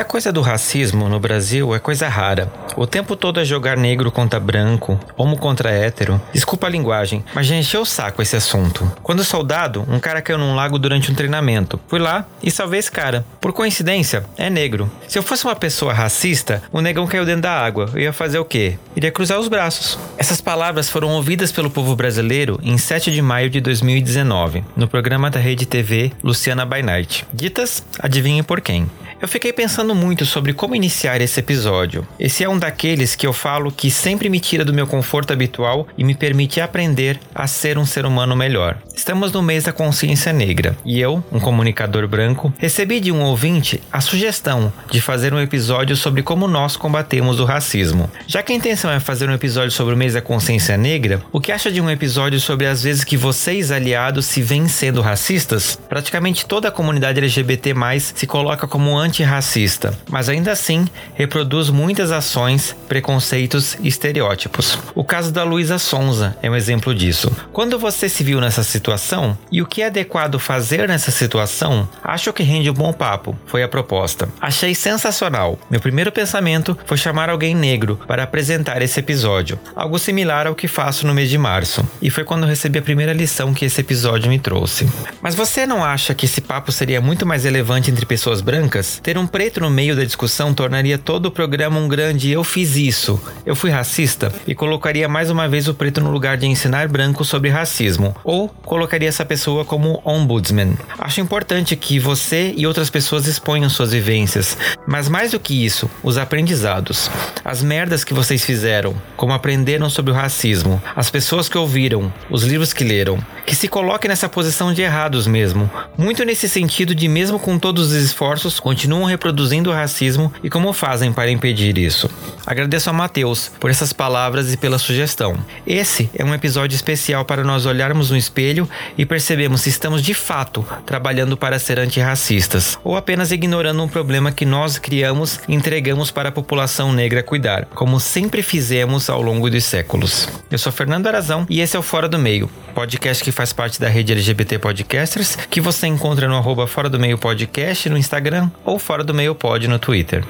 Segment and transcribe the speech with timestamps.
[0.00, 2.50] Essa coisa do racismo no Brasil é coisa rara.
[2.74, 6.18] O tempo todo é jogar negro contra branco, homo contra hétero.
[6.32, 8.90] Desculpa a linguagem, mas já encheu o saco esse assunto.
[9.02, 11.78] Quando soldado, um cara caiu num lago durante um treinamento.
[11.86, 13.26] Fui lá e salvei esse cara.
[13.42, 14.90] Por coincidência, é negro.
[15.06, 17.90] Se eu fosse uma pessoa racista, o negão caiu dentro da água.
[17.92, 18.78] Eu ia fazer o quê?
[18.96, 19.98] Iria cruzar os braços.
[20.16, 25.28] Essas palavras foram ouvidas pelo povo brasileiro em 7 de maio de 2019, no programa
[25.28, 27.26] da Rede TV Luciana by Night.
[27.34, 28.88] Ditas, adivinhem por quem.
[29.20, 32.08] Eu fiquei pensando muito sobre como iniciar esse episódio.
[32.18, 35.86] Esse é um daqueles que eu falo que sempre me tira do meu conforto habitual
[35.98, 38.78] e me permite aprender a ser um ser humano melhor.
[38.96, 43.82] Estamos no mês da consciência negra e eu, um comunicador branco, recebi de um ouvinte
[43.92, 48.10] a sugestão de fazer um episódio sobre como nós combatemos o racismo.
[48.26, 51.42] Já que a intenção é fazer um episódio sobre o mês da consciência negra, o
[51.42, 55.78] que acha de um episódio sobre as vezes que vocês aliados se vêm sendo racistas?
[55.90, 57.74] Praticamente toda a comunidade LGBT+
[58.14, 64.78] se coloca como anti antirracista, mas ainda assim reproduz muitas ações, preconceitos e estereótipos.
[64.94, 67.30] O caso da Luísa Sonza é um exemplo disso.
[67.52, 72.32] Quando você se viu nessa situação e o que é adequado fazer nessa situação, acho
[72.32, 74.28] que rende um bom papo, foi a proposta.
[74.40, 75.58] Achei sensacional.
[75.68, 80.68] Meu primeiro pensamento foi chamar alguém negro para apresentar esse episódio, algo similar ao que
[80.68, 84.30] faço no mês de março, e foi quando recebi a primeira lição que esse episódio
[84.30, 84.88] me trouxe.
[85.20, 88.99] Mas você não acha que esse papo seria muito mais relevante entre pessoas brancas?
[89.02, 92.76] Ter um preto no meio da discussão tornaria todo o programa um grande eu fiz
[92.76, 96.86] isso, eu fui racista e colocaria mais uma vez o preto no lugar de ensinar
[96.86, 100.76] branco sobre racismo, ou colocaria essa pessoa como ombudsman.
[100.98, 104.56] Acho importante que você e outras pessoas exponham suas vivências,
[104.86, 107.10] mas mais do que isso, os aprendizados.
[107.42, 112.44] As merdas que vocês fizeram, como aprenderam sobre o racismo, as pessoas que ouviram, os
[112.44, 117.08] livros que leram, que se coloquem nessa posição de errados mesmo, muito nesse sentido de
[117.08, 121.78] mesmo com todos os esforços, continuar continuam reproduzindo o racismo e como fazem para impedir
[121.78, 122.10] isso.
[122.44, 125.36] Agradeço a Matheus por essas palavras e pela sugestão.
[125.64, 128.68] Esse é um episódio especial para nós olharmos no espelho
[128.98, 134.32] e percebemos se estamos de fato trabalhando para ser antirracistas ou apenas ignorando um problema
[134.32, 139.48] que nós criamos e entregamos para a população negra cuidar, como sempre fizemos ao longo
[139.48, 140.28] dos séculos.
[140.50, 143.80] Eu sou Fernando Arazão e esse é o Fora do Meio, podcast que faz parte
[143.80, 148.50] da rede LGBT Podcasters, que você encontra no arroba Fora do Meio Podcast no Instagram
[148.64, 150.24] ou Fora do Meio Pod no Twitter.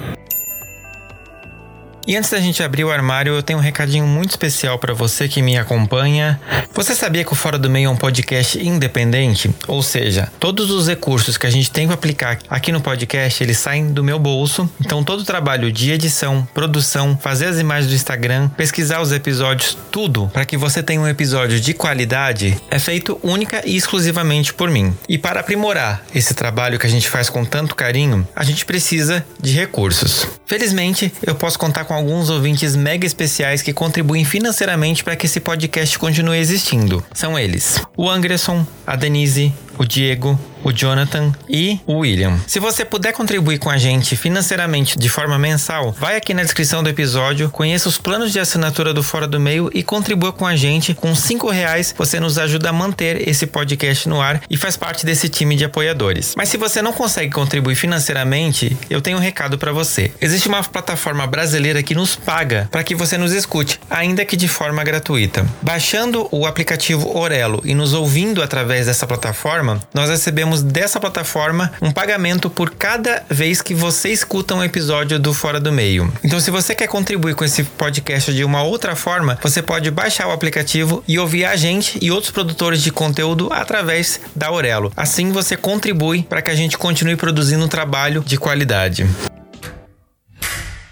[2.06, 5.28] E antes da gente abrir o armário, eu tenho um recadinho muito especial para você
[5.28, 6.40] que me acompanha.
[6.74, 9.54] Você sabia que o Fora do Meio é um podcast independente?
[9.68, 13.58] Ou seja, todos os recursos que a gente tem para aplicar aqui no podcast, eles
[13.58, 14.68] saem do meu bolso.
[14.80, 19.76] Então todo o trabalho de edição, produção, fazer as imagens do Instagram, pesquisar os episódios,
[19.92, 24.70] tudo para que você tenha um episódio de qualidade, é feito única e exclusivamente por
[24.70, 24.96] mim.
[25.08, 29.24] E para aprimorar esse trabalho que a gente faz com tanto carinho, a gente precisa
[29.40, 30.26] de recursos.
[30.46, 35.40] Felizmente, eu posso contar com alguns ouvintes mega especiais que contribuem financeiramente para que esse
[35.40, 37.04] podcast continue existindo.
[37.12, 42.38] São eles: o Anderson, a Denise, o Diego, o Jonathan e o William.
[42.46, 46.82] Se você puder contribuir com a gente financeiramente de forma mensal, vai aqui na descrição
[46.82, 50.54] do episódio, conheça os planos de assinatura do Fora do Meio e contribua com a
[50.54, 50.92] gente.
[50.92, 55.06] Com cinco reais você nos ajuda a manter esse podcast no ar e faz parte
[55.06, 56.34] desse time de apoiadores.
[56.36, 60.12] Mas se você não consegue contribuir financeiramente, eu tenho um recado para você.
[60.20, 64.46] Existe uma plataforma brasileira que nos paga para que você nos escute, ainda que de
[64.46, 65.46] forma gratuita.
[65.62, 71.72] Baixando o aplicativo Orelo e nos ouvindo através dessa plataforma plataforma, nós recebemos dessa plataforma
[71.80, 76.12] um pagamento por cada vez que você escuta um episódio do Fora do Meio.
[76.24, 80.26] Então, se você quer contribuir com esse podcast de uma outra forma, você pode baixar
[80.28, 84.92] o aplicativo e ouvir a gente e outros produtores de conteúdo através da Aurelo.
[84.96, 89.08] Assim você contribui para que a gente continue produzindo um trabalho de qualidade.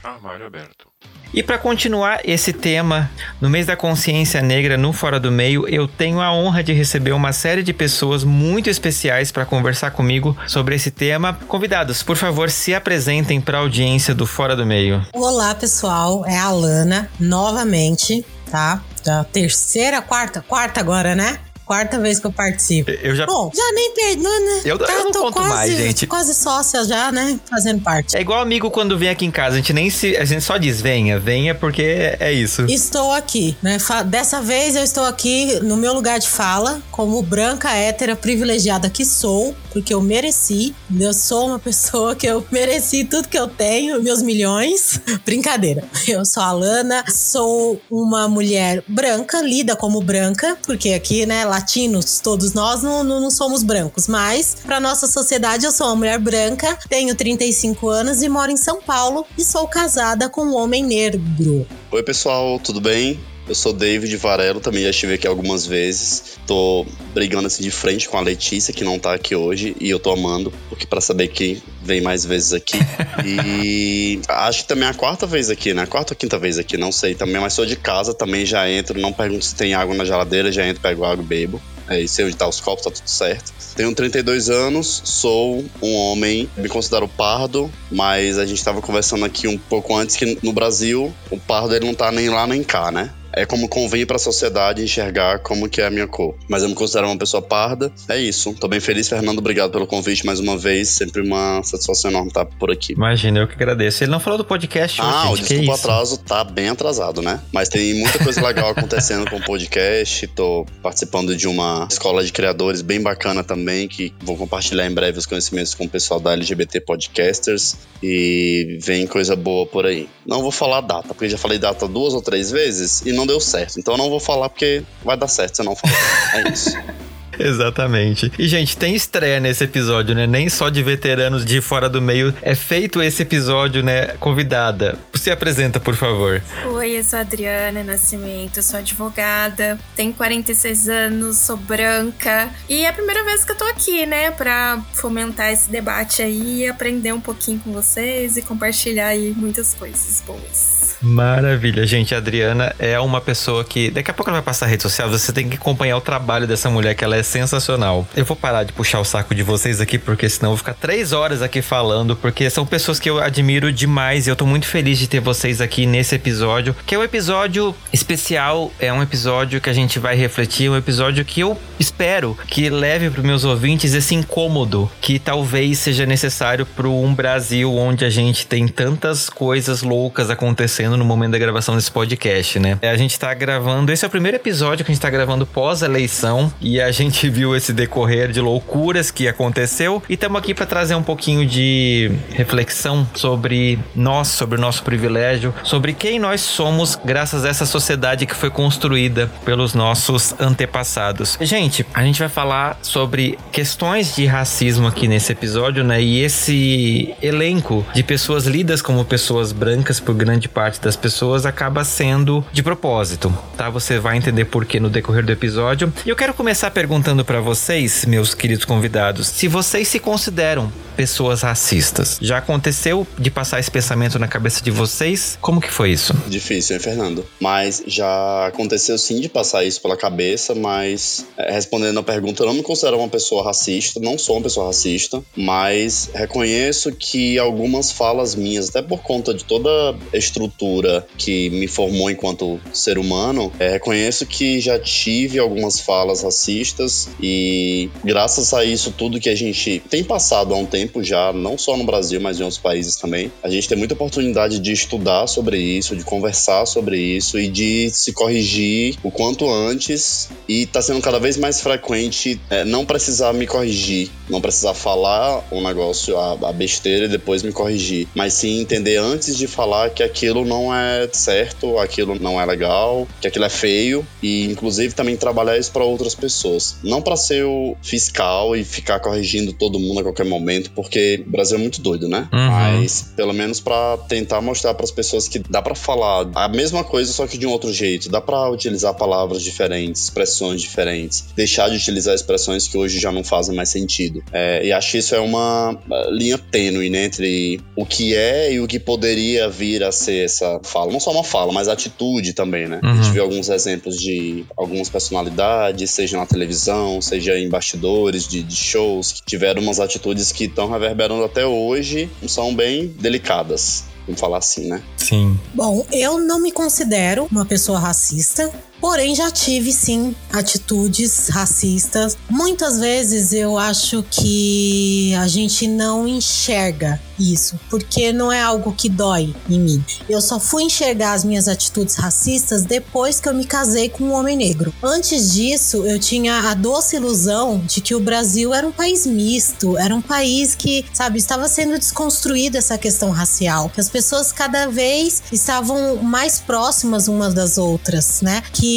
[0.02, 0.87] Armário aberto.
[1.32, 3.10] E para continuar esse tema,
[3.40, 7.12] no mês da consciência negra no Fora do Meio, eu tenho a honra de receber
[7.12, 11.38] uma série de pessoas muito especiais para conversar comigo sobre esse tema.
[11.46, 15.06] Convidados, por favor, se apresentem para a audiência do Fora do Meio.
[15.12, 18.80] Olá, pessoal, é a Alana, novamente, tá?
[19.04, 21.38] Da terceira, quarta, quarta agora, né?
[21.68, 22.90] Quarta vez que eu participo.
[22.90, 23.26] Eu já.
[23.26, 24.62] Bom, já nem perdoa, né?
[24.64, 26.06] Eu, tá, eu não tô conto quase, mais, gente.
[26.06, 27.38] Quase sócia já, né?
[27.48, 28.16] Fazendo parte.
[28.16, 30.16] É igual amigo quando vem aqui em casa, a gente nem se.
[30.16, 32.64] A gente só diz venha, venha, porque é isso.
[32.70, 33.76] Estou aqui, né?
[34.06, 39.04] Dessa vez eu estou aqui no meu lugar de fala, como branca hétera privilegiada que
[39.04, 40.74] sou, porque eu mereci.
[40.98, 45.02] Eu sou uma pessoa que eu mereci tudo que eu tenho, meus milhões.
[45.22, 45.84] Brincadeira.
[46.06, 52.20] Eu sou a Lana, sou uma mulher branca, lida como branca, porque aqui, né, latinos,
[52.20, 56.78] todos nós não, não, somos brancos, mas para nossa sociedade eu sou uma mulher branca,
[56.88, 61.66] tenho 35 anos e moro em São Paulo e sou casada com um homem negro.
[61.90, 63.18] Oi, pessoal, tudo bem?
[63.48, 66.38] Eu sou David Varelo, também já estive aqui algumas vezes.
[66.46, 66.84] Tô
[67.14, 70.12] brigando assim de frente com a Letícia, que não tá aqui hoje, e eu tô
[70.12, 72.78] amando, porque para saber que vem mais vezes aqui.
[73.24, 75.86] E acho que também é a quarta vez aqui, né?
[75.86, 78.98] Quarta ou quinta vez aqui, não sei também, mas sou de casa, também já entro,
[78.98, 81.60] não pergunto se tem água na geladeira, já entro, pego água e bebo.
[81.88, 83.52] É, e sei onde tá os copos, tá tudo certo.
[83.74, 89.48] Tenho 32 anos, sou um homem, me considero pardo, mas a gente tava conversando aqui
[89.48, 92.90] um pouco antes que no Brasil o pardo ele não tá nem lá nem cá,
[92.90, 93.14] né?
[93.32, 96.34] É como convém pra sociedade enxergar como que é a minha cor.
[96.48, 97.92] Mas eu me considero uma pessoa parda.
[98.08, 98.54] É isso.
[98.54, 99.38] Tô bem feliz, Fernando.
[99.38, 100.88] Obrigado pelo convite mais uma vez.
[100.90, 102.94] Sempre uma satisfação enorme estar por aqui.
[102.94, 104.02] Imagina, eu que agradeço.
[104.02, 105.46] Ele não falou do podcast hoje, Ah, o gente.
[105.48, 105.86] Que desculpa o isso?
[105.86, 107.40] atraso tá bem atrasado, né?
[107.52, 110.26] Mas tem muita coisa legal acontecendo com o podcast.
[110.28, 115.18] Tô participando de uma escola de criadores bem bacana também, que vou compartilhar em breve
[115.18, 117.76] os conhecimentos com o pessoal da LGBT Podcasters.
[118.02, 120.08] E vem coisa boa por aí.
[120.26, 123.26] Não vou falar a data, porque já falei data duas ou três vezes e não
[123.26, 123.78] deu certo.
[123.78, 126.46] Então eu não vou falar porque vai dar certo se eu não falar.
[126.46, 126.76] É isso.
[127.38, 128.32] Exatamente.
[128.38, 130.26] E, gente, tem estreia nesse episódio, né?
[130.26, 134.08] Nem só de veteranos de fora do meio é feito esse episódio, né?
[134.18, 134.98] Convidada.
[135.14, 136.42] Se apresenta, por favor.
[136.72, 142.88] Oi, eu sou a Adriana Nascimento, sou advogada, tenho 46 anos, sou branca e é
[142.88, 147.20] a primeira vez que eu tô aqui, né, pra fomentar esse debate aí, aprender um
[147.20, 150.77] pouquinho com vocês e compartilhar aí muitas coisas boas.
[151.00, 152.14] Maravilha, gente.
[152.14, 153.90] A Adriana é uma pessoa que.
[153.90, 155.08] Daqui a pouco ela vai passar rede social.
[155.10, 158.06] Você tem que acompanhar o trabalho dessa mulher, que ela é sensacional.
[158.16, 160.74] Eu vou parar de puxar o saco de vocês aqui, porque senão eu vou ficar
[160.74, 164.66] três horas aqui falando, porque são pessoas que eu admiro demais e eu tô muito
[164.66, 169.60] feliz de ter vocês aqui nesse episódio, que é um episódio especial, é um episódio
[169.60, 173.94] que a gente vai refletir, um episódio que eu espero que leve para meus ouvintes
[173.94, 179.82] esse incômodo que talvez seja necessário para um Brasil onde a gente tem tantas coisas
[179.82, 182.78] loucas acontecendo no momento da gravação desse podcast, né?
[182.82, 186.52] A gente tá gravando, esse é o primeiro episódio que a gente tá gravando pós-eleição
[186.60, 190.94] e a gente viu esse decorrer de loucuras que aconteceu e estamos aqui para trazer
[190.94, 197.44] um pouquinho de reflexão sobre nós, sobre o nosso privilégio, sobre quem nós somos graças
[197.44, 201.36] a essa sociedade que foi construída pelos nossos antepassados.
[201.40, 206.00] Gente, a gente vai falar sobre questões de racismo aqui nesse episódio, né?
[206.02, 211.84] E esse elenco de pessoas lidas como pessoas brancas por grande parte das pessoas acaba
[211.84, 213.68] sendo de propósito, tá?
[213.70, 215.92] Você vai entender por que no decorrer do episódio.
[216.04, 221.42] E eu quero começar perguntando para vocês, meus queridos convidados, se vocês se consideram pessoas
[221.42, 222.18] racistas.
[222.20, 225.38] Já aconteceu de passar esse pensamento na cabeça de vocês?
[225.40, 226.12] Como que foi isso?
[226.26, 227.24] Difícil, hein, Fernando?
[227.40, 232.54] Mas já aconteceu sim de passar isso pela cabeça, mas respondendo a pergunta, eu não
[232.54, 238.34] me considero uma pessoa racista, não sou uma pessoa racista, mas reconheço que algumas falas
[238.34, 239.70] minhas, até por conta de toda
[240.12, 246.22] a estrutura que me formou enquanto ser humano, é, reconheço que já tive algumas falas
[246.22, 251.32] racistas e graças a isso tudo que a gente tem passado há um tempo já,
[251.32, 254.72] não só no Brasil, mas em outros países também, a gente tem muita oportunidade de
[254.72, 260.66] estudar sobre isso, de conversar sobre isso e de se corrigir o quanto antes e
[260.66, 265.62] tá sendo cada vez mais frequente é, não precisar me corrigir, não precisar falar um
[265.62, 270.02] negócio, a, a besteira e depois me corrigir, mas sim entender antes de falar que
[270.02, 275.16] aquilo não é certo, aquilo não é legal, que aquilo é feio e inclusive também
[275.16, 280.00] trabalhar isso para outras pessoas, não para ser o fiscal e ficar corrigindo todo mundo
[280.00, 282.28] a qualquer momento, porque o Brasil é muito doido, né?
[282.32, 282.48] Uhum.
[282.48, 286.84] Mas pelo menos para tentar mostrar para as pessoas que dá para falar a mesma
[286.84, 291.68] coisa só que de um outro jeito, dá para utilizar palavras diferentes, expressões diferentes, deixar
[291.68, 294.22] de utilizar expressões que hoje já não fazem mais sentido.
[294.32, 298.52] É, e acho que isso é uma uh, linha tênue né, entre o que é
[298.52, 300.92] e o que poderia vir a ser essa fala.
[300.92, 302.80] Não só uma fala, mas atitude também, né?
[302.82, 303.12] A gente Uhum.
[303.12, 309.12] viu alguns exemplos de algumas personalidades, seja na televisão, seja em bastidores de, de shows,
[309.12, 313.84] que tiveram umas atitudes que estão reverberando até hoje, são bem delicadas.
[314.06, 314.82] Vamos falar assim, né?
[314.96, 315.38] Sim.
[315.54, 318.50] Bom, eu não me considero uma pessoa racista.
[318.80, 322.16] Porém, já tive sim atitudes racistas.
[322.30, 328.88] Muitas vezes eu acho que a gente não enxerga isso, porque não é algo que
[328.88, 329.84] dói em mim.
[330.08, 334.12] Eu só fui enxergar as minhas atitudes racistas depois que eu me casei com um
[334.12, 334.72] homem negro.
[334.82, 339.76] Antes disso, eu tinha a doce ilusão de que o Brasil era um país misto,
[339.76, 344.66] era um país que, sabe, estava sendo desconstruída essa questão racial, que as pessoas cada
[344.66, 348.42] vez estavam mais próximas umas das outras, né?
[348.52, 348.67] Que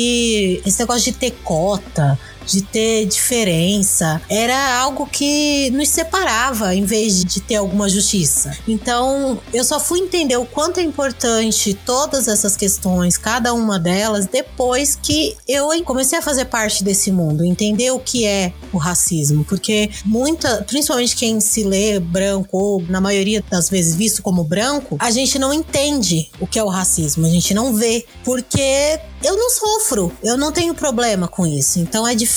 [0.65, 4.21] esse negócio de ter cota, de ter diferença.
[4.29, 8.55] Era algo que nos separava em vez de ter alguma justiça.
[8.67, 14.27] Então, eu só fui entender o quanto é importante todas essas questões, cada uma delas,
[14.27, 19.43] depois que eu comecei a fazer parte desse mundo, entender o que é o racismo,
[19.45, 24.97] porque muita, principalmente quem se lê branco ou na maioria das vezes visto como branco,
[24.99, 29.37] a gente não entende o que é o racismo, a gente não vê, porque eu
[29.37, 31.79] não sofro, eu não tenho problema com isso.
[31.79, 32.30] Então é difícil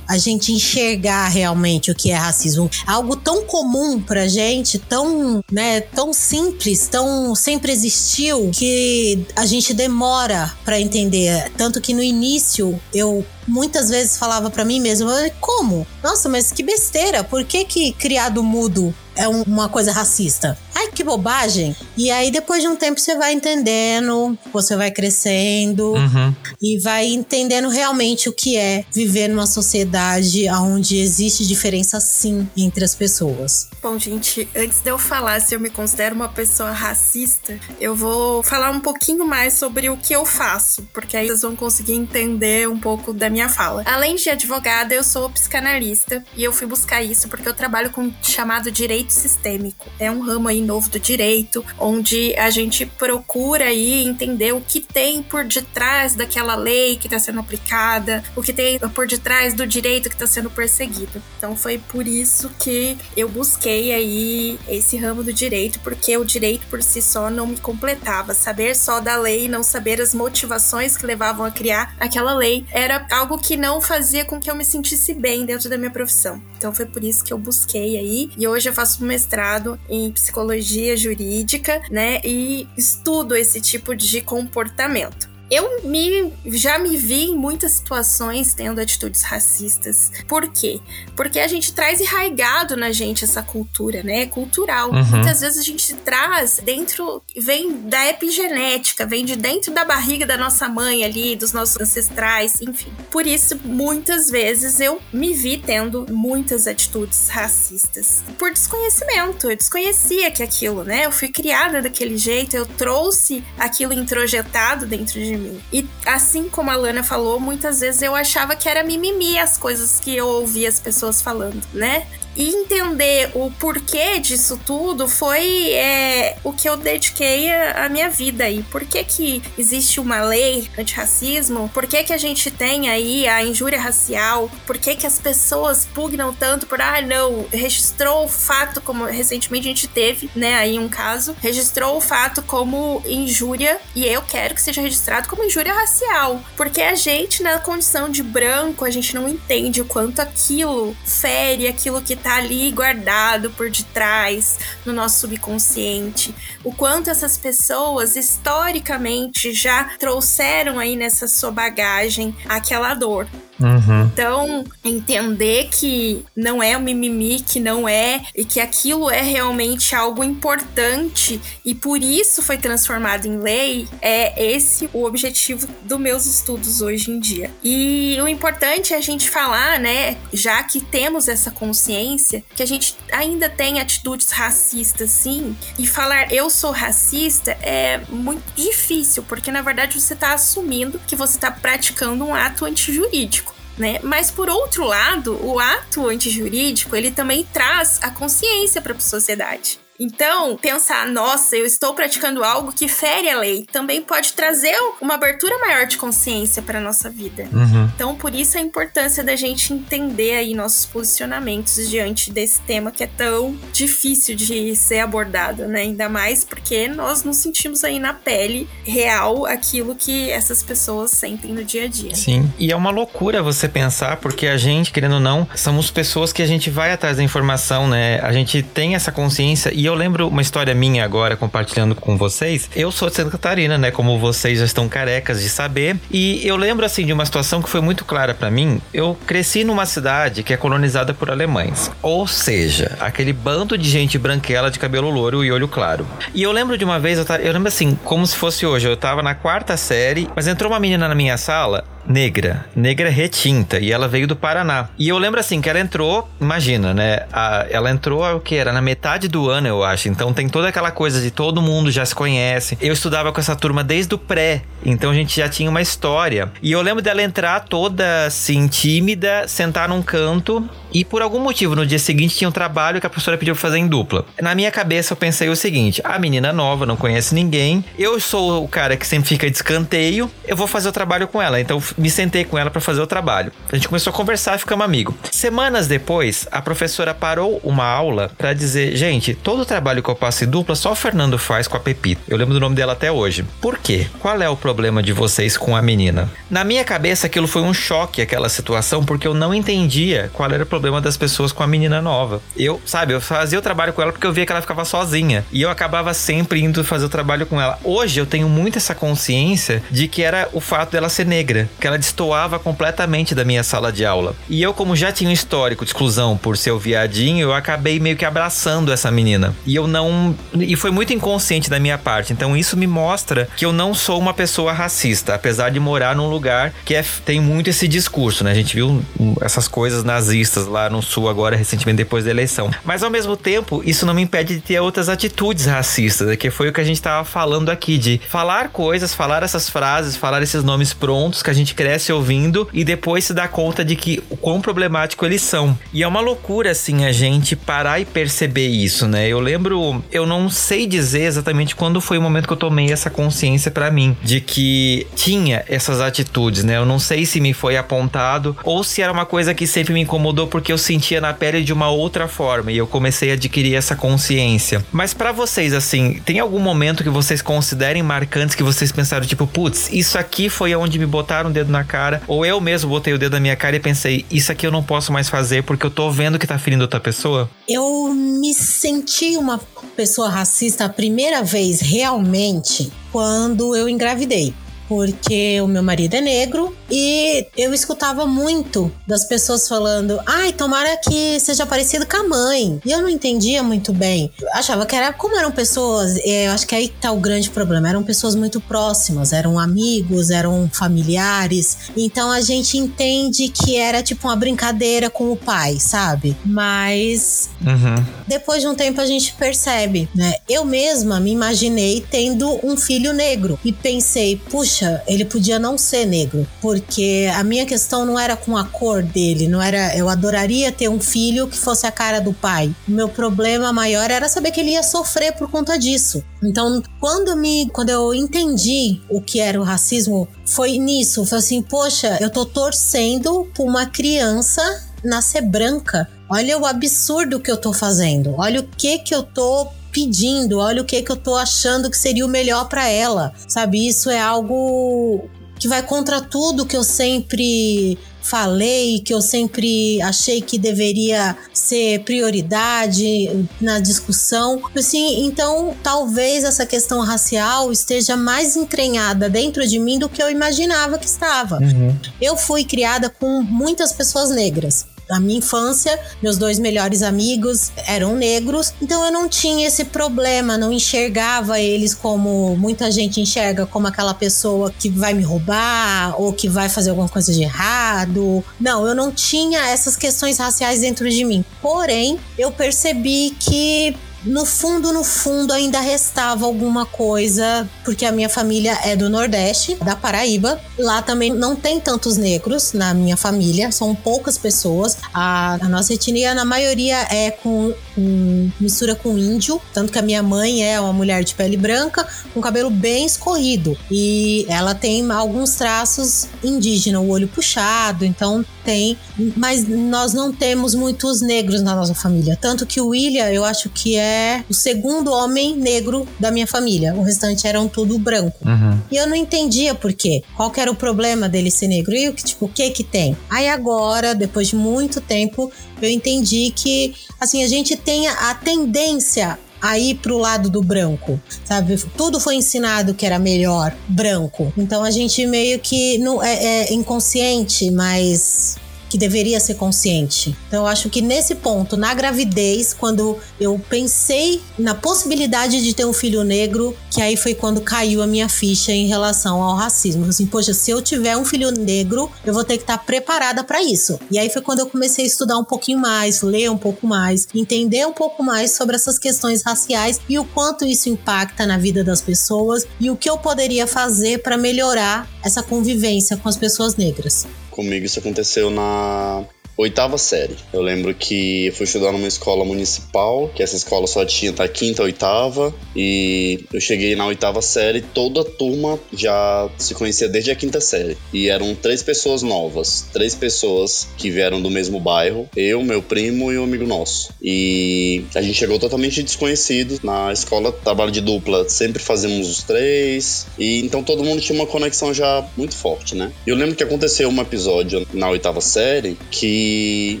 [0.08, 2.70] a gente enxergar realmente o que é racismo.
[2.86, 9.74] Algo tão comum pra gente, tão, né, tão simples, tão sempre existiu que a gente
[9.74, 11.50] demora para entender.
[11.56, 15.08] Tanto que no início eu muitas vezes falava para mim mesmo,
[15.40, 15.86] como?
[16.02, 20.56] Nossa, mas que besteira, por que que criado mudo é um, uma coisa racista?
[20.74, 21.76] Ai, que bobagem!
[21.96, 26.34] E aí, depois de um tempo, você vai entendendo, você vai crescendo uhum.
[26.60, 32.84] e vai entendendo realmente o que é viver numa sociedade onde existe diferença sim entre
[32.84, 33.68] as pessoas.
[33.82, 38.42] Bom, gente, antes de eu falar se eu me considero uma pessoa racista, eu vou
[38.42, 42.68] falar um pouquinho mais sobre o que eu faço, porque aí vocês vão conseguir entender
[42.68, 43.82] um pouco da minha fala.
[43.86, 48.06] Além de advogada, eu sou psicanalista e eu fui buscar isso porque eu trabalho com
[48.06, 49.86] o chamado direito sistêmico.
[49.98, 54.80] É um ramo aí novo do direito, onde a gente procura aí entender o que
[54.80, 59.66] tem por detrás daquela lei que está sendo aplicada, o que tem por detrás do
[59.66, 61.22] direito que está sendo perseguido.
[61.36, 66.66] Então foi por isso que eu busquei aí esse ramo do direito, porque o direito
[66.68, 68.34] por si só não me completava.
[68.34, 73.06] Saber só da lei, não saber as motivações que levavam a criar aquela lei, era
[73.10, 76.40] algo que não fazia com que eu me sentisse bem dentro da minha profissão.
[76.56, 80.10] Então foi por isso que eu busquei aí e hoje eu faço um mestrado em
[80.12, 80.51] psicologia
[80.96, 82.20] jurídica, né?
[82.24, 85.31] E estudo esse tipo de comportamento.
[85.52, 90.10] Eu me, já me vi em muitas situações tendo atitudes racistas.
[90.26, 90.80] Por quê?
[91.14, 94.24] Porque a gente traz enraigado na gente essa cultura, né?
[94.24, 94.90] Cultural.
[94.90, 95.04] Uhum.
[95.04, 100.38] Muitas vezes a gente traz dentro, vem da epigenética, vem de dentro da barriga da
[100.38, 102.90] nossa mãe ali, dos nossos ancestrais, enfim.
[103.10, 108.24] Por isso, muitas vezes eu me vi tendo muitas atitudes racistas.
[108.38, 109.50] Por desconhecimento.
[109.50, 111.04] Eu desconhecia que aquilo, né?
[111.04, 115.41] Eu fui criada daquele jeito, eu trouxe aquilo introjetado dentro de mim.
[115.72, 120.00] E assim como a Lana falou, muitas vezes eu achava que era mimimi as coisas
[120.00, 122.06] que eu ouvia as pessoas falando, né?
[122.36, 128.44] E entender o porquê disso tudo foi é, o que eu dediquei a, minha vida
[128.44, 128.62] aí.
[128.70, 131.68] Por que, que existe uma lei antirracismo?
[131.74, 134.50] Por que, que a gente tem aí a injúria racial?
[134.66, 139.66] Por que, que as pessoas pugnam tanto por, ah, não, registrou o fato, como recentemente
[139.66, 144.54] a gente teve, né, aí um caso, registrou o fato como injúria e eu quero
[144.54, 146.42] que seja registrado como injúria racial.
[146.56, 151.68] Porque a gente, na condição de branco, a gente não entende o quanto aquilo fere,
[151.68, 156.34] aquilo que tá ali guardado por detrás no nosso subconsciente.
[156.64, 163.26] O quanto essas pessoas historicamente já trouxeram aí nessa sua bagagem aquela dor.
[163.60, 164.04] Uhum.
[164.12, 169.94] Então, entender que não é um mimimi, que não é, e que aquilo é realmente
[169.94, 176.26] algo importante e por isso foi transformado em lei, é esse o objetivo dos meus
[176.26, 177.50] estudos hoje em dia.
[177.62, 182.66] E o importante é a gente falar, né, já que temos essa consciência, que a
[182.66, 189.50] gente ainda tem atitudes racistas, sim, e falar eu sou racista é muito difícil, porque
[189.50, 193.98] na verdade você está assumindo que você está praticando um ato antijurídico né?
[194.02, 199.78] Mas por outro lado, o ato antijurídico, ele também traz a consciência para a sociedade.
[200.02, 205.14] Então, pensar, nossa, eu estou praticando algo que fere a lei, também pode trazer uma
[205.14, 207.46] abertura maior de consciência para nossa vida.
[207.52, 207.88] Uhum.
[207.94, 213.04] Então, por isso a importância da gente entender aí nossos posicionamentos diante desse tema que
[213.04, 215.82] é tão difícil de ser abordado, né?
[215.82, 221.52] Ainda mais porque nós nos sentimos aí na pele real aquilo que essas pessoas sentem
[221.52, 222.16] no dia a dia.
[222.16, 222.52] Sim.
[222.58, 226.42] E é uma loucura você pensar, porque a gente, querendo ou não, somos pessoas que
[226.42, 228.18] a gente vai atrás da informação, né?
[228.20, 232.16] A gente tem essa consciência e eu eu lembro uma história minha agora compartilhando com
[232.16, 232.68] vocês.
[232.74, 233.90] Eu sou de Santa Catarina, né?
[233.90, 235.96] Como vocês já estão carecas de saber.
[236.10, 238.80] E eu lembro assim de uma situação que foi muito clara para mim.
[238.92, 241.90] Eu cresci numa cidade que é colonizada por alemães.
[242.00, 246.06] Ou seja, aquele bando de gente branquela de cabelo louro e olho claro.
[246.34, 248.88] E eu lembro de uma vez, eu, eu lembro assim, como se fosse hoje.
[248.88, 253.78] Eu tava na quarta série, mas entrou uma menina na minha sala negra, negra retinta,
[253.78, 254.88] e ela veio do Paraná.
[254.98, 257.20] E eu lembro assim que ela entrou, imagina, né?
[257.32, 260.08] A, ela entrou o que era na metade do ano, eu acho.
[260.08, 262.76] Então tem toda aquela coisa de todo mundo já se conhece.
[262.80, 266.50] Eu estudava com essa turma desde o pré, então a gente já tinha uma história.
[266.62, 271.74] E eu lembro dela entrar toda assim tímida, sentar num canto e por algum motivo
[271.74, 274.24] no dia seguinte tinha um trabalho que a professora pediu pra fazer em dupla.
[274.40, 278.62] Na minha cabeça eu pensei o seguinte: a menina nova, não conhece ninguém, eu sou
[278.64, 281.60] o cara que sempre fica de escanteio, eu vou fazer o trabalho com ela.
[281.60, 283.52] Então me sentei com ela para fazer o trabalho.
[283.70, 285.14] A gente começou a conversar e ficamos amigos.
[285.30, 290.14] Semanas depois, a professora parou uma aula para dizer: gente, todo o trabalho que eu
[290.14, 292.22] passo em dupla só o Fernando faz com a Pepita.
[292.28, 293.44] Eu lembro do nome dela até hoje.
[293.60, 294.06] Por quê?
[294.18, 296.30] Qual é o problema de vocês com a menina?
[296.50, 300.62] Na minha cabeça, aquilo foi um choque, aquela situação, porque eu não entendia qual era
[300.62, 302.40] o problema das pessoas com a menina nova.
[302.56, 305.44] Eu, sabe, eu fazia o trabalho com ela porque eu via que ela ficava sozinha.
[305.52, 307.78] E eu acabava sempre indo fazer o trabalho com ela.
[307.84, 311.86] Hoje eu tenho muito essa consciência de que era o fato dela ser negra, que
[311.88, 314.36] ela destoava completamente da minha sala de aula.
[314.48, 317.98] E eu, como já tinha um histórico de exclusão por ser o viadinho, eu acabei
[317.98, 319.52] meio que abraçando essa menina.
[319.66, 320.32] E eu não.
[320.54, 322.32] E foi muito inconsciente da minha parte.
[322.32, 326.28] Então isso me mostra que eu não sou uma pessoa racista, apesar de morar num
[326.28, 328.52] lugar que é, tem muito esse discurso, né?
[328.52, 329.04] A gente viu
[329.40, 332.70] essas coisas nazistas lá no sul agora, recentemente depois da eleição.
[332.84, 336.36] Mas ao mesmo tempo, isso não me impede de ter outras atitudes racistas, né?
[336.36, 340.16] que foi o que a gente estava falando aqui, de falar coisas, falar essas frases,
[340.16, 343.96] falar esses nomes prontos que a gente cresce ouvindo e depois se dá conta de
[343.96, 345.76] que o quão problemático eles são.
[345.92, 349.28] E é uma loucura, assim, a gente parar e perceber isso, né?
[349.28, 353.10] Eu lembro, eu não sei dizer exatamente quando foi o momento que eu tomei essa
[353.10, 356.76] consciência para mim, de que tinha essas atitudes, né?
[356.76, 360.00] Eu não sei se me foi apontado ou se era uma coisa que sempre me
[360.00, 363.74] incomodou porque eu sentia na pele de uma outra forma e eu comecei a adquirir
[363.74, 364.84] essa consciência.
[364.92, 369.46] Mas para vocês, assim, tem algum momento que vocês considerem marcantes que vocês pensaram, tipo,
[369.46, 373.12] putz, isso aqui foi onde me botaram o dedo na cara, ou eu mesmo botei
[373.12, 375.86] o dedo na minha cara e pensei, isso aqui eu não posso mais fazer porque
[375.86, 377.48] eu tô vendo que tá ferindo outra pessoa?
[377.68, 379.60] Eu me senti uma
[379.96, 384.54] pessoa racista a primeira vez realmente quando eu engravidei
[384.92, 390.98] porque o meu marido é negro e eu escutava muito das pessoas falando: ai, tomara
[390.98, 392.78] que seja parecido com a mãe.
[392.84, 394.30] E eu não entendia muito bem.
[394.38, 397.48] Eu achava que era como eram pessoas, é, eu acho que aí tá o grande
[397.48, 397.88] problema.
[397.88, 401.90] Eram pessoas muito próximas, eram amigos, eram familiares.
[401.96, 406.36] Então a gente entende que era tipo uma brincadeira com o pai, sabe?
[406.44, 408.04] Mas uhum.
[408.26, 410.34] depois de um tempo a gente percebe, né?
[410.46, 415.78] Eu mesma me imaginei tendo um filho negro e pensei, puxa poxa, ele podia não
[415.78, 419.96] ser negro, porque a minha questão não era com a cor dele, não era.
[419.96, 422.74] Eu adoraria ter um filho que fosse a cara do pai.
[422.88, 426.22] O meu problema maior era saber que ele ia sofrer por conta disso.
[426.42, 431.24] Então, quando me, quando eu entendi o que era o racismo, foi nisso.
[431.24, 434.62] Foi assim, poxa, eu tô torcendo por uma criança
[435.04, 436.08] nascer branca.
[436.28, 438.34] Olha o absurdo que eu tô fazendo.
[438.38, 441.96] Olha o que que eu tô pedindo, olha o que que eu tô achando que
[441.96, 443.32] seria o melhor para ela.
[443.46, 445.28] Sabe, isso é algo
[445.62, 452.00] que vai contra tudo que eu sempre falei, que eu sempre achei que deveria ser
[452.00, 454.60] prioridade na discussão.
[454.76, 460.30] Assim, então, talvez essa questão racial esteja mais entranhada dentro de mim do que eu
[460.30, 461.58] imaginava que estava.
[461.58, 461.96] Uhum.
[462.20, 468.14] Eu fui criada com muitas pessoas negras na minha infância, meus dois melhores amigos eram
[468.14, 473.86] negros, então eu não tinha esse problema, não enxergava eles como muita gente enxerga, como
[473.86, 478.44] aquela pessoa que vai me roubar ou que vai fazer alguma coisa de errado.
[478.60, 481.44] Não, eu não tinha essas questões raciais dentro de mim.
[481.60, 488.28] Porém, eu percebi que no fundo, no fundo, ainda restava alguma coisa, porque a minha
[488.28, 490.60] família é do Nordeste, da Paraíba.
[490.78, 494.96] Lá também não tem tantos negros na minha família, são poucas pessoas.
[495.12, 500.02] A, a nossa etnia, na maioria, é com, com, mistura com índio, tanto que a
[500.02, 503.76] minha mãe é uma mulher de pele branca, com cabelo bem escorrido.
[503.90, 508.96] E ela tem alguns traços indígenas, o olho puxado, então tem,
[509.36, 512.36] mas nós não temos muitos negros na nossa família.
[512.40, 516.94] Tanto que o William, eu acho que é o segundo homem negro da minha família.
[516.94, 518.36] O restante eram tudo branco.
[518.44, 518.78] Uhum.
[518.90, 520.22] E eu não entendia por quê.
[520.36, 521.94] Qual era o problema dele ser negro?
[521.94, 523.16] E o que, tipo, o que que tem?
[523.28, 529.38] Aí agora, depois de muito tempo, eu entendi que, assim, a gente tem a tendência
[529.62, 531.76] a ir pro lado do branco, sabe?
[531.96, 534.52] Tudo foi ensinado que era melhor branco.
[534.58, 538.56] Então a gente meio que não é, é inconsciente, mas
[538.92, 540.36] que deveria ser consciente.
[540.48, 545.86] Então eu acho que nesse ponto, na gravidez, quando eu pensei na possibilidade de ter
[545.86, 550.04] um filho negro, que aí foi quando caiu a minha ficha em relação ao racismo.
[550.04, 553.62] Assim, poxa, se eu tiver um filho negro, eu vou ter que estar preparada para
[553.62, 553.98] isso.
[554.10, 557.26] E aí foi quando eu comecei a estudar um pouquinho mais, ler um pouco mais,
[557.34, 561.82] entender um pouco mais sobre essas questões raciais e o quanto isso impacta na vida
[561.82, 566.76] das pessoas e o que eu poderia fazer para melhorar essa convivência com as pessoas
[566.76, 567.26] negras.
[567.52, 567.86] Comigo.
[567.86, 569.24] Isso aconteceu na
[569.56, 570.36] oitava série.
[570.52, 574.48] Eu lembro que eu fui estudar numa escola municipal, que essa escola só tinha da
[574.48, 580.30] quinta oitava, e eu cheguei na oitava série, toda a turma já se conhecia desde
[580.30, 580.96] a quinta série.
[581.12, 586.32] E eram três pessoas novas, três pessoas que vieram do mesmo bairro, eu, meu primo
[586.32, 587.10] e um amigo nosso.
[587.22, 593.26] E a gente chegou totalmente desconhecido na escola, trabalho de dupla, sempre fazemos os três,
[593.38, 596.12] e então todo mundo tinha uma conexão já muito forte, né?
[596.26, 600.00] E eu lembro que aconteceu um episódio na oitava série que e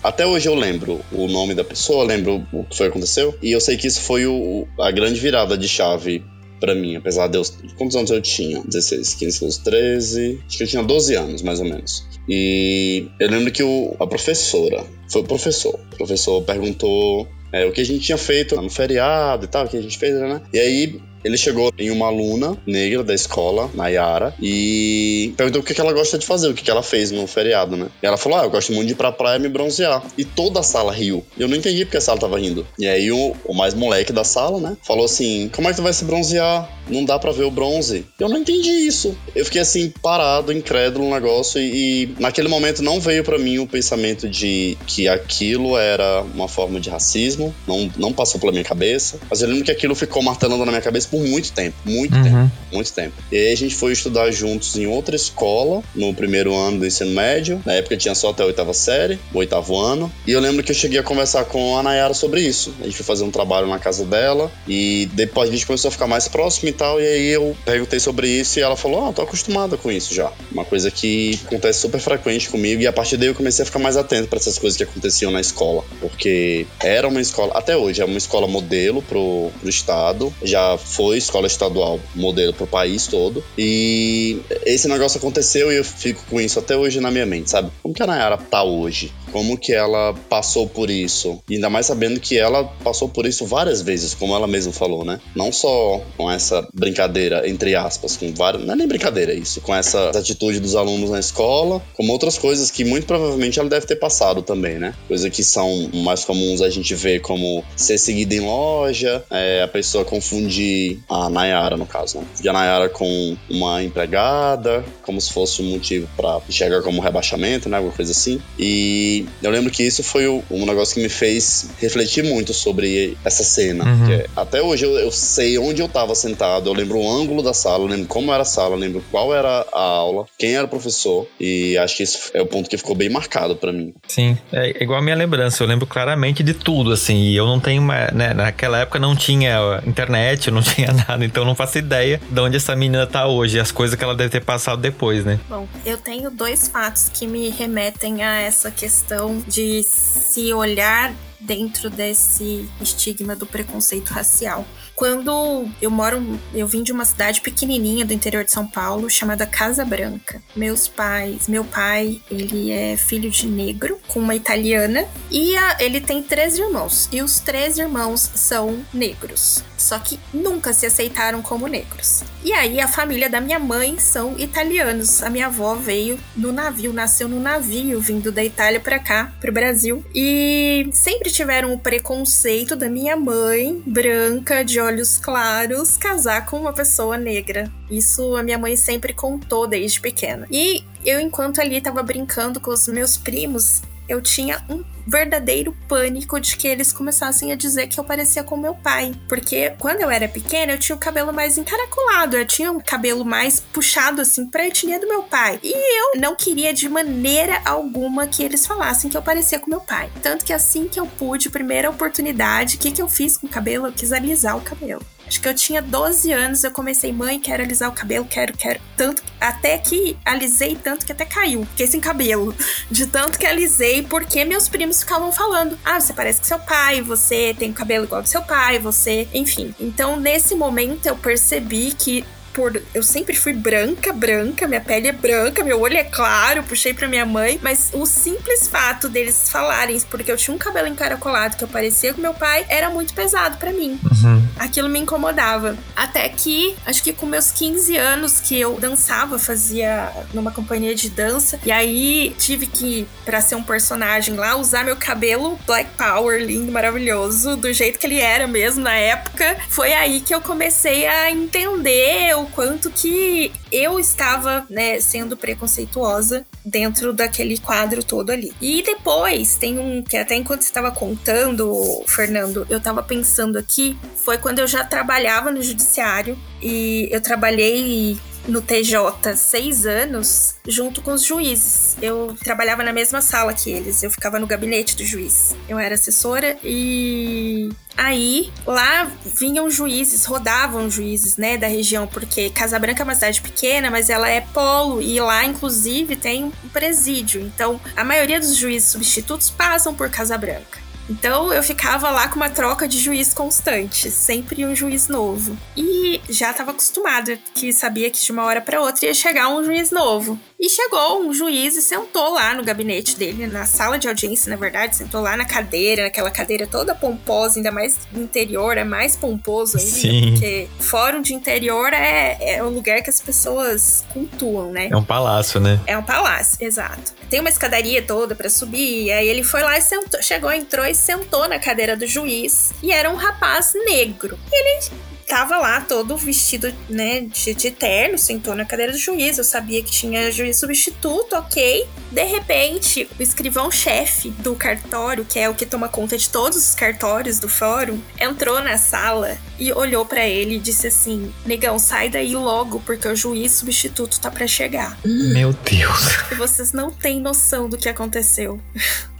[0.00, 3.36] até hoje eu lembro o nome da pessoa, lembro o que foi que aconteceu.
[3.42, 6.22] E eu sei que isso foi o, a grande virada de chave
[6.60, 7.42] para mim, apesar de eu.
[7.76, 8.62] Quantos anos eu tinha?
[8.62, 10.40] 16, 15, 12, 13.
[10.46, 12.06] Acho que eu tinha 12 anos, mais ou menos.
[12.28, 17.72] E eu lembro que o, a professora, foi o professor, o professor perguntou é, o
[17.72, 20.40] que a gente tinha feito no feriado e tal, o que a gente fez, né?
[20.52, 25.80] E aí ele chegou em uma aluna negra da escola, Nayara, e perguntou o que
[25.80, 27.88] ela gosta de fazer, o que ela fez no feriado, né?
[28.02, 30.02] E ela falou: Ah, eu gosto muito de ir pra praia me bronzear.
[30.18, 31.24] E toda a sala riu.
[31.38, 32.66] Eu não entendi porque a sala tava rindo.
[32.78, 35.82] E aí o, o mais moleque da sala, né, falou assim: Como é que tu
[35.82, 36.68] vai se bronzear?
[36.88, 38.04] Não dá para ver o bronze.
[38.20, 39.16] Eu não entendi isso.
[39.34, 43.58] Eu fiquei assim, parado, incrédulo no negócio, e, e naquele momento não veio para mim
[43.58, 48.64] o pensamento de que aquilo era uma forma de racismo, não, não passou pela minha
[48.64, 49.18] cabeça.
[49.30, 52.22] Mas eu lembro que aquilo ficou martelando na minha cabeça por muito tempo, muito uhum.
[52.24, 53.14] tempo, muito tempo.
[53.30, 57.12] E aí a gente foi estudar juntos em outra escola, no primeiro ano do ensino
[57.12, 57.62] médio.
[57.64, 60.12] Na época tinha só até a oitava série, o oitavo ano.
[60.26, 62.74] E eu lembro que eu cheguei a conversar com a Nayara sobre isso.
[62.80, 65.92] A gente foi fazer um trabalho na casa dela e depois a gente começou a
[65.92, 67.00] ficar mais próximo e tal.
[67.00, 70.32] E aí eu perguntei sobre isso e ela falou: Ah, tô acostumada com isso já.
[70.50, 72.82] Uma coisa que acontece super frequente comigo.
[72.82, 75.30] E a partir daí eu comecei a ficar mais atento para essas coisas que aconteciam
[75.30, 75.84] na escola.
[76.00, 80.34] Porque era uma escola, até hoje, é uma escola modelo pro, pro estado.
[80.42, 83.44] Já foi foi escola estadual, modelo pro país todo.
[83.58, 87.70] E esse negócio aconteceu e eu fico com isso até hoje na minha mente, sabe?
[87.82, 89.12] Como que a Nayara tá hoje?
[89.34, 91.42] Como que ela passou por isso?
[91.50, 95.04] E ainda mais sabendo que ela passou por isso várias vezes, como ela mesma falou,
[95.04, 95.18] né?
[95.34, 98.64] Não só com essa brincadeira, entre aspas, com várias.
[98.64, 102.70] Não é nem brincadeira isso, com essa atitude dos alunos na escola, como outras coisas
[102.70, 104.94] que muito provavelmente ela deve ter passado também, né?
[105.08, 109.68] Coisas que são mais comuns a gente ver como ser seguida em loja, é, a
[109.68, 112.24] pessoa confundir a Nayara, no caso, né?
[112.40, 117.68] De a Nayara com uma empregada, como se fosse um motivo para chegar como rebaixamento,
[117.68, 117.78] né?
[117.78, 118.40] Alguma coisa assim.
[118.56, 123.42] E eu lembro que isso foi um negócio que me fez refletir muito sobre essa
[123.42, 123.84] cena.
[123.84, 124.12] Uhum.
[124.12, 127.54] É, até hoje eu, eu, sei onde eu tava sentado, eu lembro o ângulo da
[127.54, 130.64] sala, eu lembro como era a sala, eu lembro qual era a aula, quem era
[130.64, 131.26] o professor.
[131.40, 133.94] E acho que isso é o ponto que ficou bem marcado para mim.
[134.06, 137.16] Sim, é igual a minha lembrança, eu lembro claramente de tudo, assim.
[137.16, 138.34] E eu não tenho, uma, né?
[138.34, 142.56] Naquela época não tinha internet, não tinha tinha nada, então não faço ideia de onde
[142.56, 145.38] essa menina tá hoje, as coisas que ela deve ter passado depois, né?
[145.48, 149.13] Bom, eu tenho dois fatos que me remetem a essa questão
[149.46, 154.66] de se olhar dentro desse estigma do preconceito racial.
[154.94, 159.44] Quando eu moro, eu vim de uma cidade pequenininha do interior de São Paulo chamada
[159.44, 160.40] Casa Branca.
[160.54, 166.00] Meus pais, meu pai, ele é filho de negro com uma italiana e a, ele
[166.00, 169.62] tem três irmãos e os três irmãos são negros.
[169.76, 172.22] Só que nunca se aceitaram como negros.
[172.44, 175.22] E aí a família da minha mãe são italianos.
[175.22, 179.52] A minha avó veio no navio, nasceu no navio vindo da Itália para cá, pro
[179.52, 180.04] Brasil.
[180.14, 186.72] E sempre tiveram o preconceito da minha mãe, branca, de olhos claros, casar com uma
[186.72, 187.70] pessoa negra.
[187.90, 190.46] Isso a minha mãe sempre contou desde pequena.
[190.50, 196.40] E eu, enquanto ali tava brincando com os meus primos, eu tinha um verdadeiro pânico
[196.40, 199.12] de que eles começassem a dizer que eu parecia com meu pai.
[199.28, 203.24] Porque quando eu era pequena, eu tinha o cabelo mais encaracolado, eu tinha um cabelo
[203.24, 205.58] mais puxado assim pra etnia do meu pai.
[205.62, 209.80] E eu não queria de maneira alguma que eles falassem que eu parecia com meu
[209.80, 210.10] pai.
[210.22, 213.50] Tanto que assim que eu pude, primeira oportunidade, o que, que eu fiz com o
[213.50, 213.86] cabelo?
[213.86, 215.04] Eu quis alisar o cabelo.
[215.26, 218.80] Acho que eu tinha 12 anos, eu comecei, mãe, quero alisar o cabelo, quero, quero.
[218.96, 221.64] Tanto, até que alisei tanto que até caiu.
[221.66, 222.54] Fiquei sem cabelo.
[222.90, 227.00] De tanto que alisei, porque meus primos ficavam falando: ah, você parece com seu pai,
[227.00, 229.28] você tem o cabelo igual ao seu pai, você.
[229.32, 229.74] Enfim.
[229.80, 232.80] Então, nesse momento, eu percebi que por.
[232.94, 237.08] Eu sempre fui branca, branca, minha pele é branca, meu olho é claro, puxei pra
[237.08, 241.64] minha mãe, mas o simples fato deles falarem, porque eu tinha um cabelo encaracolado que
[241.64, 243.98] eu parecia com meu pai, era muito pesado para mim.
[244.04, 244.48] Uhum.
[244.58, 245.76] Aquilo me incomodava.
[245.96, 251.10] Até que, acho que com meus 15 anos que eu dançava, fazia numa companhia de
[251.10, 256.40] dança, e aí tive que, para ser um personagem lá, usar meu cabelo Black Power,
[256.40, 259.56] lindo, maravilhoso, do jeito que ele era mesmo na época.
[259.68, 266.46] Foi aí que eu comecei a entender o quanto que eu estava, né, sendo preconceituosa
[266.64, 268.52] dentro daquele quadro todo ali.
[268.60, 273.98] E depois tem um que até enquanto você estava contando, Fernando, eu estava pensando aqui,
[274.16, 281.02] foi quando eu já trabalhava no judiciário e eu trabalhei no TJ seis anos junto
[281.02, 281.96] com os juízes.
[282.00, 285.54] Eu trabalhava na mesma sala que eles, eu ficava no gabinete do juiz.
[285.68, 293.02] Eu era assessora e Aí, lá vinham juízes, rodavam juízes, né, da região, porque Casabranca
[293.02, 297.40] é uma cidade pequena, mas ela é polo e lá, inclusive, tem um presídio.
[297.40, 300.83] Então, a maioria dos juízes substitutos passam por Casabranca.
[301.08, 305.56] Então eu ficava lá com uma troca de juiz constante, sempre um juiz novo.
[305.76, 309.62] E já estava acostumada, que sabia que de uma hora para outra ia chegar um
[309.64, 310.38] juiz novo.
[310.58, 314.56] E chegou um juiz e sentou lá no gabinete dele, na sala de audiência, na
[314.56, 319.76] verdade, sentou lá na cadeira, naquela cadeira toda pomposa, ainda mais interior, é mais pomposo
[319.76, 320.30] ainda, Sim.
[320.30, 324.88] porque fórum de interior é, é o lugar que as pessoas cultuam, né?
[324.90, 325.80] É um palácio, né?
[325.86, 327.12] É um palácio, exato.
[327.28, 330.94] Tem uma escadaria toda para subir, aí ele foi lá e sentou, chegou, entrou e
[330.94, 334.38] sentou na cadeira do juiz, e era um rapaz negro.
[334.52, 334.90] E ele
[335.24, 339.38] tava lá todo vestido, né, de, de terno, sentou na cadeira do juiz.
[339.38, 341.86] Eu sabia que tinha juiz substituto, ok.
[342.10, 346.74] De repente, o escrivão-chefe do cartório, que é o que toma conta de todos os
[346.74, 352.08] cartórios do fórum, entrou na sala e olhou para ele e disse assim: Negão, sai
[352.08, 354.98] daí logo, porque o juiz substituto tá para chegar.
[355.04, 356.30] Meu Deus.
[356.30, 358.60] E vocês não têm noção do que aconteceu.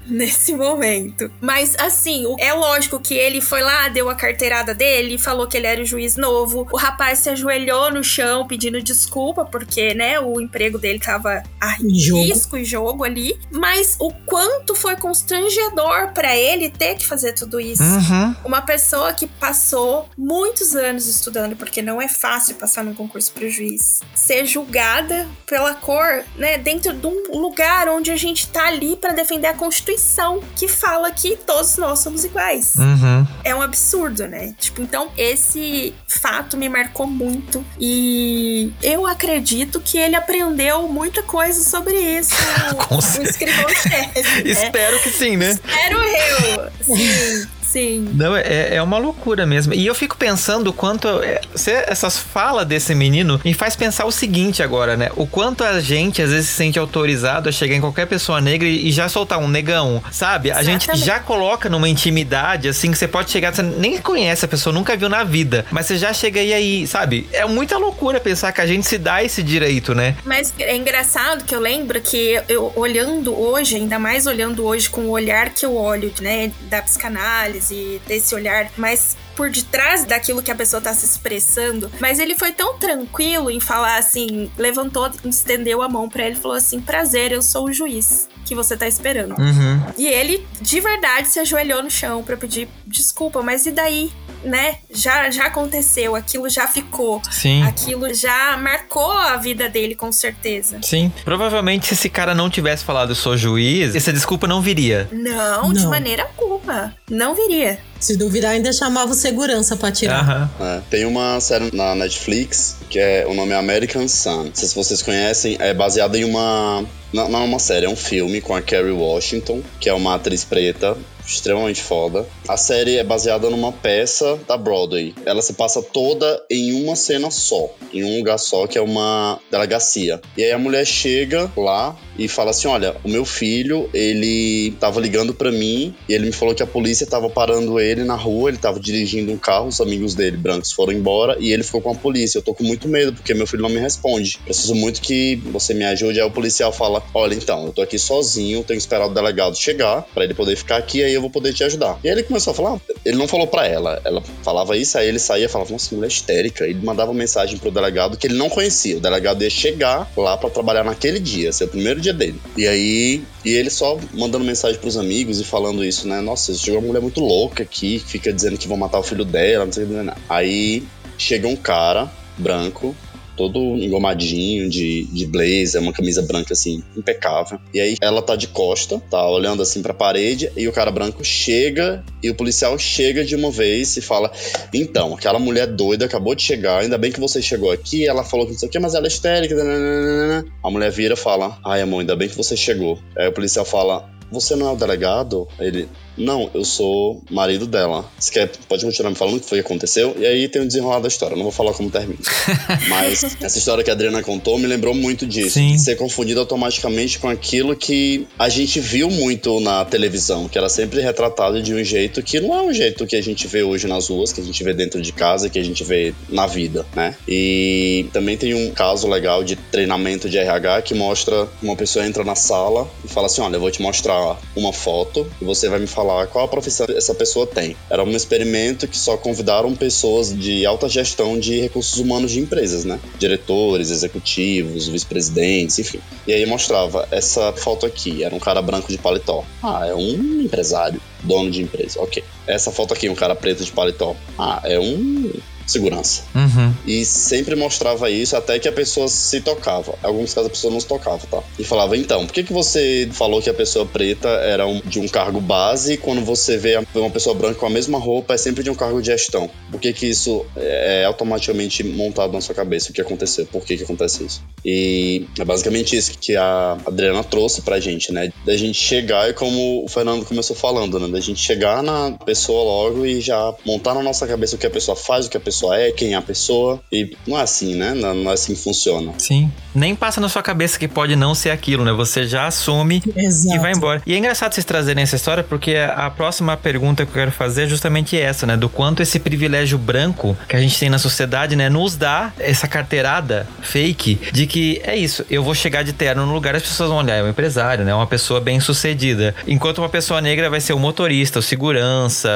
[0.14, 1.30] nesse momento.
[1.40, 5.66] Mas assim, é lógico que ele foi lá, deu a carteirada dele, falou que ele
[5.66, 6.66] era o juiz novo.
[6.72, 11.70] O rapaz se ajoelhou no chão pedindo desculpa porque, né, o emprego dele tava a
[11.70, 13.38] risco e jogo ali.
[13.50, 17.82] Mas o quanto foi constrangedor para ele ter que fazer tudo isso.
[17.82, 18.34] Uhum.
[18.44, 23.48] Uma pessoa que passou muitos anos estudando, porque não é fácil passar num concurso para
[23.48, 28.96] juiz, ser julgada pela cor, né, dentro de um lugar onde a gente tá ali
[28.96, 32.74] para defender a Constituição Constituição que fala que todos nós somos iguais.
[32.76, 33.26] Uhum.
[33.44, 34.54] É um absurdo, né?
[34.58, 41.62] Tipo, então esse fato me marcou muito e eu acredito que ele aprendeu muita coisa
[41.62, 42.34] sobre isso.
[42.88, 44.22] Com o escrivão-chefe.
[44.22, 44.42] né?
[44.44, 45.50] Espero que sim, né?
[45.50, 46.70] Espero eu.
[46.96, 47.48] Sim.
[47.74, 48.08] Sim.
[48.14, 49.74] Não, é, é uma loucura mesmo.
[49.74, 51.08] E eu fico pensando o quanto.
[51.24, 51.40] É,
[51.88, 55.10] essas falas desse menino me faz pensar o seguinte agora, né?
[55.16, 58.68] O quanto a gente às vezes se sente autorizado a chegar em qualquer pessoa negra
[58.68, 60.50] e, já soltar um negão, sabe?
[60.50, 60.88] Exatamente.
[60.88, 64.48] A gente já coloca numa intimidade, assim, que você pode chegar, você nem conhece a
[64.48, 67.28] pessoa, nunca viu na vida, mas você já chega aí, aí, sabe?
[67.32, 70.14] É muita loucura pensar que a gente se dá esse direito, né?
[70.24, 75.06] Mas é engraçado que eu lembro que eu olhando hoje, ainda mais olhando hoje com
[75.06, 80.42] o olhar que eu olho, né, da psicanálise e desse olhar mais por detrás daquilo
[80.42, 81.90] que a pessoa tá se expressando.
[82.00, 86.40] Mas ele foi tão tranquilo em falar assim, levantou, estendeu a mão para ele e
[86.40, 89.34] falou assim: prazer, eu sou o juiz que você tá esperando.
[89.38, 89.82] Uhum.
[89.96, 94.12] E ele, de verdade, se ajoelhou no chão para pedir desculpa, mas e daí?
[94.44, 94.76] Né?
[94.92, 97.22] Já, já aconteceu, aquilo já ficou.
[97.30, 97.62] Sim.
[97.62, 100.80] Aquilo já marcou a vida dele, com certeza.
[100.82, 101.10] Sim.
[101.24, 105.08] Provavelmente, se esse cara não tivesse falado eu sou juiz, essa desculpa não viria.
[105.10, 105.72] Não, não.
[105.72, 106.94] de maneira alguma.
[107.10, 107.78] Não viria.
[108.04, 110.50] Se duvidar, ainda chamava o segurança pra tirar.
[110.60, 110.66] Uhum.
[110.66, 114.44] É, tem uma série na Netflix que é o nome é American Sun.
[114.44, 116.84] Não sei se vocês conhecem, é baseada em uma.
[117.14, 120.16] Não, não é uma série, é um filme com a Kerry Washington, que é uma
[120.16, 122.26] atriz preta extremamente foda.
[122.46, 125.14] A série é baseada numa peça da Broadway.
[125.24, 129.38] Ela se passa toda em uma cena só, em um lugar só, que é uma
[129.50, 130.20] delegacia.
[130.36, 135.00] E aí a mulher chega lá e fala assim: Olha, o meu filho, ele tava
[135.00, 138.50] ligando para mim e ele me falou que a polícia tava parando ele na rua,
[138.50, 141.92] ele tava dirigindo um carro, os amigos dele, brancos, foram embora e ele ficou com
[141.92, 142.38] a polícia.
[142.38, 144.38] Eu tô com muito medo, porque meu filho não me responde.
[144.44, 146.20] Preciso muito que você me ajude.
[146.20, 149.56] Aí o policial fala: Olha, então, eu tô aqui sozinho, tenho que esperar o delegado
[149.56, 151.98] chegar para ele poder ficar aqui, aí eu vou poder te ajudar.
[152.02, 155.08] E aí ele começou a falar, ele não falou para ela, ela falava isso, aí
[155.08, 156.64] ele saía e falava, nossa, mulher histérica.
[156.66, 158.96] Ele mandava mensagem pro delegado que ele não conhecia.
[158.96, 162.40] O delegado ia chegar lá para trabalhar naquele dia, ser o primeiro dia dele.
[162.56, 166.20] E aí, e ele só mandando mensagem pros amigos e falando isso, né?
[166.20, 169.64] Nossa, chegou uma mulher muito louca aqui, fica dizendo que vão matar o filho dela,
[169.64, 169.94] não sei o que.
[170.28, 170.82] Aí
[171.18, 172.94] chega um cara branco
[173.36, 177.58] todo engomadinho de, de blazer, uma camisa branca assim, impecável.
[177.72, 181.24] E aí ela tá de costa, tá olhando assim pra parede, e o cara branco
[181.24, 184.30] chega e o policial chega de uma vez e fala:
[184.72, 188.06] Então, aquela mulher doida acabou de chegar, ainda bem que você chegou aqui.
[188.06, 189.54] Ela falou que não sei o que, mas ela é histérica.
[189.54, 190.44] Nananana.
[190.62, 192.98] A mulher vira e fala: Ai, amor, ainda bem que você chegou.
[193.16, 195.48] Aí o policial fala: Você não é o delegado?
[195.58, 198.10] Ele: não, eu sou marido dela.
[198.18, 200.14] Você quer, pode continuar me falando o que foi que aconteceu?
[200.18, 201.36] E aí tem o desenrolar da história.
[201.36, 202.20] não vou falar como termina.
[202.88, 205.50] Mas essa história que a Adriana contou me lembrou muito disso.
[205.50, 205.76] Sim.
[205.78, 211.00] Ser confundido automaticamente com aquilo que a gente viu muito na televisão, que era sempre
[211.00, 214.08] retratado de um jeito que não é um jeito que a gente vê hoje nas
[214.08, 217.14] ruas, que a gente vê dentro de casa, que a gente vê na vida, né?
[217.26, 222.24] E também tem um caso legal de treinamento de RH que mostra uma pessoa entra
[222.24, 225.78] na sala e fala assim: Olha, eu vou te mostrar uma foto e você vai
[225.78, 227.74] me falar falar qual a profissão essa pessoa tem.
[227.88, 232.84] Era um experimento que só convidaram pessoas de alta gestão de recursos humanos de empresas,
[232.84, 233.00] né?
[233.18, 236.00] Diretores, executivos, vice-presidentes, enfim.
[236.26, 239.44] E aí mostrava essa foto aqui, era um cara branco de paletó.
[239.62, 242.22] Ah, é um empresário, dono de empresa, ok.
[242.46, 244.14] Essa foto aqui, um cara preto de paletó.
[244.38, 245.32] Ah, é um
[245.66, 246.22] segurança.
[246.34, 246.74] Uhum.
[246.86, 249.94] E sempre mostrava isso até que a pessoa se tocava.
[250.02, 251.42] Em alguns casos a pessoa não se tocava, tá?
[251.58, 254.98] E falava, então, por que, que você falou que a pessoa preta era um, de
[255.00, 258.36] um cargo base e quando você vê uma pessoa branca com a mesma roupa é
[258.36, 259.50] sempre de um cargo de gestão?
[259.70, 262.90] Por que que isso é automaticamente montado na sua cabeça?
[262.90, 263.46] O que aconteceu?
[263.46, 264.42] Por que que acontece isso?
[264.64, 268.30] E é basicamente isso que a Adriana trouxe pra gente, né?
[268.44, 271.08] Da gente chegar e como o Fernando começou falando, né?
[271.08, 274.70] Da gente chegar na pessoa logo e já montar na nossa cabeça o que a
[274.70, 276.80] pessoa faz, o que a pessoa pessoa é, quem é a pessoa.
[276.90, 277.94] E não é assim, né?
[277.94, 279.12] Não, não é assim que funciona.
[279.18, 279.50] Sim.
[279.74, 281.92] Nem passa na sua cabeça que pode não ser aquilo, né?
[281.92, 283.56] Você já assume Exato.
[283.56, 284.02] e vai embora.
[284.06, 287.64] E é engraçado vocês trazerem essa história porque a próxima pergunta que eu quero fazer
[287.64, 288.56] é justamente essa, né?
[288.56, 291.68] Do quanto esse privilégio branco que a gente tem na sociedade, né?
[291.68, 296.32] Nos dá essa carteirada fake de que é isso, eu vou chegar de terno no
[296.32, 297.94] lugar, as pessoas vão olhar, é um empresário, né?
[297.94, 299.34] Uma pessoa bem sucedida.
[299.46, 302.30] Enquanto uma pessoa negra vai ser o motorista, o segurança,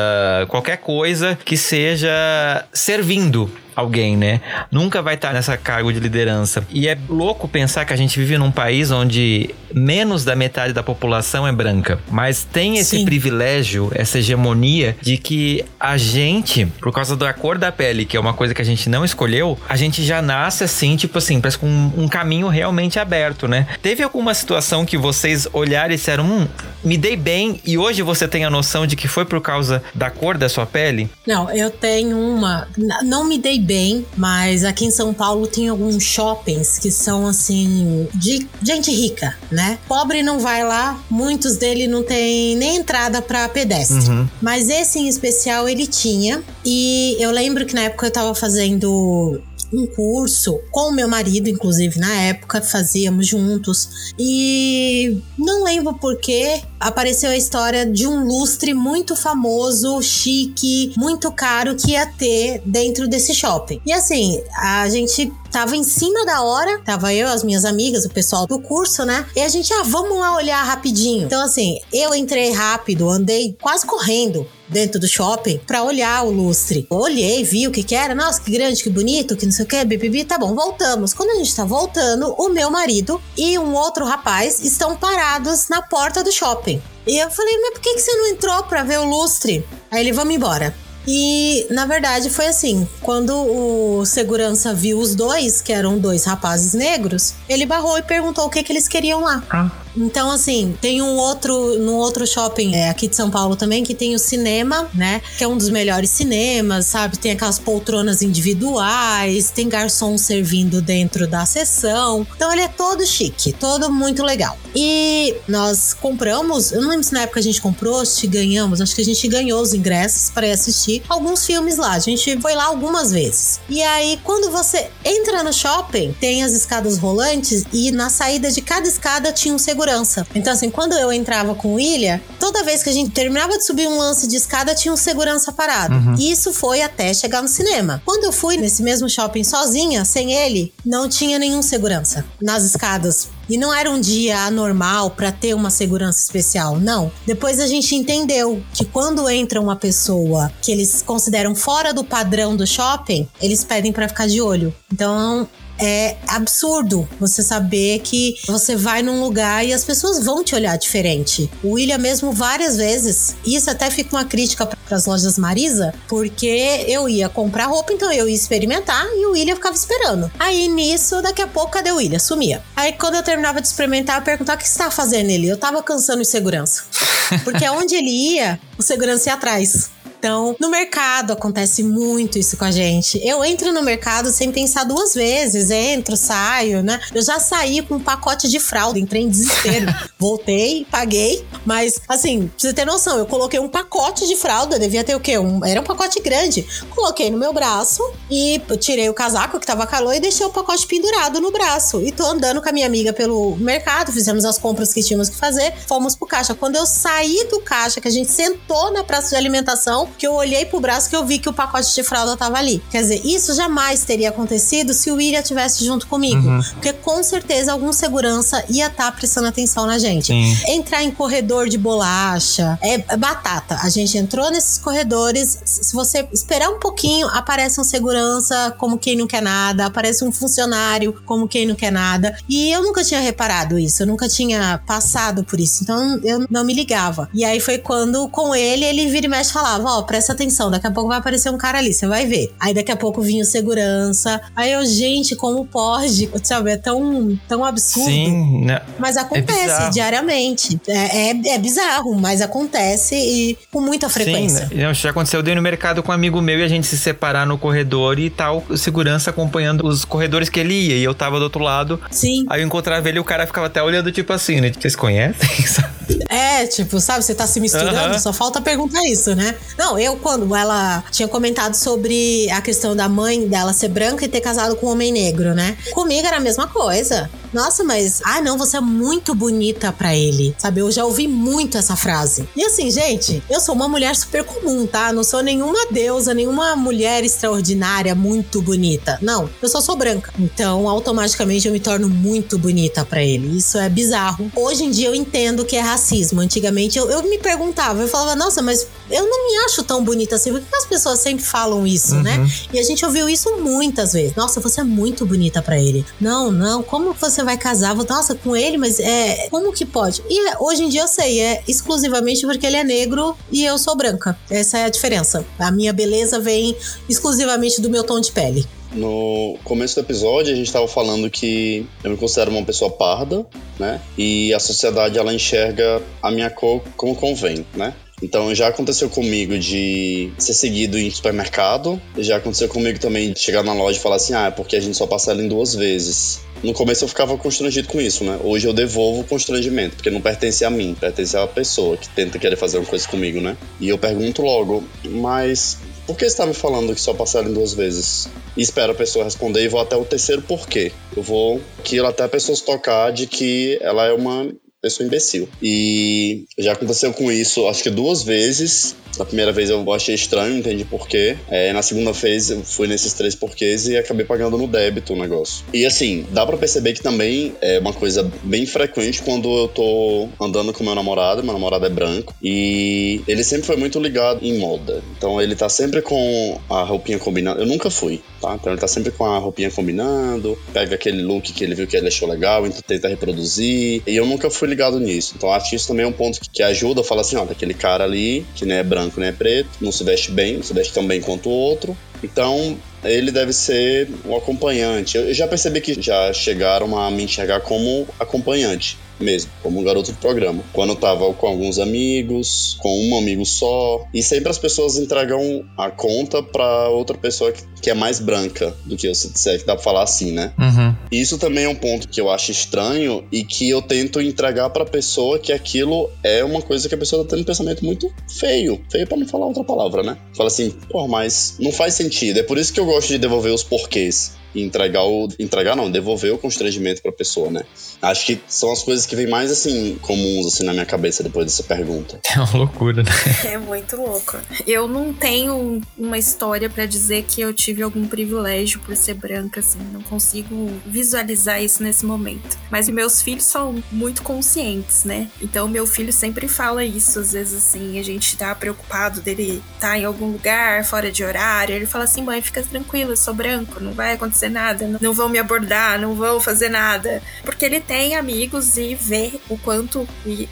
[0.48, 4.40] qualquer coisa que seja serviço servindo alguém, né?
[4.72, 6.66] Nunca vai estar nessa cargo de liderança.
[6.70, 10.82] E é louco pensar que a gente vive num país onde menos da metade da
[10.82, 13.04] população é branca, mas tem esse Sim.
[13.04, 18.20] privilégio, essa hegemonia de que a gente, por causa da cor da pele, que é
[18.20, 21.58] uma coisa que a gente não escolheu, a gente já nasce assim, tipo assim, parece
[21.58, 23.66] com um, um caminho realmente aberto, né?
[23.80, 26.48] Teve alguma situação que vocês olharam e disseram, hum,
[26.82, 30.10] me dei bem e hoje você tem a noção de que foi por causa da
[30.10, 31.08] cor da sua pele?
[31.26, 32.66] Não, eu tenho uma.
[33.04, 38.09] Não me dei bem, mas aqui em São Paulo tem alguns shoppings que são assim
[38.14, 39.78] de gente rica, né?
[39.87, 44.09] Pobre não vai lá, muitos dele não tem nem entrada para pedestre.
[44.09, 44.26] Uhum.
[44.40, 46.42] Mas esse em especial ele tinha.
[46.64, 49.38] E eu lembro que na época eu tava fazendo
[49.72, 54.12] um curso com meu marido, inclusive na época, fazíamos juntos.
[54.18, 61.74] E não lembro porquê apareceu a história de um lustre muito famoso, chique, muito caro
[61.74, 63.81] que ia ter dentro desse shopping.
[63.85, 68.11] E assim, a gente tava em cima da hora, tava eu, as minhas amigas, o
[68.11, 69.26] pessoal do curso, né?
[69.35, 71.24] E a gente, ah, vamos lá olhar rapidinho.
[71.24, 76.87] Então, assim, eu entrei rápido, andei quase correndo dentro do shopping para olhar o lustre.
[76.90, 79.68] Olhei, vi o que que era, nossa, que grande, que bonito, que não sei o
[79.68, 81.14] que, bibibi, tá bom, voltamos.
[81.14, 85.83] Quando a gente tá voltando, o meu marido e um outro rapaz estão parados na
[85.83, 86.81] porta do shopping.
[87.07, 89.64] E eu falei, mas por que, que você não entrou pra ver o lustre?
[89.90, 90.74] Aí ele, vamos embora.
[91.11, 96.74] E na verdade foi assim: quando o segurança viu os dois, que eram dois rapazes
[96.74, 99.42] negros, ele barrou e perguntou o que, que eles queriam lá.
[99.48, 99.70] Ah.
[99.98, 103.94] Então, assim, tem um outro, no outro shopping é, aqui de São Paulo também, que
[103.94, 105.20] tem o cinema, né?
[105.37, 107.18] Que é um dos melhores cinemas, sabe?
[107.18, 112.24] Tem aquelas poltronas individuais, tem garçom servindo dentro da sessão.
[112.37, 114.56] Então, ele é todo chique, todo muito legal.
[114.74, 118.94] E nós compramos, eu não lembro se na época a gente comprou, se ganhamos, acho
[118.94, 121.92] que a gente ganhou os ingressos para assistir alguns filmes lá.
[121.92, 123.58] A gente foi lá algumas vezes.
[123.68, 128.61] E aí, quando você entra no shopping, tem as escadas rolantes e na saída de
[128.61, 130.27] cada escada tinha um segurança segurança.
[130.35, 133.64] Então, assim, quando eu entrava com o William, toda vez que a gente terminava de
[133.64, 135.95] subir um lance de escada, tinha um segurança parado.
[135.95, 136.14] Uhum.
[136.14, 138.03] Isso foi até chegar no cinema.
[138.05, 143.28] Quando eu fui nesse mesmo shopping sozinha, sem ele, não tinha nenhum segurança nas escadas
[143.49, 147.11] e não era um dia anormal para ter uma segurança especial, não.
[147.26, 152.55] Depois a gente entendeu que quando entra uma pessoa que eles consideram fora do padrão
[152.55, 154.74] do shopping, eles pedem para ficar de olho.
[154.93, 155.49] Então,
[155.79, 160.76] é absurdo você saber que você vai num lugar e as pessoas vão te olhar
[160.76, 161.51] diferente.
[161.62, 166.85] O William mesmo várias vezes, isso até fica uma crítica para as lojas Marisa, porque
[166.87, 170.31] eu ia comprar roupa, então eu ia experimentar e o William ficava esperando.
[170.39, 172.18] Aí nisso, daqui a pouco, cadê o William?
[172.18, 172.62] Sumia.
[172.74, 175.49] Aí quando eu terminava de experimentar, eu perguntava o que você estava fazendo ele.
[175.49, 176.83] Eu tava cansando de segurança.
[177.45, 179.91] Porque onde ele ia, o segurança ia atrás.
[180.18, 183.20] Então, no mercado acontece muito isso com a gente.
[183.24, 187.00] Eu entro no mercado sem pensar duas vezes, entro, saio, né?
[187.14, 189.86] Eu já saí com um pacote de fralda, entrei em desespero.
[190.18, 195.04] Voltei, paguei, mas assim, pra você ter noção, eu coloquei um pacote de fralda, devia
[195.04, 195.38] ter o quê?
[195.38, 196.66] Um, era um pacote grande.
[196.90, 200.84] Coloquei no meu braço e tirei o casaco que tava calor e deixei o pacote
[200.88, 202.02] pendurado no braço.
[202.02, 205.36] E tô andando com a minha amiga pelo mercado, fizemos as compras que tínhamos que
[205.36, 206.56] fazer, fomos pro caixa.
[206.56, 210.34] Quando eu saí do caixa, que a gente sentou na praça de alimentação, que eu
[210.34, 212.82] olhei pro braço que eu vi que o pacote de fralda tava ali.
[212.90, 216.46] Quer dizer, isso jamais teria acontecido se o William tivesse junto comigo.
[216.46, 216.62] Uhum.
[216.72, 220.28] Porque com certeza algum segurança ia estar tá prestando atenção na gente.
[220.28, 220.56] Sim.
[220.68, 223.78] Entrar em corredor de bolacha é batata.
[223.82, 225.59] A gente entrou nesses corredores.
[225.64, 230.32] Se você esperar um pouquinho, aparece um segurança como quem não quer nada, aparece um
[230.32, 232.36] funcionário como quem não quer nada.
[232.48, 235.82] E eu nunca tinha reparado isso, eu nunca tinha passado por isso.
[235.82, 237.28] Então eu não me ligava.
[237.34, 240.70] E aí foi quando com ele, ele vira e mexe falava: Ó, oh, presta atenção,
[240.70, 242.53] daqui a pouco vai aparecer um cara ali, você vai ver.
[242.61, 244.40] Aí daqui a pouco vinha o segurança.
[244.55, 246.30] Aí eu, gente, como pode?
[246.42, 248.11] Sabe, é tão, tão absurdo.
[248.11, 248.80] Sim, né?
[248.99, 250.80] Mas é acontece é diariamente.
[250.86, 254.68] É, é, é, bizarro, mas acontece e com muita frequência.
[254.68, 254.94] Sim, né?
[254.94, 257.46] já aconteceu, eu dei no mercado com um amigo meu e a gente se separar
[257.46, 261.38] no corredor e tal, o segurança acompanhando os corredores que ele ia e eu tava
[261.38, 262.01] do outro lado.
[262.11, 262.44] Sim.
[262.49, 264.72] Aí eu encontrava ele e o cara ficava até olhando tipo assim, né?
[264.72, 265.49] Vocês conhecem?
[266.28, 268.18] É, tipo, sabe, você tá se misturando, uhum.
[268.18, 269.55] só falta perguntar isso, né?
[269.76, 274.28] Não, eu, quando ela tinha comentado sobre a questão da mãe dela ser branca e
[274.28, 275.76] ter casado com um homem negro, né?
[275.93, 277.30] Comigo era a mesma coisa.
[277.53, 278.20] Nossa, mas.
[278.24, 280.55] Ah, não, você é muito bonita para ele.
[280.59, 280.80] Sabe?
[280.80, 282.49] Eu já ouvi muito essa frase.
[282.57, 285.12] E assim, gente, eu sou uma mulher super comum, tá?
[285.12, 289.18] Não sou nenhuma deusa, nenhuma mulher extraordinária, muito bonita.
[289.20, 290.32] Não, eu só sou branca.
[290.38, 293.57] Então, automaticamente eu me torno muito bonita para ele.
[293.57, 294.51] Isso é bizarro.
[294.55, 296.40] Hoje em dia eu entendo que é racismo.
[296.40, 300.36] Antigamente eu, eu me perguntava, eu falava, nossa, mas eu não me acho tão bonita
[300.36, 300.53] assim.
[300.53, 302.36] Por que as pessoas sempre falam isso, né?
[302.36, 302.44] uhum.
[302.44, 302.53] né?
[302.72, 304.34] E a gente ouviu isso muitas vezes.
[304.34, 306.05] Nossa, você é muito bonita para ele.
[306.20, 307.95] Não, não, como você vai casar?
[307.95, 309.49] Nossa, com ele, mas é.
[309.51, 310.22] Como que pode?
[310.28, 313.97] E hoje em dia eu sei, é exclusivamente porque ele é negro e eu sou
[313.97, 314.39] branca.
[314.51, 315.45] Essa é a diferença.
[315.59, 316.76] A minha beleza vem
[317.09, 318.66] exclusivamente do meu tom de pele.
[318.93, 323.47] No começo do episódio, a gente estava falando que eu me considero uma pessoa parda,
[323.78, 324.01] né?
[324.16, 327.95] E a sociedade ela enxerga a minha cor como convém, né?
[328.22, 333.62] Então já aconteceu comigo de ser seguido em supermercado, já aconteceu comigo também de chegar
[333.62, 335.74] na loja e falar assim: ah, é porque a gente só passa ela em duas
[335.74, 336.41] vezes.
[336.62, 338.38] No começo eu ficava constrangido com isso, né?
[338.42, 342.38] Hoje eu devolvo o constrangimento, porque não pertence a mim, pertence à pessoa que tenta
[342.38, 343.56] querer fazer uma coisa comigo, né?
[343.80, 347.74] E eu pergunto logo, mas por que você está me falando que só passaram duas
[347.74, 348.28] vezes?
[348.56, 350.90] E espero a pessoa responder e vou até o terceiro porquê.
[351.16, 354.50] Eu vou aquilo até a pessoa se tocar de que ela é uma
[354.81, 355.49] pessoa imbecil.
[355.62, 358.97] E já aconteceu com isso, acho que duas vezes.
[359.18, 361.37] Na primeira vez eu achei estranho, não entendi porquê.
[361.49, 365.16] É, na segunda vez eu fui nesses três porquês e acabei pagando no débito o
[365.16, 365.64] negócio.
[365.72, 370.29] E assim, dá para perceber que também é uma coisa bem frequente quando eu tô
[370.41, 374.59] andando com meu namorado, meu namorado é branco, e ele sempre foi muito ligado em
[374.59, 375.03] moda.
[375.16, 377.61] Então ele tá sempre com a roupinha combinando.
[377.61, 378.55] Eu nunca fui, tá?
[378.55, 381.97] Então ele tá sempre com a roupinha combinando, pega aquele look que ele viu que
[381.97, 384.03] ele achou legal, então tenta reproduzir.
[384.07, 385.34] E eu nunca fui ligado nisso.
[385.36, 387.44] Então acho que isso também é um ponto que, que ajuda a falar assim, ó,
[387.44, 390.62] daquele cara ali, que nem é branco nem é preto, não se veste bem, não
[390.62, 391.96] se veste tão bem quanto o outro.
[392.22, 395.16] Então, ele deve ser um acompanhante.
[395.16, 400.12] Eu já percebi que já chegaram a me enxergar como acompanhante mesmo, como um garoto
[400.12, 400.62] de programa.
[400.72, 405.90] Quando tava com alguns amigos, com um amigo só, e sempre as pessoas entregam a
[405.90, 409.66] conta para outra pessoa que, que, é mais branca do que eu, se disser que
[409.66, 410.52] dá pra falar assim, né?
[410.58, 410.94] Uhum.
[411.10, 414.84] Isso também é um ponto que eu acho estranho e que eu tento entregar pra
[414.84, 418.80] pessoa que aquilo é uma coisa que a pessoa tá tendo um pensamento muito feio.
[418.90, 420.16] Feio para não falar outra palavra, né?
[420.36, 422.38] Fala assim, pô, mas não faz sentido.
[422.38, 425.28] É por isso que eu gosto de devolver os porquês e entregar o.
[425.38, 427.62] entregar não, devolver o constrangimento pra pessoa, né?
[428.01, 431.46] Acho que são as coisas que vêm mais assim, comuns assim na minha cabeça depois
[431.46, 432.20] dessa pergunta.
[432.38, 433.11] É uma loucura, né?
[433.44, 434.36] É muito louco.
[434.64, 439.59] Eu não tenho uma história para dizer que eu tive algum privilégio por ser branca,
[439.59, 439.80] assim.
[439.92, 442.57] Não consigo visualizar isso nesse momento.
[442.70, 445.28] Mas meus filhos são muito conscientes, né?
[445.42, 449.99] Então meu filho sempre fala isso, às vezes assim, a gente tá preocupado dele tá
[449.99, 451.74] em algum lugar, fora de horário.
[451.74, 455.28] Ele fala assim: mãe, fica tranquila, eu sou branco, não vai acontecer nada, não vão
[455.28, 457.22] me abordar, não vão fazer nada.
[457.43, 460.07] Porque ele tem amigos e vê o quanto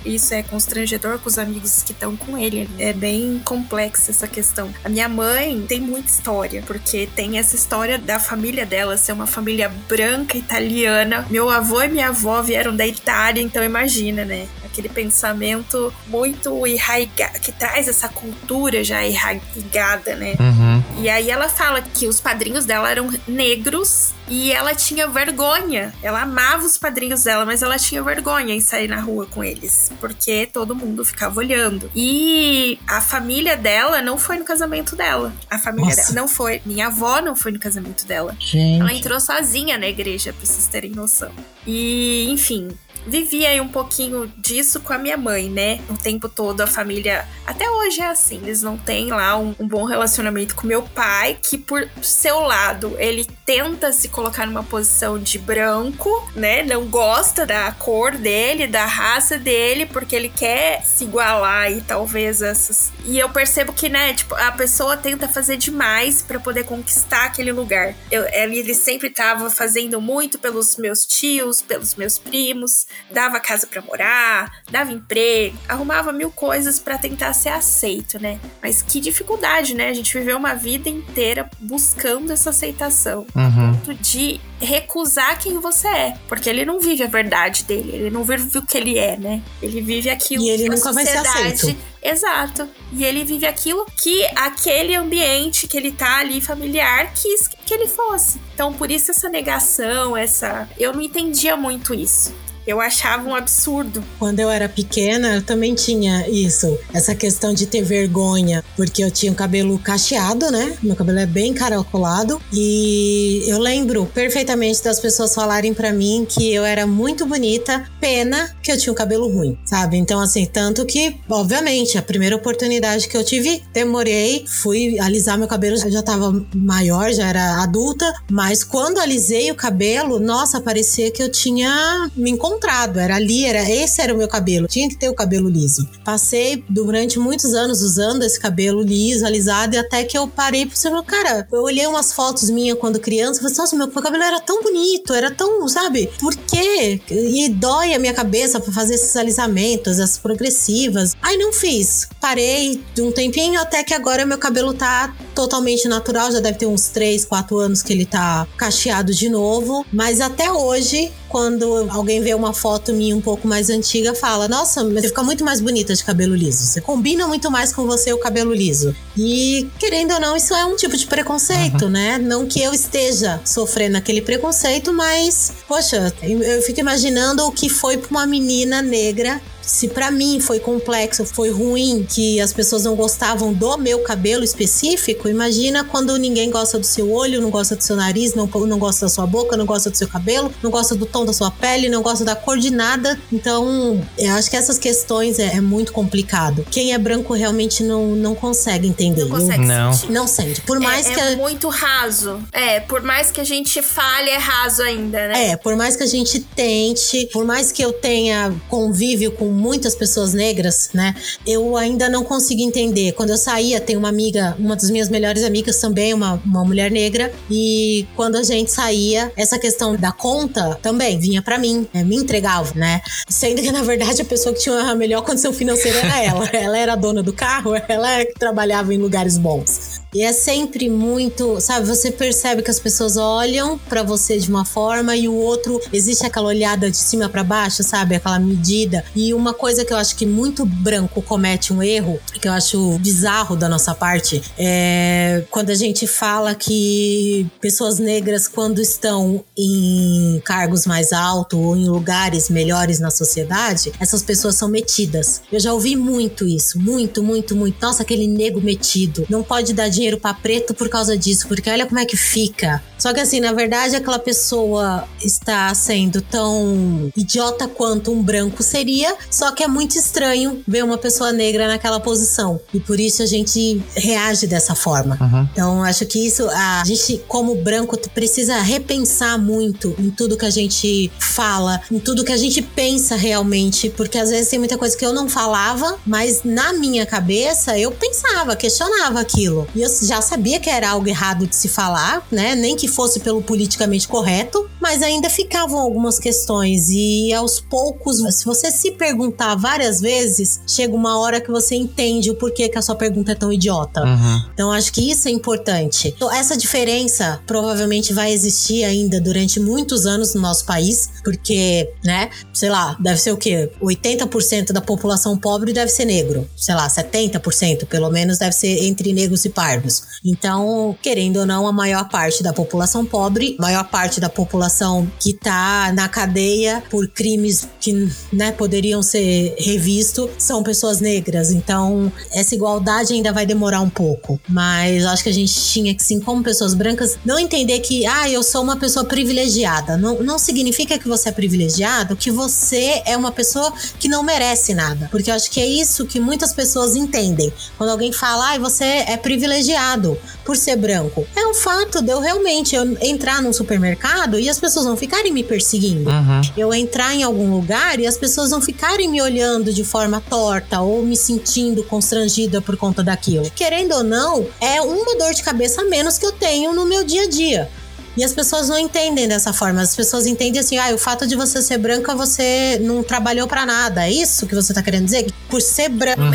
[0.04, 2.68] isso é constrangedor com os amigos que estão com ele.
[2.78, 4.72] É bem complexa essa questão.
[4.82, 9.26] A minha mãe tem muita história, porque tem essa história da família dela ser uma
[9.26, 11.26] família branca italiana.
[11.30, 14.48] Meu avô e minha avó vieram da Itália, então imagina, né?
[14.76, 20.34] Aquele pensamento muito enraigado, que traz essa cultura já enraigada, né?
[20.38, 21.02] Uhum.
[21.02, 25.92] E aí ela fala que os padrinhos dela eram negros e ela tinha vergonha.
[26.02, 29.90] Ela amava os padrinhos dela, mas ela tinha vergonha em sair na rua com eles,
[30.00, 31.90] porque todo mundo ficava olhando.
[31.94, 35.32] E a família dela não foi no casamento dela.
[35.50, 36.12] A família Nossa.
[36.12, 36.60] dela não foi.
[36.64, 38.36] Minha avó não foi no casamento dela.
[38.38, 38.80] Gente.
[38.80, 41.32] Ela entrou sozinha na igreja, pra vocês terem noção.
[41.66, 42.68] E, enfim,
[43.06, 45.80] vivi aí um pouquinho disso com a minha mãe, né?
[45.88, 47.26] O tempo todo a família.
[47.46, 51.38] Até hoje é assim, eles não têm lá um, um bom relacionamento com meu pai,
[51.40, 56.62] que por seu lado, ele tenta se colocar numa posição de branco, né?
[56.62, 62.40] Não gosta da cor dele, da raça dele, porque ele quer se igualar e talvez
[62.40, 62.90] essas.
[63.04, 67.52] E eu percebo que, né, tipo, a pessoa tenta fazer demais pra poder conquistar aquele
[67.52, 67.94] lugar.
[68.10, 73.82] Eu, ele, sempre tava fazendo muito pelos meus tios, pelos meus primos, dava casa pra
[73.82, 78.40] morar, dava emprego, arrumava mil coisas pra tentar ser aceito, né?
[78.62, 79.90] Mas que dificuldade, né?
[79.90, 83.74] A gente viveu uma vida inteira buscando essa aceitação Uhum.
[84.10, 86.14] De recusar quem você é.
[86.28, 89.42] Porque ele não vive a verdade dele, ele não vive o que ele é, né?
[89.60, 91.54] Ele vive aquilo E ele que a nunca vai ser sociedade.
[91.54, 91.76] aceito.
[92.02, 92.68] Exato.
[92.92, 97.88] E ele vive aquilo que aquele ambiente que ele tá ali familiar quis que ele
[97.88, 98.40] fosse.
[98.54, 100.68] Então, por isso essa negação, essa.
[100.78, 102.32] Eu não entendia muito isso.
[102.66, 104.02] Eu achava um absurdo.
[104.18, 106.76] Quando eu era pequena, eu também tinha isso.
[106.92, 108.64] Essa questão de ter vergonha.
[108.76, 110.76] Porque eu tinha o cabelo cacheado, né?
[110.82, 112.40] Meu cabelo é bem caracolado.
[112.52, 117.88] E eu lembro perfeitamente das pessoas falarem pra mim que eu era muito bonita.
[118.00, 119.96] Pena que eu tinha o cabelo ruim, sabe?
[119.96, 124.44] Então, assim, tanto que, obviamente, a primeira oportunidade que eu tive, demorei.
[124.46, 128.12] Fui alisar meu cabelo, eu já tava maior, já era adulta.
[128.28, 132.55] Mas quando alisei o cabelo, nossa, parecia que eu tinha me encontrado.
[132.98, 134.66] Era ali, era esse era o meu cabelo.
[134.66, 135.88] Tinha que ter o cabelo liso.
[136.04, 140.88] Passei durante muitos anos usando esse cabelo liso, alisado, e até que eu parei você
[140.88, 144.40] falar, cara, eu olhei umas fotos minhas quando criança e falei, nossa, meu cabelo era
[144.40, 146.10] tão bonito, era tão, sabe?
[146.18, 147.00] Por quê?
[147.10, 151.14] E dói a minha cabeça pra fazer esses alisamentos, essas progressivas.
[151.22, 152.08] Aí não fiz.
[152.20, 156.66] Parei de um tempinho até que agora meu cabelo tá totalmente natural, já deve ter
[156.66, 162.22] uns 3, 4 anos que ele tá cacheado de novo, mas até hoje quando alguém
[162.22, 165.94] vê uma foto minha um pouco mais antiga, fala: Nossa, você fica muito mais bonita
[165.94, 166.64] de cabelo liso.
[166.64, 168.96] Você combina muito mais com você o cabelo liso.
[169.14, 172.16] E, querendo ou não, isso é um tipo de preconceito, né?
[172.16, 177.98] Não que eu esteja sofrendo aquele preconceito, mas, poxa, eu fico imaginando o que foi
[177.98, 182.94] pra uma menina negra se pra mim foi complexo, foi ruim, que as pessoas não
[182.94, 187.82] gostavam do meu cabelo específico, imagina quando ninguém gosta do seu olho, não gosta do
[187.82, 190.94] seu nariz, não, não gosta da sua boca, não gosta do seu cabelo, não gosta
[190.94, 193.18] do tom da sua pele, não gosta da cor de nada.
[193.32, 196.64] Então, eu acho que essas questões é, é muito complicado.
[196.70, 199.22] Quem é branco realmente não, não consegue entender.
[199.24, 199.92] Não consegue Não.
[199.92, 200.12] sentir.
[200.12, 200.60] Não sente.
[200.62, 201.20] Por mais é, que.
[201.20, 202.40] é a- muito raso.
[202.52, 205.48] É, por mais que a gente fale, é raso ainda, né?
[205.50, 209.94] É, por mais que a gente tente, por mais que eu tenha convívio com muitas
[209.94, 211.14] pessoas negras, né?
[211.46, 213.12] Eu ainda não consigo entender.
[213.12, 216.90] Quando eu saía, tem uma amiga, uma das minhas melhores amigas também, uma, uma mulher
[216.90, 222.04] negra, e quando a gente saía, essa questão da conta também vinha pra mim, né?
[222.04, 223.00] me entregava, né?
[223.28, 226.46] Sendo que na verdade a pessoa que tinha a melhor condição financeira era ela.
[226.52, 230.00] ela era a dona do carro, ela é que trabalhava em lugares bons.
[230.14, 234.64] E é sempre muito, sabe, você percebe que as pessoas olham pra você de uma
[234.64, 239.04] forma e o outro existe aquela olhada de cima pra baixo, sabe, aquela medida.
[239.14, 242.52] E uma uma coisa que eu acho que muito branco comete um erro, que eu
[242.52, 249.44] acho bizarro da nossa parte, é quando a gente fala que pessoas negras, quando estão
[249.56, 255.42] em cargos mais altos ou em lugares melhores na sociedade, essas pessoas são metidas.
[255.52, 257.76] Eu já ouvi muito isso, muito, muito, muito.
[257.80, 259.26] Nossa, aquele nego metido.
[259.28, 262.82] Não pode dar dinheiro para preto por causa disso, porque olha como é que fica.
[262.98, 269.14] Só que assim, na verdade, aquela pessoa está sendo tão idiota quanto um branco seria,
[269.36, 272.58] só que é muito estranho ver uma pessoa negra naquela posição.
[272.72, 275.18] E por isso a gente reage dessa forma.
[275.20, 275.48] Uhum.
[275.52, 280.50] Então, acho que isso, a gente, como branco, precisa repensar muito em tudo que a
[280.50, 284.96] gente fala, em tudo que a gente pensa realmente, porque às vezes tem muita coisa
[284.96, 289.68] que eu não falava, mas na minha cabeça eu pensava, questionava aquilo.
[289.74, 292.54] E eu já sabia que era algo errado de se falar, né?
[292.54, 296.88] Nem que fosse pelo politicamente correto, mas ainda ficavam algumas questões.
[296.88, 298.92] E aos poucos, se você se
[299.26, 303.32] perguntar várias vezes, chega uma hora que você entende o porquê que a sua pergunta
[303.32, 304.02] é tão idiota.
[304.04, 304.42] Uhum.
[304.54, 306.12] Então acho que isso é importante.
[306.16, 312.30] Então, essa diferença provavelmente vai existir ainda durante muitos anos no nosso país, porque, né,
[312.52, 313.70] sei lá, deve ser o quê?
[313.82, 316.48] 80% da população pobre deve ser negro.
[316.56, 320.02] Sei lá, 70% pelo menos deve ser entre negros e pardos.
[320.24, 325.32] Então, querendo ou não, a maior parte da população pobre, maior parte da população que
[325.32, 329.15] tá na cadeia por crimes que, né, poderiam ser
[329.58, 331.50] revistos são pessoas negras.
[331.50, 334.40] Então, essa igualdade ainda vai demorar um pouco.
[334.48, 338.28] Mas acho que a gente tinha que, sim, como pessoas brancas, não entender que, ah,
[338.28, 339.96] eu sou uma pessoa privilegiada.
[339.96, 344.74] Não, não significa que você é privilegiado, que você é uma pessoa que não merece
[344.74, 345.08] nada.
[345.10, 347.52] Porque eu acho que é isso que muitas pessoas entendem.
[347.76, 351.26] Quando alguém fala, ah, você é privilegiado por ser branco.
[351.34, 355.32] É um fato de eu realmente eu entrar num supermercado e as pessoas não ficarem
[355.32, 356.08] me perseguindo.
[356.08, 356.40] Uhum.
[356.56, 360.80] Eu entrar em algum lugar e as pessoas não ficarem me olhando de forma torta
[360.80, 363.50] ou me sentindo constrangida por conta daquilo.
[363.54, 367.02] Querendo ou não, é uma dor de cabeça a menos que eu tenho no meu
[367.04, 367.68] dia a dia.
[368.16, 369.82] E as pessoas não entendem dessa forma.
[369.82, 373.66] As pessoas entendem assim: ah, o fato de você ser branca, você não trabalhou para
[373.66, 374.06] nada.
[374.06, 375.30] É isso que você tá querendo dizer?
[375.48, 376.34] Por ser branca, uhum.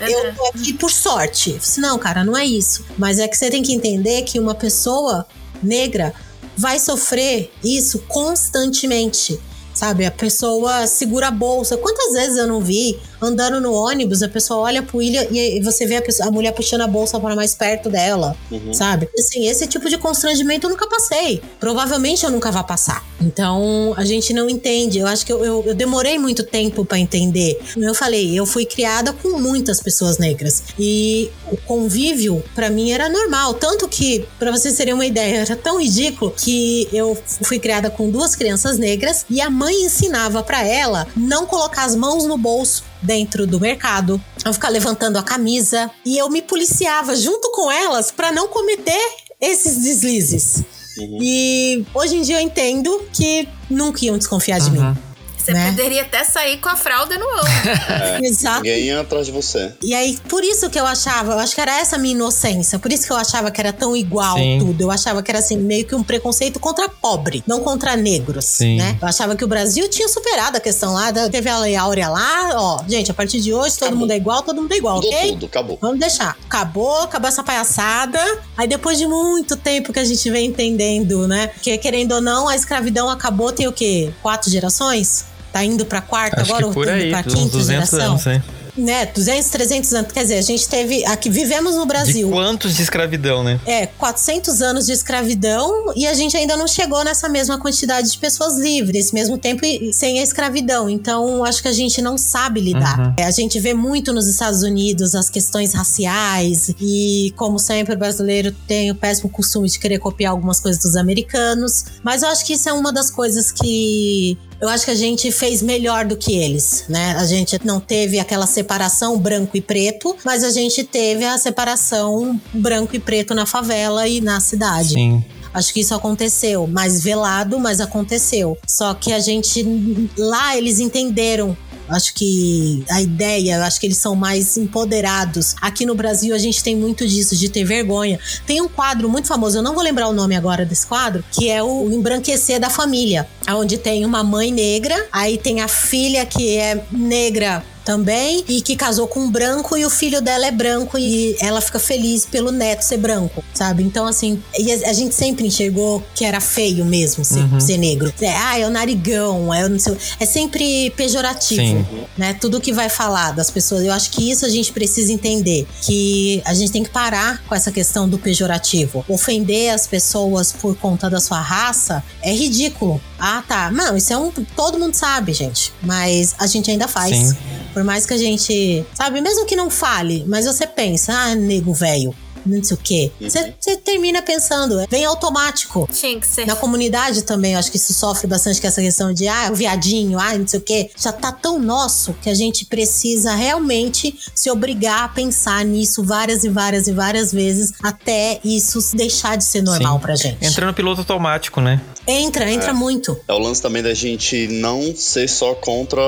[0.00, 1.58] eu tô aqui por sorte.
[1.76, 2.84] Não, cara, não é isso.
[2.96, 5.26] Mas é que você tem que entender que uma pessoa
[5.62, 6.14] negra
[6.56, 9.38] vai sofrer isso constantemente.
[9.74, 11.76] Sabe, a pessoa segura a bolsa.
[11.76, 15.86] Quantas vezes eu não vi andando no ônibus, a pessoa olha pro ilha e você
[15.86, 18.72] vê a, pessoa, a mulher puxando a bolsa para mais perto dela, uhum.
[18.72, 19.08] sabe?
[19.18, 21.42] Assim, esse tipo de constrangimento eu nunca passei.
[21.58, 23.04] Provavelmente eu nunca vá passar.
[23.20, 24.98] Então, a gente não entende.
[24.98, 27.60] Eu acho que eu, eu, eu demorei muito tempo para entender.
[27.76, 30.64] Eu falei, eu fui criada com muitas pessoas negras.
[30.78, 33.54] E o convívio, para mim, era normal.
[33.54, 38.10] Tanto que, para vocês terem uma ideia, era tão ridículo que eu fui criada com
[38.10, 42.84] duas crianças negras e a mãe ensinava para ela não colocar as mãos no bolso
[43.04, 48.10] dentro do mercado, eu ficar levantando a camisa e eu me policiava junto com elas
[48.10, 50.64] para não cometer esses deslizes.
[50.98, 51.18] Uhum.
[51.20, 54.90] E hoje em dia eu entendo que nunca iam desconfiar de uhum.
[54.90, 54.98] mim.
[55.44, 55.70] Você né?
[55.70, 57.44] poderia até sair com a fralda no ombro.
[57.94, 58.62] É, Exato.
[58.62, 59.72] Ninguém ia atrás de você.
[59.82, 62.78] E aí, por isso que eu achava, eu acho que era essa minha inocência.
[62.78, 64.58] Por isso que eu achava que era tão igual Sim.
[64.60, 64.82] tudo.
[64.82, 68.78] Eu achava que era assim, meio que um preconceito contra pobre, não contra negros, Sim.
[68.78, 68.98] né?
[69.00, 72.50] Eu achava que o Brasil tinha superado a questão lá, teve a Lei Áurea lá,
[72.54, 72.84] ó.
[72.88, 74.00] Gente, a partir de hoje todo acabou.
[74.00, 75.32] mundo é igual, todo mundo é igual, Mudou ok?
[75.32, 75.78] tudo, acabou.
[75.80, 76.36] Vamos deixar.
[76.46, 78.20] Acabou, acabou essa palhaçada.
[78.56, 81.50] Aí depois de muito tempo que a gente vem entendendo, né?
[81.62, 84.12] Que querendo ou não, a escravidão acabou tem o quê?
[84.22, 85.24] Quatro gerações?
[85.54, 88.00] Tá indo pra quarta Acho agora, ou por aí, pra quinta geração?
[88.00, 88.42] Anos, hein?
[88.76, 90.12] né, 200, 300 anos.
[90.12, 91.04] Quer dizer, a gente teve.
[91.04, 92.26] Aqui vivemos no Brasil.
[92.26, 93.60] De quantos de escravidão, né?
[93.64, 98.18] É, 400 anos de escravidão e a gente ainda não chegou nessa mesma quantidade de
[98.18, 100.90] pessoas livres, mesmo tempo sem a escravidão.
[100.90, 102.98] Então, acho que a gente não sabe lidar.
[102.98, 103.14] Uhum.
[103.16, 107.98] É, a gente vê muito nos Estados Unidos as questões raciais e, como sempre, o
[107.98, 111.84] brasileiro tem o péssimo costume de querer copiar algumas coisas dos americanos.
[112.02, 115.30] Mas eu acho que isso é uma das coisas que eu acho que a gente
[115.30, 117.14] fez melhor do que eles, né?
[117.18, 122.40] A gente não teve aquela separação branco e preto, mas a gente teve a separação
[122.52, 124.94] branco e preto na favela e na cidade.
[124.94, 125.24] Sim.
[125.52, 128.58] Acho que isso aconteceu, mais velado, mas aconteceu.
[128.66, 131.56] Só que a gente lá eles entenderam
[131.88, 135.54] Acho que a ideia, acho que eles são mais empoderados.
[135.60, 138.18] Aqui no Brasil a gente tem muito disso, de ter vergonha.
[138.46, 141.50] Tem um quadro muito famoso, eu não vou lembrar o nome agora desse quadro, que
[141.50, 146.56] é o Embranquecer da Família, onde tem uma mãe negra, aí tem a filha que
[146.56, 150.98] é negra também e que casou com um branco e o filho dela é branco
[150.98, 153.82] e ela fica feliz pelo neto ser branco, sabe?
[153.82, 154.42] Então, assim,
[154.86, 157.60] a, gente sempre enxergou que era feio mesmo ser, uhum.
[157.60, 158.12] ser negro.
[158.20, 161.86] É, ah, é o narigão, é, o sei, é sempre pejorativo, Sim.
[162.16, 162.34] né?
[162.34, 163.84] Tudo que vai falar das pessoas.
[163.84, 167.54] Eu acho que isso a gente precisa entender, que a gente tem que parar com
[167.54, 169.04] essa questão do pejorativo.
[169.08, 173.00] Ofender as pessoas por conta da sua raça é ridículo.
[173.18, 173.70] Ah, tá.
[173.70, 174.30] Não, isso é um.
[174.30, 175.72] Todo mundo sabe, gente.
[175.82, 177.16] Mas a gente ainda faz.
[177.16, 177.36] Sim.
[177.74, 178.86] Por mais que a gente.
[178.94, 182.14] Sabe, mesmo que não fale, mas você pensa, ah, nego velho
[182.46, 183.12] não sei o quê.
[183.20, 183.28] Uhum.
[183.28, 185.88] Você termina pensando, é bem automático.
[185.92, 186.46] Tinha que ser.
[186.46, 189.54] Na comunidade também, eu acho que isso sofre bastante com essa questão de, ah, o
[189.54, 190.90] viadinho, ah, não sei o quê.
[190.96, 196.44] Já tá tão nosso que a gente precisa realmente se obrigar a pensar nisso várias
[196.44, 200.00] e várias e várias vezes até isso deixar de ser normal Sim.
[200.00, 200.44] pra gente.
[200.44, 201.80] Entra no piloto automático, né?
[202.06, 202.74] Entra, entra é.
[202.74, 203.18] muito.
[203.26, 206.02] É o lance também da gente não ser só contra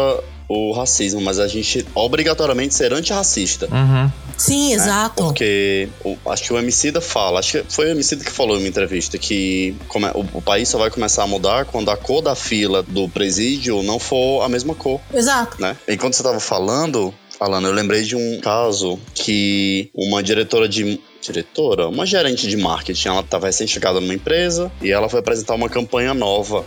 [0.48, 3.66] o racismo, mas a gente obrigatoriamente ser antirracista.
[3.66, 4.10] Uhum.
[4.36, 4.74] Sim, né?
[4.74, 5.24] exato.
[5.24, 8.60] Porque o, acho que o Emicida fala, acho que foi o Emicida que falou em
[8.60, 12.22] uma entrevista que come, o, o, país só vai começar a mudar quando a cor
[12.22, 15.00] da fila do presídio não for a mesma cor.
[15.12, 15.60] Exato.
[15.60, 15.76] Né?
[15.88, 21.88] Enquanto você tava falando, falando, eu lembrei de um caso que uma diretora de diretora,
[21.88, 26.14] uma gerente de marketing, ela estava recém-chegada numa empresa e ela foi apresentar uma campanha
[26.14, 26.64] nova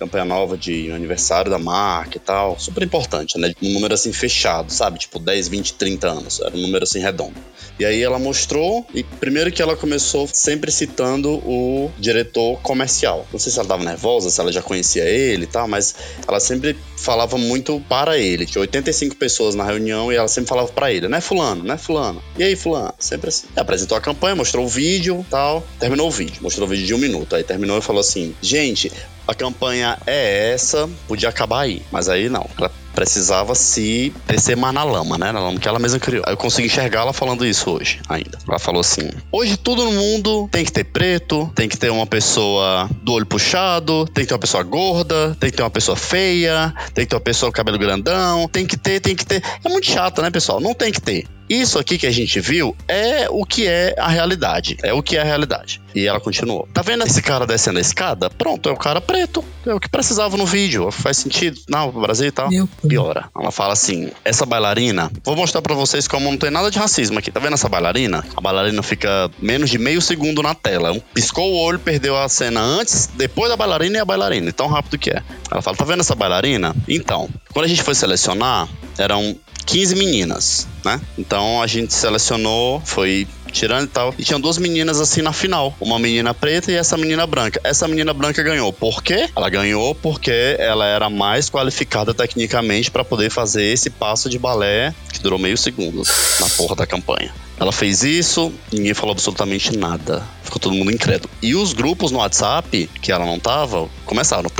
[0.00, 2.58] campanha nova de aniversário da marca e tal.
[2.58, 3.52] Super importante, né?
[3.62, 4.98] Um número assim fechado, sabe?
[4.98, 6.40] Tipo 10, 20, 30 anos.
[6.40, 7.34] Era um número assim redondo.
[7.78, 13.26] E aí ela mostrou, e primeiro que ela começou sempre citando o diretor comercial.
[13.32, 15.94] Não sei se ela tava nervosa, se ela já conhecia ele e tal, mas
[16.26, 18.44] ela sempre falava muito para ele.
[18.44, 22.22] Tinha 85 pessoas na reunião e ela sempre falava para ele, né, Fulano, né, Fulano?
[22.38, 22.92] E aí, Fulano?
[22.98, 23.46] Sempre assim.
[23.56, 25.66] E apresentou a campanha, mostrou o vídeo tal.
[25.78, 27.34] Terminou o vídeo, mostrou o vídeo de um minuto.
[27.34, 28.92] Aí terminou e falou assim: gente,
[29.30, 31.82] a campanha é essa, podia acabar aí.
[31.92, 32.48] Mas aí não.
[32.58, 35.30] Ela precisava se descer mais na lama, né?
[35.30, 36.24] Na lama que ela mesma criou.
[36.26, 38.38] Eu consigo enxergar ela falando isso hoje ainda.
[38.46, 42.06] Ela falou assim: hoje tudo no mundo tem que ter preto, tem que ter uma
[42.06, 45.96] pessoa do olho puxado, tem que ter uma pessoa gorda, tem que ter uma pessoa
[45.96, 49.42] feia, tem que ter uma pessoa com cabelo grandão, tem que ter, tem que ter.
[49.64, 50.60] É muito chato, né, pessoal?
[50.60, 51.26] Não tem que ter.
[51.50, 54.76] Isso aqui que a gente viu é o que é a realidade.
[54.84, 55.82] É o que é a realidade.
[55.92, 56.68] E ela continuou.
[56.72, 58.30] Tá vendo esse cara descendo a escada?
[58.30, 59.44] Pronto, é o cara preto.
[59.66, 60.88] É o que precisava no vídeo.
[60.92, 61.60] Faz sentido.
[61.68, 62.48] Não, Brasil e tal.
[62.48, 63.28] Meu piora.
[63.36, 67.18] Ela fala assim: essa bailarina, vou mostrar para vocês como não tem nada de racismo
[67.18, 67.32] aqui.
[67.32, 68.24] Tá vendo essa bailarina?
[68.36, 70.92] A bailarina fica menos de meio segundo na tela.
[70.92, 74.52] Um, piscou o olho, perdeu a cena antes, depois da bailarina e a bailarina.
[74.52, 75.20] Tão rápido que é.
[75.50, 76.76] Ela fala: tá vendo essa bailarina?
[76.88, 79.36] Então, quando a gente foi selecionar, eram
[79.70, 81.00] 15 meninas, né?
[81.16, 84.12] Então a gente selecionou, foi tirando e tal.
[84.18, 85.76] E tinha duas meninas assim na final.
[85.80, 87.60] Uma menina preta e essa menina branca.
[87.62, 88.72] Essa menina branca ganhou.
[88.72, 89.28] Por quê?
[89.34, 94.92] Ela ganhou porque ela era mais qualificada tecnicamente para poder fazer esse passo de balé
[95.12, 96.02] que durou meio segundo
[96.40, 97.32] na porra da campanha.
[97.60, 100.26] Ela fez isso, ninguém falou absolutamente nada.
[100.42, 101.30] Ficou todo mundo incrédulo.
[101.42, 104.50] E os grupos no WhatsApp, que ela não tava, começaram.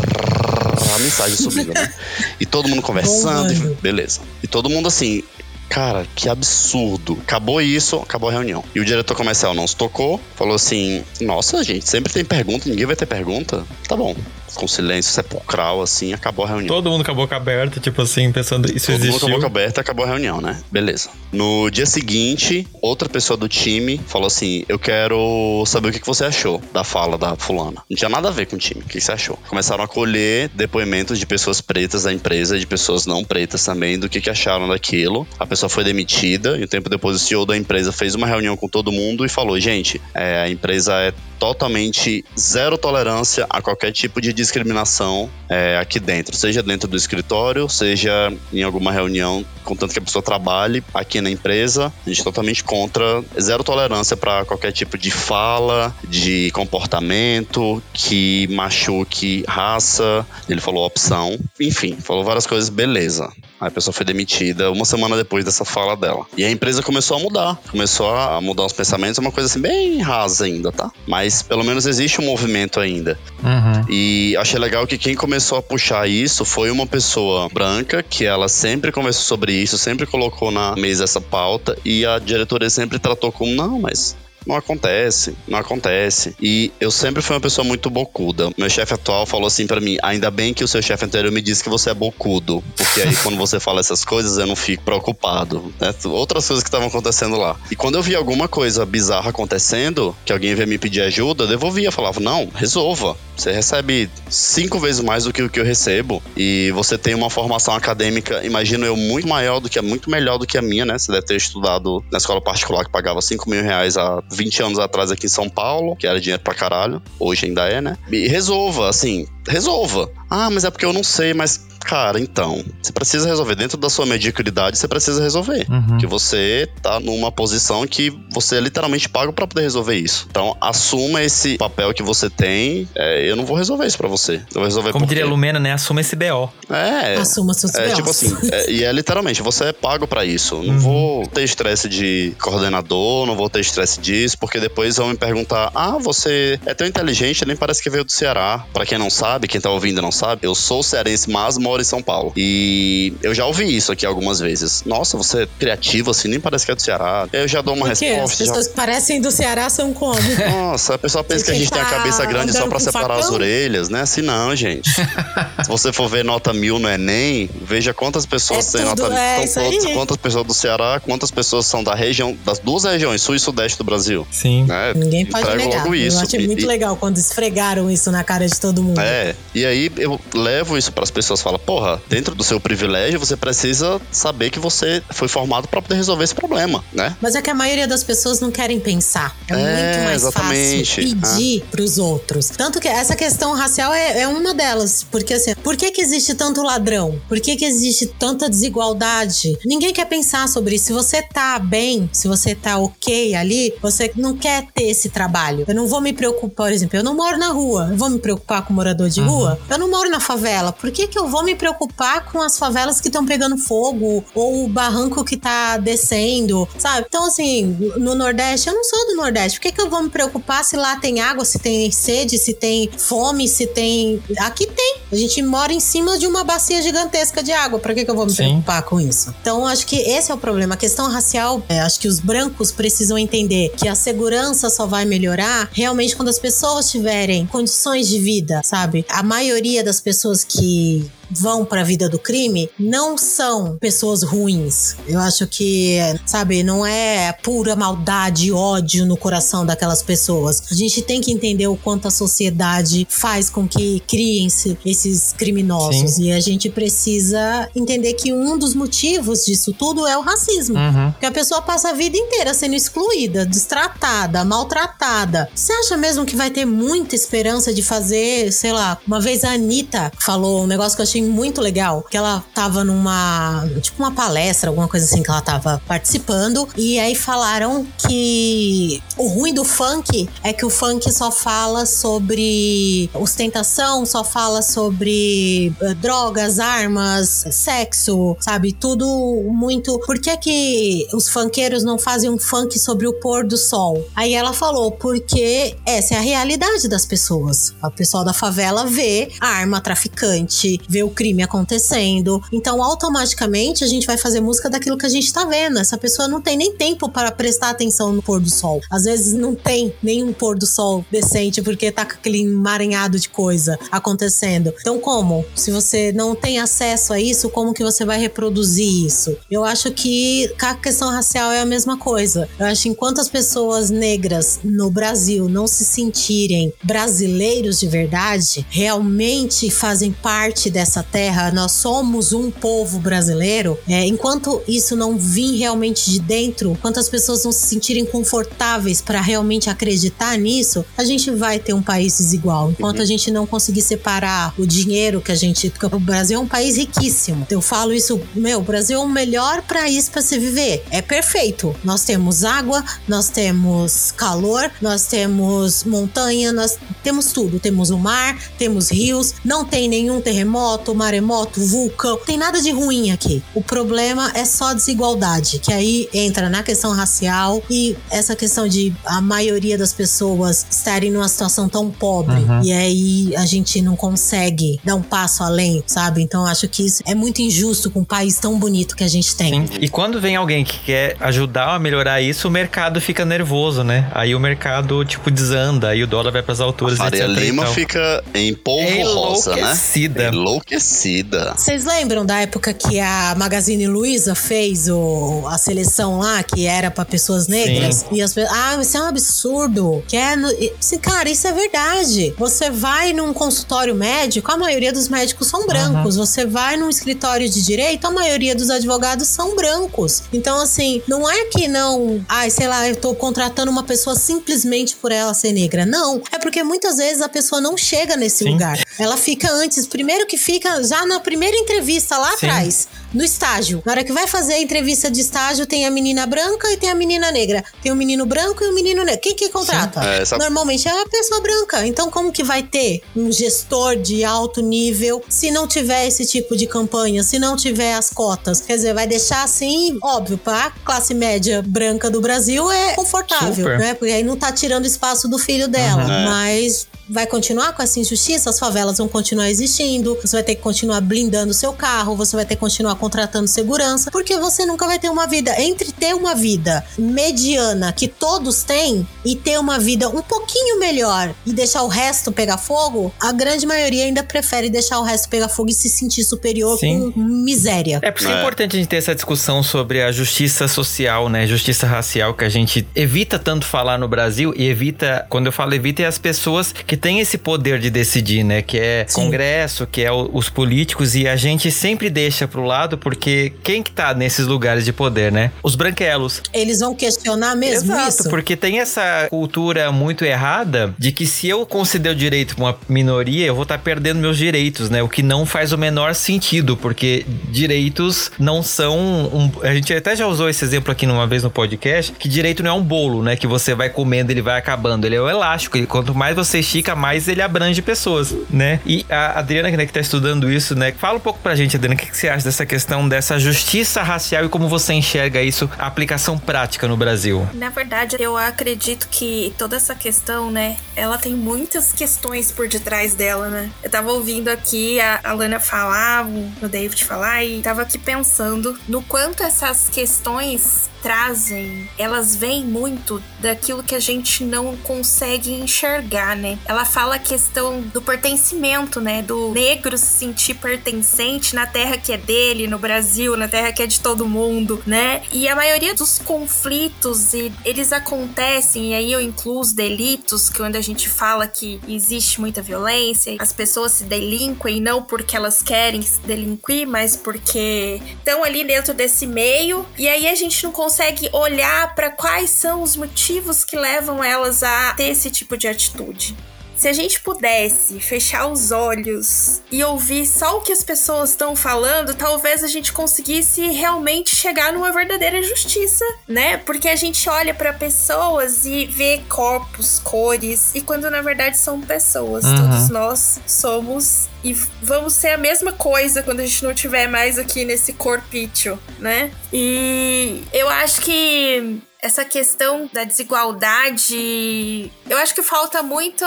[0.94, 1.94] A mensagem subindo, né?
[2.38, 4.20] E todo mundo conversando, beleza.
[4.42, 5.22] E todo mundo assim,
[5.70, 7.16] Cara, que absurdo.
[7.22, 8.64] Acabou isso, acabou a reunião.
[8.74, 12.86] E o diretor comercial não se tocou, falou assim: Nossa, gente, sempre tem pergunta, ninguém
[12.86, 13.64] vai ter pergunta.
[13.86, 14.16] Tá bom
[14.54, 16.74] com silêncio sepulcral, assim, acabou a reunião.
[16.74, 19.20] Todo mundo com a boca aberta, tipo assim, pensando, isso Todo existiu.
[19.20, 20.60] Todo mundo com a boca aberta, acabou a reunião, né?
[20.70, 21.10] Beleza.
[21.32, 26.24] No dia seguinte, outra pessoa do time falou assim, eu quero saber o que você
[26.24, 27.82] achou da fala da fulana.
[27.88, 29.38] Não tinha nada a ver com o time, o que você achou?
[29.48, 34.08] Começaram a colher depoimentos de pessoas pretas da empresa, de pessoas não pretas também, do
[34.08, 35.26] que, que acharam daquilo.
[35.38, 38.56] A pessoa foi demitida, e um tempo depois o CEO da empresa fez uma reunião
[38.56, 43.90] com todo mundo e falou, gente, é, a empresa é totalmente zero tolerância a qualquer
[43.92, 49.92] tipo de discriminação é, aqui dentro, seja dentro do escritório, seja em alguma reunião, contanto
[49.92, 51.92] que a pessoa trabalhe aqui na empresa.
[52.06, 58.46] A gente é totalmente contra, zero tolerância para qualquer tipo de fala, de comportamento que
[58.48, 60.26] machuque raça.
[60.48, 63.32] Ele falou opção, enfim, falou várias coisas, beleza.
[63.58, 66.26] Aí a pessoa foi demitida uma semana depois dessa fala dela.
[66.36, 69.60] E a empresa começou a mudar, começou a mudar os pensamentos, é uma coisa assim
[69.60, 70.90] bem rasa ainda, tá?
[71.06, 73.18] Mas pelo menos existe um movimento ainda.
[73.42, 73.84] Uhum.
[73.88, 78.48] E achei legal que quem começou a puxar isso foi uma pessoa branca, que ela
[78.48, 83.30] sempre conversou sobre isso, sempre colocou na mesa essa pauta, e a diretoria sempre tratou
[83.32, 84.16] como, não, mas
[84.46, 86.34] não acontece, não acontece.
[86.40, 88.50] E eu sempre fui uma pessoa muito bocuda.
[88.56, 91.42] Meu chefe atual falou assim para mim: ainda bem que o seu chefe anterior me
[91.42, 92.62] disse que você é bocudo.
[92.76, 95.72] Porque aí quando você fala essas coisas, eu não fico preocupado.
[95.80, 95.94] Né?
[96.04, 97.56] Outras coisas que estavam acontecendo lá.
[97.70, 101.48] E quando eu vi alguma coisa bizarra acontecendo, que alguém veio me pedir ajuda, eu
[101.48, 101.92] devolvia.
[101.92, 103.16] Falava: não, resolva.
[103.36, 106.22] Você recebe cinco vezes mais do que o que eu recebo.
[106.36, 110.46] E você tem uma formação acadêmica, imagino eu, muito maior do que muito melhor do
[110.46, 110.98] que a minha, né?
[110.98, 114.78] Você deve ter estudado na escola particular que pagava 5 mil reais há 20 anos
[114.78, 117.02] atrás aqui em São Paulo, que era dinheiro pra caralho.
[117.18, 117.96] Hoje ainda é, né?
[118.10, 120.10] E resolva, assim, resolva.
[120.28, 123.54] Ah, mas é porque eu não sei, mas Cara, então, você precisa resolver.
[123.54, 125.66] Dentro da sua mediocridade, você precisa resolver.
[125.68, 125.98] Uhum.
[125.98, 130.26] Que você tá numa posição que você é literalmente paga para poder resolver isso.
[130.30, 132.88] Então, assuma esse papel que você tem.
[132.94, 134.34] É, eu não vou resolver isso para você.
[134.34, 135.72] Eu vou resolver Como diria Lumena, né?
[135.72, 136.50] Assuma esse BO.
[136.68, 137.16] É.
[137.16, 140.56] Assuma seus é, Tipo assim, é, e é literalmente, você é pago para isso.
[140.62, 140.78] Não uhum.
[140.78, 145.70] vou ter estresse de coordenador, não vou ter estresse disso, porque depois vão me perguntar:
[145.74, 148.64] ah, você é tão inteligente, nem parece que veio do Ceará.
[148.72, 151.84] Para quem não sabe, quem tá ouvindo não sabe, eu sou cearense, mas moro em
[151.84, 152.32] São Paulo.
[152.36, 154.82] E eu já ouvi isso aqui algumas vezes.
[154.84, 157.28] Nossa, você é criativo assim, nem parece que é do Ceará.
[157.32, 158.24] Eu já dou uma resposta.
[158.24, 158.70] As pessoas já...
[158.70, 160.20] que parecem do Ceará são como?
[160.50, 163.08] Nossa, a pessoa pensa que a gente tá tem a cabeça grande só pra separar
[163.08, 163.20] facão?
[163.20, 164.00] as orelhas, né?
[164.00, 164.90] Assim não, gente.
[165.62, 169.68] Se você for ver nota mil no Enem, veja quantas pessoas é têm nota é,
[169.68, 169.94] mil.
[169.94, 173.78] Quantas pessoas do Ceará, quantas pessoas são da região, das duas regiões, sul e sudeste
[173.78, 174.26] do Brasil.
[174.30, 174.64] Sim.
[174.64, 174.92] Né?
[174.94, 175.82] Ninguém pode negar.
[175.82, 176.16] Logo isso.
[176.18, 179.00] Eu achei muito e, legal quando esfregaram isso na cara de todo mundo.
[179.00, 179.34] É.
[179.54, 183.36] E aí eu levo isso para as pessoas, falo, porra, dentro do seu privilégio, você
[183.36, 187.16] precisa saber que você foi formado para poder resolver esse problema, né?
[187.20, 189.36] Mas é que a maioria das pessoas não querem pensar.
[189.48, 190.86] É, é muito mais exatamente.
[190.86, 191.70] fácil pedir ah.
[191.70, 192.48] pros outros.
[192.50, 195.04] Tanto que essa questão racial é, é, uma delas.
[195.10, 197.20] Porque assim, por que que existe tanto ladrão?
[197.28, 199.56] Por que que existe tanta desigualdade?
[199.64, 200.86] Ninguém quer pensar sobre isso.
[200.86, 205.64] Se você tá bem, se você tá ok ali, você não quer ter esse trabalho.
[205.68, 207.88] Eu não vou me preocupar, por exemplo, eu não moro na rua.
[207.90, 209.28] Eu vou me preocupar com morador de uhum.
[209.28, 209.60] rua?
[209.68, 210.72] Eu não moro na favela.
[210.72, 214.64] Por que que eu vou me preocupar com as favelas que estão pegando fogo ou
[214.64, 217.06] o barranco que tá descendo, sabe?
[217.08, 219.58] Então, assim, no Nordeste, eu não sou do Nordeste.
[219.58, 222.54] Por que, que eu vou me preocupar se lá tem água, se tem sede, se
[222.54, 224.22] tem fome, se tem.
[224.38, 224.98] Aqui tem.
[225.10, 227.78] A gente mora em cima de uma bacia gigantesca de água.
[227.78, 228.36] Por que, que eu vou me Sim.
[228.36, 229.34] preocupar com isso?
[229.40, 230.74] Então, acho que esse é o problema.
[230.74, 235.04] A questão racial, é, acho que os brancos precisam entender que a segurança só vai
[235.04, 239.04] melhorar realmente quando as pessoas tiverem condições de vida, sabe?
[239.08, 244.96] A maioria das pessoas que vão para a vida do crime não são pessoas ruins.
[245.06, 250.62] Eu acho que, sabe, não é pura maldade e ódio no coração daquelas pessoas.
[250.70, 256.12] A gente tem que entender o quanto a sociedade faz com que criem-se esses criminosos.
[256.12, 256.24] Sim.
[256.24, 260.76] E a gente precisa entender que um dos motivos disso tudo é o racismo.
[260.78, 261.12] Uhum.
[261.18, 265.48] Que a pessoa passa a vida inteira sendo excluída, destratada, maltratada.
[265.54, 269.52] Você acha mesmo que vai ter muita esperança de fazer, sei lá, uma vez a
[269.52, 274.02] Anitta falou um negócio que eu achei achei muito legal, que ela tava numa, tipo
[274.02, 279.52] uma palestra, alguma coisa assim que ela tava participando, e aí falaram que o ruim
[279.52, 286.58] do funk é que o funk só fala sobre ostentação, só fala sobre uh, drogas,
[286.58, 288.72] armas, sexo, sabe?
[288.72, 289.06] Tudo
[289.52, 289.98] muito.
[290.00, 294.06] Por que que os funkeiros não fazem um funk sobre o pôr do sol?
[294.16, 297.74] Aí ela falou, porque essa é a realidade das pessoas.
[297.82, 302.42] O pessoal da favela vê a arma traficante, vê o crime acontecendo.
[302.52, 305.78] Então, automaticamente, a gente vai fazer música daquilo que a gente tá vendo.
[305.78, 308.80] Essa pessoa não tem nem tempo para prestar atenção no pôr do sol.
[308.90, 313.28] Às vezes não tem nenhum pôr do sol decente porque tá com aquele emaranhado de
[313.28, 314.72] coisa acontecendo.
[314.80, 315.44] Então, como?
[315.54, 319.36] Se você não tem acesso a isso, como que você vai reproduzir isso?
[319.50, 322.48] Eu acho que a questão racial é a mesma coisa.
[322.58, 328.66] Eu acho que enquanto as pessoas negras no Brasil não se sentirem brasileiros de verdade,
[328.70, 335.16] realmente fazem parte dessa nossa terra, nós somos um povo brasileiro, é, enquanto isso não
[335.16, 340.84] vir realmente de dentro, enquanto as pessoas não se sentirem confortáveis para realmente acreditar nisso,
[340.96, 342.70] a gente vai ter um país desigual.
[342.70, 343.02] Enquanto uhum.
[343.02, 345.70] a gente não conseguir separar o dinheiro que a gente.
[345.70, 347.46] Porque o Brasil é um país riquíssimo.
[347.50, 350.84] Eu falo isso, meu, o Brasil é o melhor país para se viver.
[350.90, 351.74] É perfeito.
[351.82, 357.58] Nós temos água, nós temos calor, nós temos montanha, nós temos tudo.
[357.58, 362.10] Temos o mar, temos rios, não tem nenhum terremoto terremoto, maremoto, vulcão.
[362.10, 363.42] Não tem nada de ruim aqui.
[363.54, 368.92] O problema é só desigualdade, que aí entra na questão racial e essa questão de
[369.04, 372.36] a maioria das pessoas estarem numa situação tão pobre.
[372.36, 372.62] Uhum.
[372.62, 376.22] E aí a gente não consegue dar um passo além, sabe?
[376.22, 379.34] Então acho que isso é muito injusto com um país tão bonito que a gente
[379.34, 379.66] tem.
[379.66, 379.78] Sim.
[379.80, 384.10] E quando vem alguém que quer ajudar a melhorar isso, o mercado fica nervoso, né?
[384.14, 387.00] Aí o mercado, tipo, desanda, aí o dólar vai pras alturas.
[387.00, 389.60] A Faria Lima fica em polvo rosa, né?
[389.60, 390.30] Enlouquecida.
[390.70, 391.54] Enlouquecida.
[391.56, 396.90] Vocês lembram da época que a Magazine Luiza fez o, a seleção lá, que era
[396.90, 397.96] para pessoas negras?
[397.96, 398.06] Sim.
[398.12, 400.04] E as pessoas, ah, isso é um absurdo.
[400.06, 400.36] Que é,
[400.78, 402.34] sim, cara, isso é verdade.
[402.38, 406.16] Você vai num consultório médico, a maioria dos médicos são brancos.
[406.16, 406.24] Uhum.
[406.24, 410.22] Você vai num escritório de direito, a maioria dos advogados são brancos.
[410.32, 414.94] Então, assim, não é que não, ai, sei lá, eu tô contratando uma pessoa simplesmente
[414.96, 415.84] por ela ser negra.
[415.84, 416.22] Não.
[416.30, 418.52] É porque muitas vezes a pessoa não chega nesse Sim.
[418.52, 418.78] lugar.
[418.98, 422.46] Ela fica antes, primeiro que fica já na primeira entrevista lá Sim.
[422.46, 423.82] atrás no estágio.
[423.84, 426.90] Na hora que vai fazer a entrevista de estágio, tem a menina branca e tem
[426.90, 427.64] a menina negra.
[427.82, 429.20] Tem o menino branco e o menino negro.
[429.20, 430.02] Quem que contrata?
[430.04, 430.38] É, essa...
[430.38, 431.86] Normalmente é a pessoa branca.
[431.86, 436.56] Então, como que vai ter um gestor de alto nível se não tiver esse tipo
[436.56, 438.60] de campanha, se não tiver as cotas?
[438.60, 443.78] Quer dizer, vai deixar assim, óbvio, pra classe média branca do Brasil é confortável, Super.
[443.78, 443.94] né?
[443.94, 446.02] Porque aí não tá tirando espaço do filho dela.
[446.02, 446.24] Uhum.
[446.24, 450.62] Mas vai continuar com essa injustiça, as favelas vão continuar existindo, você vai ter que
[450.62, 454.98] continuar blindando seu carro, você vai ter que continuar contratando segurança, porque você nunca vai
[454.98, 455.60] ter uma vida.
[455.60, 461.34] Entre ter uma vida mediana que todos têm e ter uma vida um pouquinho melhor
[461.46, 465.48] e deixar o resto pegar fogo, a grande maioria ainda prefere deixar o resto pegar
[465.48, 467.10] fogo e se sentir superior Sim.
[467.12, 468.00] com miséria.
[468.02, 468.34] É por isso é.
[468.34, 471.46] é importante a gente ter essa discussão sobre a justiça social, né?
[471.46, 475.74] Justiça racial que a gente evita tanto falar no Brasil e evita, quando eu falo
[475.74, 478.62] evita, é as pessoas que tem esse poder de decidir, né?
[478.62, 479.22] Que é Sim.
[479.22, 483.82] Congresso, que é o, os políticos, e a gente sempre deixa pro lado, porque quem
[483.82, 485.52] que tá nesses lugares de poder, né?
[485.62, 486.42] Os branquelos.
[486.52, 488.30] Eles vão questionar mesmo Exato, isso?
[488.30, 492.78] porque tem essa cultura muito errada de que se eu conceder o direito pra uma
[492.88, 495.02] minoria, eu vou estar tá perdendo meus direitos, né?
[495.02, 499.50] O que não faz o menor sentido, porque direitos não são um...
[499.62, 502.70] A gente até já usou esse exemplo aqui uma vez no podcast, que direito não
[502.70, 503.36] é um bolo, né?
[503.36, 505.04] Que você vai comendo, ele vai acabando.
[505.04, 505.76] Ele é o elástico.
[505.76, 508.80] E quanto mais você estica, mais ele abrange pessoas, né?
[508.86, 510.92] E a Adriana, né, que tá estudando isso, né?
[510.92, 514.02] Fala um pouco pra gente, Adriana, o que, que você acha dessa questão dessa justiça
[514.02, 517.48] racial e como você enxerga isso, a aplicação prática no Brasil?
[517.54, 523.14] Na verdade, eu acredito que toda essa questão, né, ela tem muitas questões por detrás
[523.14, 523.70] dela, né?
[523.82, 528.78] Eu tava ouvindo aqui a, a Lana falar, o David falar, e tava aqui pensando
[528.88, 536.36] no quanto essas questões trazem, elas vêm muito daquilo que a gente não consegue enxergar,
[536.36, 536.58] né?
[536.66, 539.22] Ela fala a questão do pertencimento, né?
[539.22, 543.82] Do negro se sentir pertencente na terra que é dele, no Brasil, na terra que
[543.82, 545.22] é de todo mundo, né?
[545.32, 547.32] E a maioria dos conflitos,
[547.64, 552.40] eles acontecem, e aí eu incluo os delitos, que quando a gente fala que existe
[552.40, 558.44] muita violência, as pessoas se delinquem não porque elas querem se delinquir, mas porque estão
[558.44, 562.82] ali dentro desse meio, e aí a gente não consegue consegue olhar para quais são
[562.82, 566.36] os motivos que levam elas a ter esse tipo de atitude.
[566.76, 571.54] Se a gente pudesse fechar os olhos e ouvir só o que as pessoas estão
[571.54, 576.56] falando, talvez a gente conseguisse realmente chegar numa verdadeira justiça, né?
[576.56, 581.82] Porque a gente olha para pessoas e vê corpos, cores, e quando na verdade são
[581.82, 582.44] pessoas.
[582.46, 582.56] Uhum.
[582.56, 587.38] Todos nós somos e vamos ser a mesma coisa quando a gente não tiver mais
[587.38, 589.30] aqui nesse corpício, né?
[589.52, 596.24] E eu acho que essa questão da desigualdade, eu acho que falta muito,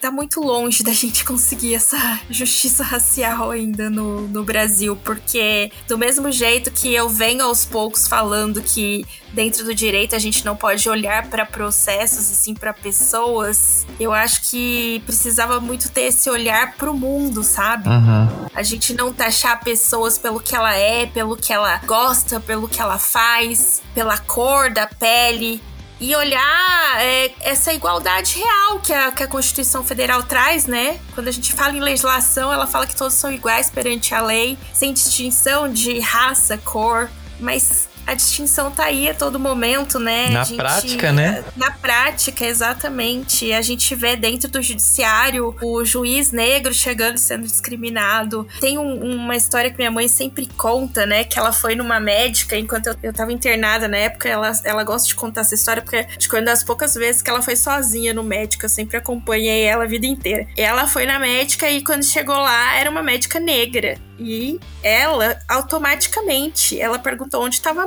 [0.00, 5.98] tá muito longe da gente conseguir essa justiça racial ainda no, no Brasil, porque do
[5.98, 9.04] mesmo jeito que eu venho aos poucos falando que
[9.34, 14.12] dentro do direito a gente não pode olhar para processos e sim para pessoas, eu
[14.12, 17.88] acho que precisava muito ter esse olhar para o mundo, sabe?
[17.88, 18.46] Uhum.
[18.54, 22.80] A gente não taxar pessoas pelo que ela é, pelo que ela gosta, pelo que
[22.80, 25.60] ela faz, pela cor da pele,
[26.00, 30.98] e olhar é, essa igualdade real que a, que a Constituição Federal traz, né?
[31.14, 34.58] Quando a gente fala em legislação, ela fala que todos são iguais perante a lei,
[34.72, 37.08] sem distinção de raça, cor.
[37.40, 40.28] Mas a distinção tá aí a todo momento, né?
[40.28, 41.44] Na gente, prática, né?
[41.56, 43.52] Na prática, exatamente.
[43.52, 48.46] A gente vê dentro do judiciário o juiz negro chegando e sendo discriminado.
[48.60, 51.24] Tem um, uma história que minha mãe sempre conta, né?
[51.24, 54.28] Que ela foi numa médica enquanto eu, eu tava internada na época.
[54.28, 57.30] Ela, ela gosta de contar essa história porque acho que uma das poucas vezes que
[57.30, 58.64] ela foi sozinha no médico.
[58.64, 60.46] Eu sempre acompanhei ela a vida inteira.
[60.56, 63.98] E ela foi na médica e quando chegou lá era uma médica negra.
[64.18, 67.86] E ela, automaticamente, ela perguntou onde estava a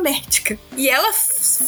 [0.75, 1.11] E ela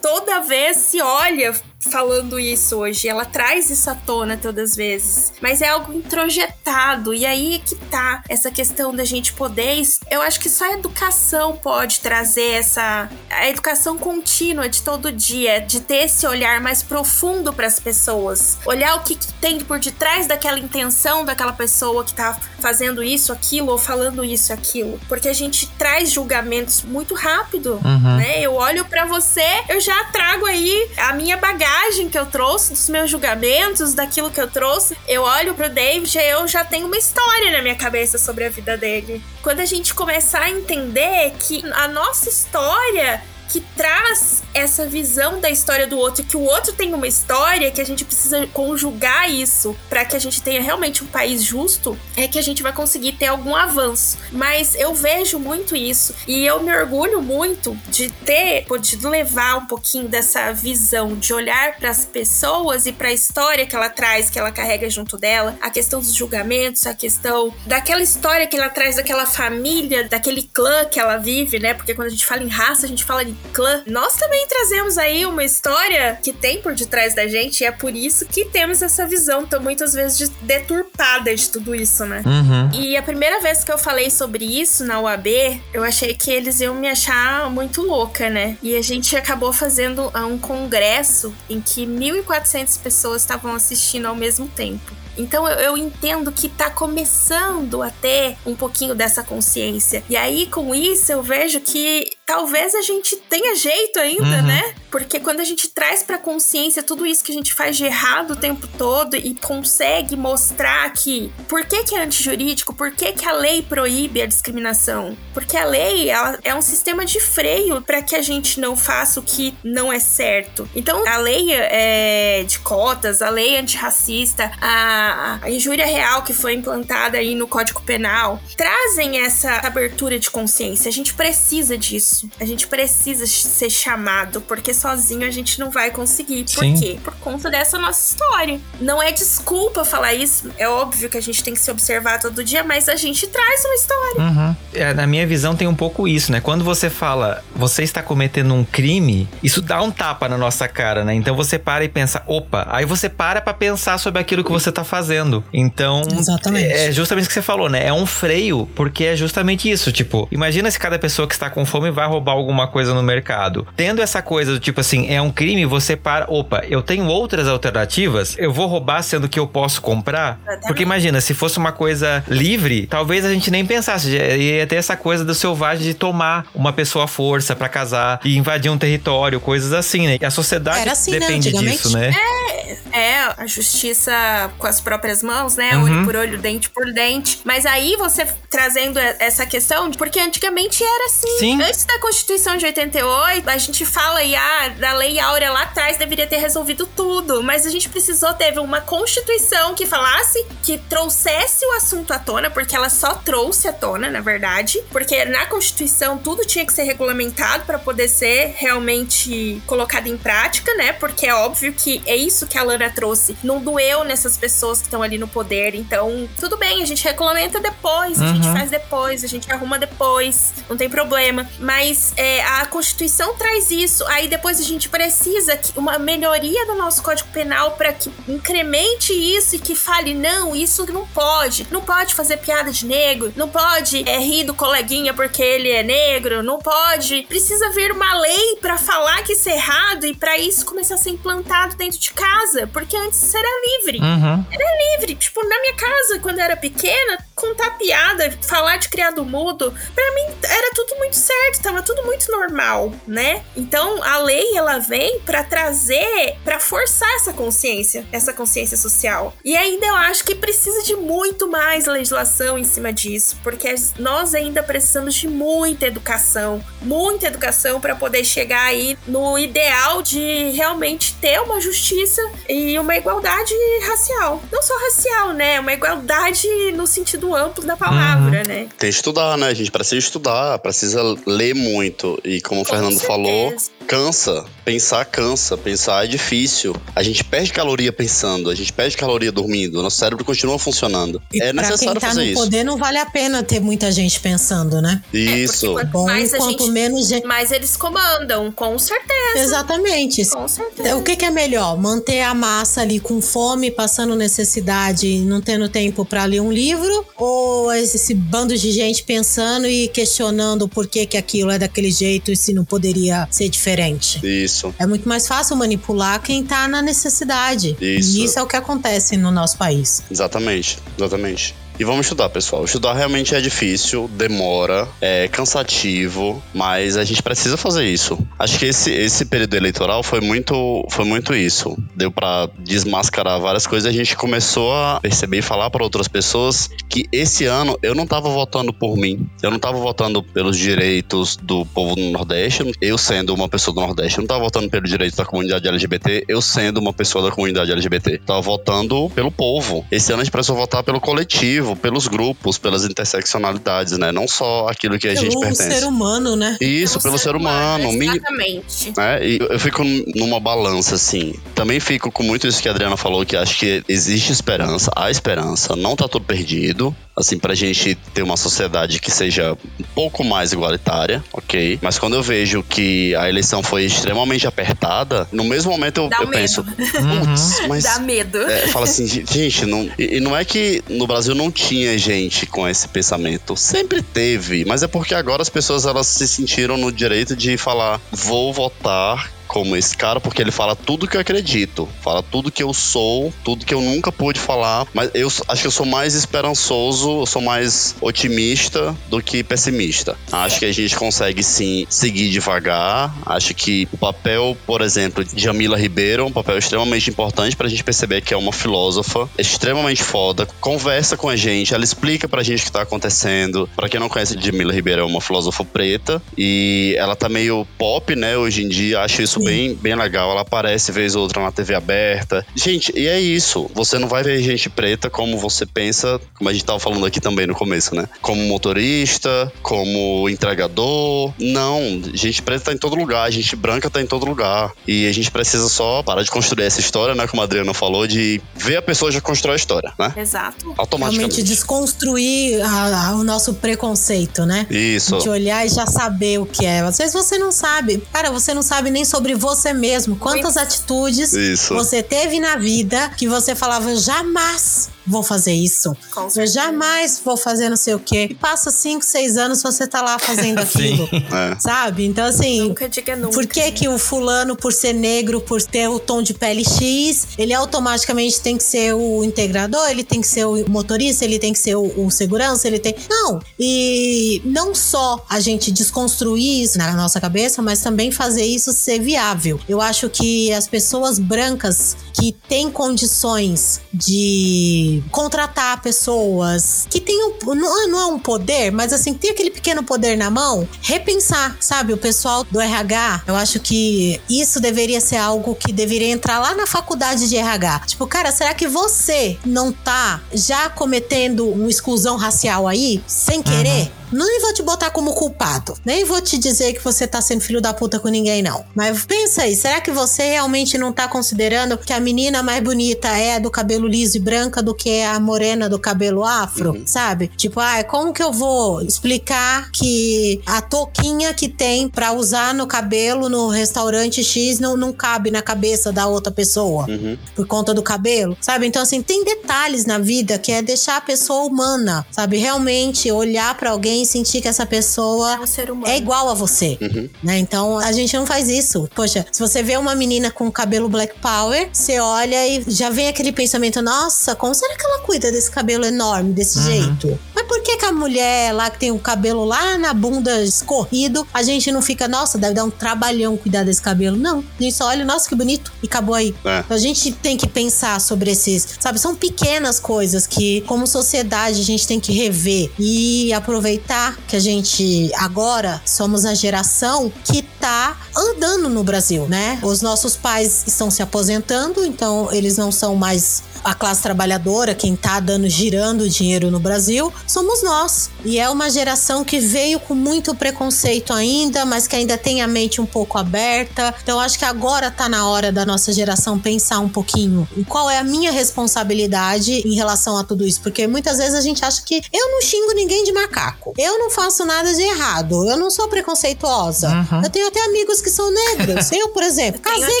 [0.02, 1.54] toda vez se olha
[1.84, 3.08] falando isso hoje.
[3.08, 5.32] Ela traz isso à tona todas as vezes.
[5.40, 7.12] Mas é algo introjetado.
[7.12, 9.64] E aí que tá essa questão da gente poder.
[10.10, 13.08] Eu acho que só a educação pode trazer essa.
[13.30, 18.58] A educação contínua de todo dia, de ter esse olhar mais profundo para as pessoas.
[18.64, 23.32] Olhar o que, que, tem por detrás daquela intenção daquela pessoa que tá fazendo isso,
[23.32, 24.98] aquilo, ou falando isso, aquilo.
[25.08, 28.16] Porque a gente traz julgamentos muito rápido, uhum.
[28.16, 28.40] né?
[28.40, 32.72] Eu olho para você, eu já trago aí a minha bagagem bagagem que eu trouxe,
[32.72, 36.86] dos meus julgamentos, daquilo que eu trouxe, eu olho pro David e eu já tenho
[36.86, 39.20] uma história na minha cabeça sobre a vida dele.
[39.42, 43.20] Quando a gente começar a entender que a nossa história
[43.54, 47.80] que traz essa visão da história do outro, que o outro tem uma história, que
[47.80, 52.26] a gente precisa conjugar isso para que a gente tenha realmente um país justo, é
[52.26, 54.18] que a gente vai conseguir ter algum avanço.
[54.32, 59.66] Mas eu vejo muito isso e eu me orgulho muito de ter podido levar um
[59.66, 64.30] pouquinho dessa visão, de olhar para as pessoas e para a história que ela traz,
[64.30, 68.68] que ela carrega junto dela, a questão dos julgamentos, a questão daquela história que ela
[68.68, 71.72] traz daquela família, daquele clã que ela vive, né?
[71.72, 73.82] Porque quando a gente fala em raça, a gente fala de clã.
[73.86, 77.94] Nós também trazemos aí uma história que tem por detrás da gente e é por
[77.94, 82.22] isso que temos essa visão tão muitas vezes deturpada de tudo isso, né?
[82.24, 82.80] Uhum.
[82.80, 86.60] E a primeira vez que eu falei sobre isso na UAB, eu achei que eles
[86.60, 88.56] iam me achar muito louca, né?
[88.62, 94.48] E a gente acabou fazendo um congresso em que 1.400 pessoas estavam assistindo ao mesmo
[94.48, 95.04] tempo.
[95.16, 100.02] Então eu, eu, entendo que tá começando a ter um pouquinho dessa consciência.
[100.08, 104.42] E aí, com isso, eu vejo que talvez a gente tenha jeito ainda, uhum.
[104.42, 104.74] né?
[104.90, 108.32] Porque quando a gente traz pra consciência tudo isso que a gente faz de errado
[108.32, 113.28] o tempo todo e consegue mostrar que por que, que é antijurídico, por que, que
[113.28, 115.16] a lei proíbe a discriminação?
[115.32, 119.22] Porque a lei é um sistema de freio para que a gente não faça o
[119.22, 120.68] que não é certo.
[120.74, 126.54] Então, a lei é, de cotas, a lei antirracista, a, a injúria real que foi
[126.54, 130.88] implantada aí no Código Penal, trazem essa abertura de consciência.
[130.88, 132.30] A gente precisa disso isso.
[132.40, 136.44] A gente precisa ser chamado, porque sozinho a gente não vai conseguir.
[136.44, 136.74] Por Sim.
[136.74, 136.98] quê?
[137.02, 138.60] Por conta dessa nossa história.
[138.80, 140.50] Não é desculpa falar isso.
[140.56, 143.64] É óbvio que a gente tem que se observar todo dia, mas a gente traz
[143.64, 144.20] uma história.
[144.20, 144.56] Uhum.
[144.72, 146.40] É, na minha visão, tem um pouco isso, né?
[146.40, 151.04] Quando você fala, você está cometendo um crime, isso dá um tapa na nossa cara,
[151.04, 151.14] né?
[151.14, 154.70] Então você para e pensa, opa, aí você para pra pensar sobre aquilo que você
[154.70, 155.42] tá fazendo.
[155.52, 156.72] Então, Exatamente.
[156.72, 157.86] é justamente o que você falou, né?
[157.86, 159.90] É um freio, porque é justamente isso.
[159.90, 163.66] Tipo, imagina se cada pessoa que está com fome vai roubar alguma coisa no mercado.
[163.76, 167.48] Tendo essa coisa do tipo assim, é um crime, você para, opa, eu tenho outras
[167.48, 170.38] alternativas, eu vou roubar sendo que eu posso comprar?
[170.66, 174.96] Porque imagina, se fosse uma coisa livre, talvez a gente nem pensasse, ia ter essa
[174.96, 179.40] coisa do selvagem de tomar uma pessoa à força para casar e invadir um território,
[179.40, 180.18] coisas assim, né?
[180.20, 181.60] E a sociedade assim, né, depende né?
[181.60, 182.10] disso, né?
[182.12, 184.12] É, é, a justiça
[184.58, 185.76] com as próprias mãos, né?
[185.76, 185.84] Uhum.
[185.84, 187.40] Olho por olho, dente por dente.
[187.44, 191.38] Mas aí você trazendo essa questão, porque antigamente era assim.
[191.38, 191.62] Sim.
[191.62, 195.96] Antes da Constituição de 88, a gente fala aí, ah, da Lei Áurea lá atrás
[195.96, 201.64] deveria ter resolvido tudo, mas a gente precisou, teve uma Constituição que falasse, que trouxesse
[201.66, 206.18] o assunto à tona, porque ela só trouxe à tona, na verdade, porque na Constituição
[206.18, 210.92] tudo tinha que ser regulamentado para poder ser realmente colocado em prática, né?
[210.92, 213.36] Porque é óbvio que é isso que a Lana trouxe.
[213.42, 217.60] Não doeu nessas pessoas que estão ali no poder, então tudo bem, a gente regulamenta
[217.60, 218.24] depois, uhum.
[218.24, 221.48] a gente faz depois, a gente arruma depois, não tem problema.
[221.58, 221.83] Mas
[222.16, 224.04] é, a Constituição traz isso.
[224.06, 229.12] Aí depois a gente precisa que uma melhoria do nosso Código Penal para que incremente
[229.12, 231.66] isso e que fale: não, isso não pode.
[231.70, 233.32] Não pode fazer piada de negro.
[233.36, 236.42] Não pode é, rir do coleguinha porque ele é negro.
[236.42, 237.22] Não pode.
[237.28, 240.98] Precisa vir uma lei para falar que isso é errado e para isso começar a
[240.98, 242.66] ser implantado dentro de casa.
[242.66, 243.98] Porque antes era livre.
[243.98, 244.44] Uhum.
[244.50, 245.14] Era livre.
[245.14, 250.14] Tipo, na minha casa, quando eu era pequena, contar piada, falar de criado mudo, para
[250.14, 253.42] mim era tudo muito certo, tava tudo muito normal, né?
[253.56, 259.34] Então a lei ela vem para trazer, para forçar essa consciência, essa consciência social.
[259.44, 264.34] E ainda eu acho que precisa de muito mais legislação em cima disso, porque nós
[264.34, 271.14] ainda precisamos de muita educação, muita educação para poder chegar aí no ideal de realmente
[271.20, 273.54] ter uma justiça e uma igualdade
[273.86, 274.40] racial.
[274.52, 275.58] Não só racial, né?
[275.58, 278.46] Uma igualdade no sentido amplo da palavra, uhum.
[278.46, 278.68] né?
[278.78, 279.48] Tem que estudar, né?
[279.48, 282.20] A gente precisa estudar, precisa ler muito.
[282.24, 283.06] E como o Fernando certeza.
[283.06, 283.54] falou,
[283.86, 284.44] cansa.
[284.64, 285.56] Pensar cansa.
[285.56, 286.74] Pensar é difícil.
[286.94, 289.82] A gente perde caloria pensando, a gente perde caloria dormindo.
[289.82, 291.20] Nosso cérebro continua funcionando.
[291.32, 294.18] E é necessário quem tá fazer no poder não vale a pena ter muita gente
[294.20, 295.02] pensando, né?
[295.12, 295.78] Isso.
[295.78, 297.26] É, Bom, mais quanto gente, menos gente.
[297.26, 299.38] Mais eles comandam, com certeza.
[299.38, 300.24] Exatamente.
[300.26, 300.96] Com certeza.
[300.96, 301.76] O que, que é melhor?
[301.76, 307.04] Manter a massa ali com fome, passando necessidade, não tendo tempo para ler um livro?
[307.16, 312.30] Ou esse bando de gente pensando e questionando por que, que aquilo é daquele jeito
[312.30, 314.20] e se não poderia ser diferente?
[314.24, 314.74] Isso.
[314.78, 317.76] É muito mais fácil manipular quem tá na necessidade.
[317.80, 318.18] Isso.
[318.18, 320.02] E isso é o que acontece no nosso país.
[320.10, 321.54] Exatamente, exatamente.
[321.76, 322.64] E vamos estudar, pessoal.
[322.64, 328.16] Estudar realmente é difícil, demora, é cansativo, mas a gente precisa fazer isso.
[328.38, 331.76] Acho que esse, esse período eleitoral foi muito, foi muito isso.
[331.96, 333.88] Deu para desmascarar várias coisas.
[333.88, 338.06] A gente começou a perceber e falar para outras pessoas que esse ano eu não
[338.06, 339.28] tava votando por mim.
[339.42, 342.72] Eu não tava votando pelos direitos do povo do Nordeste.
[342.80, 346.24] Eu sendo uma pessoa do Nordeste, eu não tava votando pelo direito da comunidade LGBT.
[346.28, 348.18] Eu sendo uma pessoa da comunidade LGBT.
[348.18, 349.84] Tava votando pelo povo.
[349.90, 354.12] Esse ano a gente precisou votar pelo coletivo pelos grupos, pelas interseccionalidades, né?
[354.12, 355.68] Não só aquilo que a pelo gente pertence.
[355.68, 356.56] Pelo ser humano, né?
[356.60, 357.90] Isso, pelo, pelo ser, ser, humano.
[357.90, 358.92] humano exatamente.
[358.96, 359.26] Né?
[359.26, 359.82] E eu fico
[360.14, 361.34] numa balança, assim.
[361.54, 365.10] Também fico com muito isso que a Adriana falou, que acho que existe esperança, há
[365.10, 370.24] esperança, não tá tudo perdido assim, pra gente ter uma sociedade que seja um pouco
[370.24, 371.78] mais igualitária, ok?
[371.80, 376.28] Mas quando eu vejo que a eleição foi extremamente apertada, no mesmo momento eu, eu
[376.28, 377.84] penso, putz, mas...
[377.84, 378.38] Dá medo.
[378.38, 382.46] É, fala assim, gente, não, e, e não é que no Brasil não tinha gente
[382.46, 386.90] com esse pensamento, sempre teve, mas é porque agora as pessoas elas se sentiram no
[386.90, 391.88] direito de falar, vou votar como esse cara, porque ele fala tudo que eu acredito,
[392.02, 395.68] fala tudo que eu sou, tudo que eu nunca pude falar, mas eu acho que
[395.68, 400.18] eu sou mais esperançoso, eu sou mais otimista do que pessimista.
[400.32, 405.40] Acho que a gente consegue sim seguir devagar, acho que o papel, por exemplo, de
[405.40, 410.02] Jamila Ribeiro é um papel extremamente importante pra gente perceber que é uma filósofa extremamente
[410.02, 413.70] foda, conversa com a gente, ela explica pra gente o que tá acontecendo.
[413.76, 418.16] Pra quem não conhece, Jamila Ribeiro é uma filósofa preta e ela tá meio pop,
[418.16, 420.30] né, hoje em dia, acho isso bem, bem legal.
[420.30, 422.44] Ela aparece vez ou outra na TV aberta.
[422.54, 423.70] Gente, e é isso.
[423.74, 427.20] Você não vai ver gente preta como você pensa, como a gente tava falando aqui
[427.20, 428.08] também no começo, né?
[428.20, 431.32] Como motorista, como entregador.
[431.38, 434.72] Não, gente preta tá em todo lugar, gente branca tá em todo lugar.
[434.86, 437.26] E a gente precisa só parar de construir essa história, né?
[437.26, 440.12] Como a Adriana falou, de ver a pessoa já constrói a história, né?
[440.16, 440.74] Exato.
[440.76, 441.36] Automaticamente.
[441.36, 444.66] Realmente desconstruir a, a, o nosso preconceito, né?
[444.70, 445.18] Isso.
[445.18, 446.80] De olhar e já saber o que é.
[446.80, 448.02] Às vezes você não sabe.
[448.12, 450.16] Cara, você não sabe nem sobre sobre você mesmo.
[450.16, 451.74] Quantas atitudes Isso.
[451.74, 455.94] você teve na vida que você falava jamais vou fazer isso.
[456.36, 458.28] Eu jamais vou fazer não sei o quê.
[458.30, 461.08] E passa cinco, seis anos você tá lá fazendo aquilo.
[461.12, 461.56] é.
[461.60, 462.04] Sabe?
[462.04, 462.68] Então, assim.
[462.68, 463.34] Nunca diga nunca.
[463.34, 467.28] Por que, que o fulano, por ser negro, por ter o tom de pele X,
[467.38, 471.52] ele automaticamente tem que ser o integrador, ele tem que ser o motorista, ele tem
[471.52, 472.94] que ser o, o segurança, ele tem.
[473.08, 473.40] Não.
[473.58, 479.00] E não só a gente desconstruir isso na nossa cabeça, mas também fazer isso ser
[479.00, 479.60] viável.
[479.68, 487.34] Eu acho que as pessoas brancas que têm condições de contratar pessoas que tenham.
[487.44, 491.92] Não, não é um poder, mas assim, tem aquele pequeno poder na mão, repensar, sabe?
[491.92, 496.54] O pessoal do RH, eu acho que isso deveria ser algo que deveria entrar lá
[496.54, 497.80] na faculdade de RH.
[497.86, 503.82] Tipo, cara, será que você não tá já cometendo uma exclusão racial aí, sem querer?
[503.82, 504.03] Uhum.
[504.14, 505.76] Não vou te botar como culpado.
[505.84, 508.64] Nem vou te dizer que você tá sendo filho da puta com ninguém, não.
[508.72, 513.08] Mas pensa aí, será que você realmente não tá considerando que a menina mais bonita
[513.08, 516.70] é do cabelo liso e branca do que a morena do cabelo afro?
[516.70, 516.86] Uhum.
[516.86, 517.28] Sabe?
[517.36, 522.68] Tipo, ah, como que eu vou explicar que a touquinha que tem para usar no
[522.68, 526.86] cabelo no restaurante X não, não cabe na cabeça da outra pessoa?
[526.88, 527.18] Uhum.
[527.34, 528.36] Por conta do cabelo?
[528.40, 528.66] Sabe?
[528.66, 532.36] Então, assim, tem detalhes na vida que é deixar a pessoa humana, sabe?
[532.36, 535.40] Realmente olhar para alguém sentir que essa pessoa
[535.86, 536.78] é, é igual a você.
[536.80, 537.08] Uhum.
[537.22, 537.38] Né?
[537.38, 538.88] Então a gente não faz isso.
[538.94, 543.08] Poxa, se você vê uma menina com cabelo black power, você olha e já vem
[543.08, 546.64] aquele pensamento: nossa, como será que ela cuida desse cabelo enorme desse uhum.
[546.64, 547.18] jeito?
[547.34, 547.44] Mas
[547.76, 551.82] que a mulher lá que tem o cabelo lá na bunda escorrido, a gente não
[551.82, 554.16] fica, nossa, deve dar um trabalhão cuidar desse cabelo.
[554.16, 554.44] Não.
[554.58, 555.72] A gente só olha, nossa, que bonito.
[555.82, 556.34] E acabou aí.
[556.44, 556.60] É.
[556.60, 558.98] Então a gente tem que pensar sobre esses, sabe?
[558.98, 563.93] São pequenas coisas que, como sociedade, a gente tem que rever e aproveitar
[564.28, 569.58] que a gente agora somos a geração que tá andando no Brasil, né?
[569.62, 574.94] Os nossos pais estão se aposentando, então eles não são mais a classe trabalhadora, quem
[574.94, 578.10] tá dando girando dinheiro no Brasil, somos nós.
[578.24, 582.46] E é uma geração que veio com muito preconceito ainda, mas que ainda tem a
[582.46, 583.94] mente um pouco aberta.
[584.02, 587.98] Então acho que agora tá na hora da nossa geração pensar um pouquinho qual é
[587.98, 592.02] a minha responsabilidade em relação a tudo isso, porque muitas vezes a gente acha que
[592.12, 593.72] eu não xingo ninguém de macaco.
[593.76, 595.48] Eu não faço nada de errado.
[595.48, 596.88] Eu não sou preconceituosa.
[596.88, 597.22] Uhum.
[597.24, 598.90] Eu tenho até amigos que são negros.
[598.92, 600.00] eu, por exemplo, casei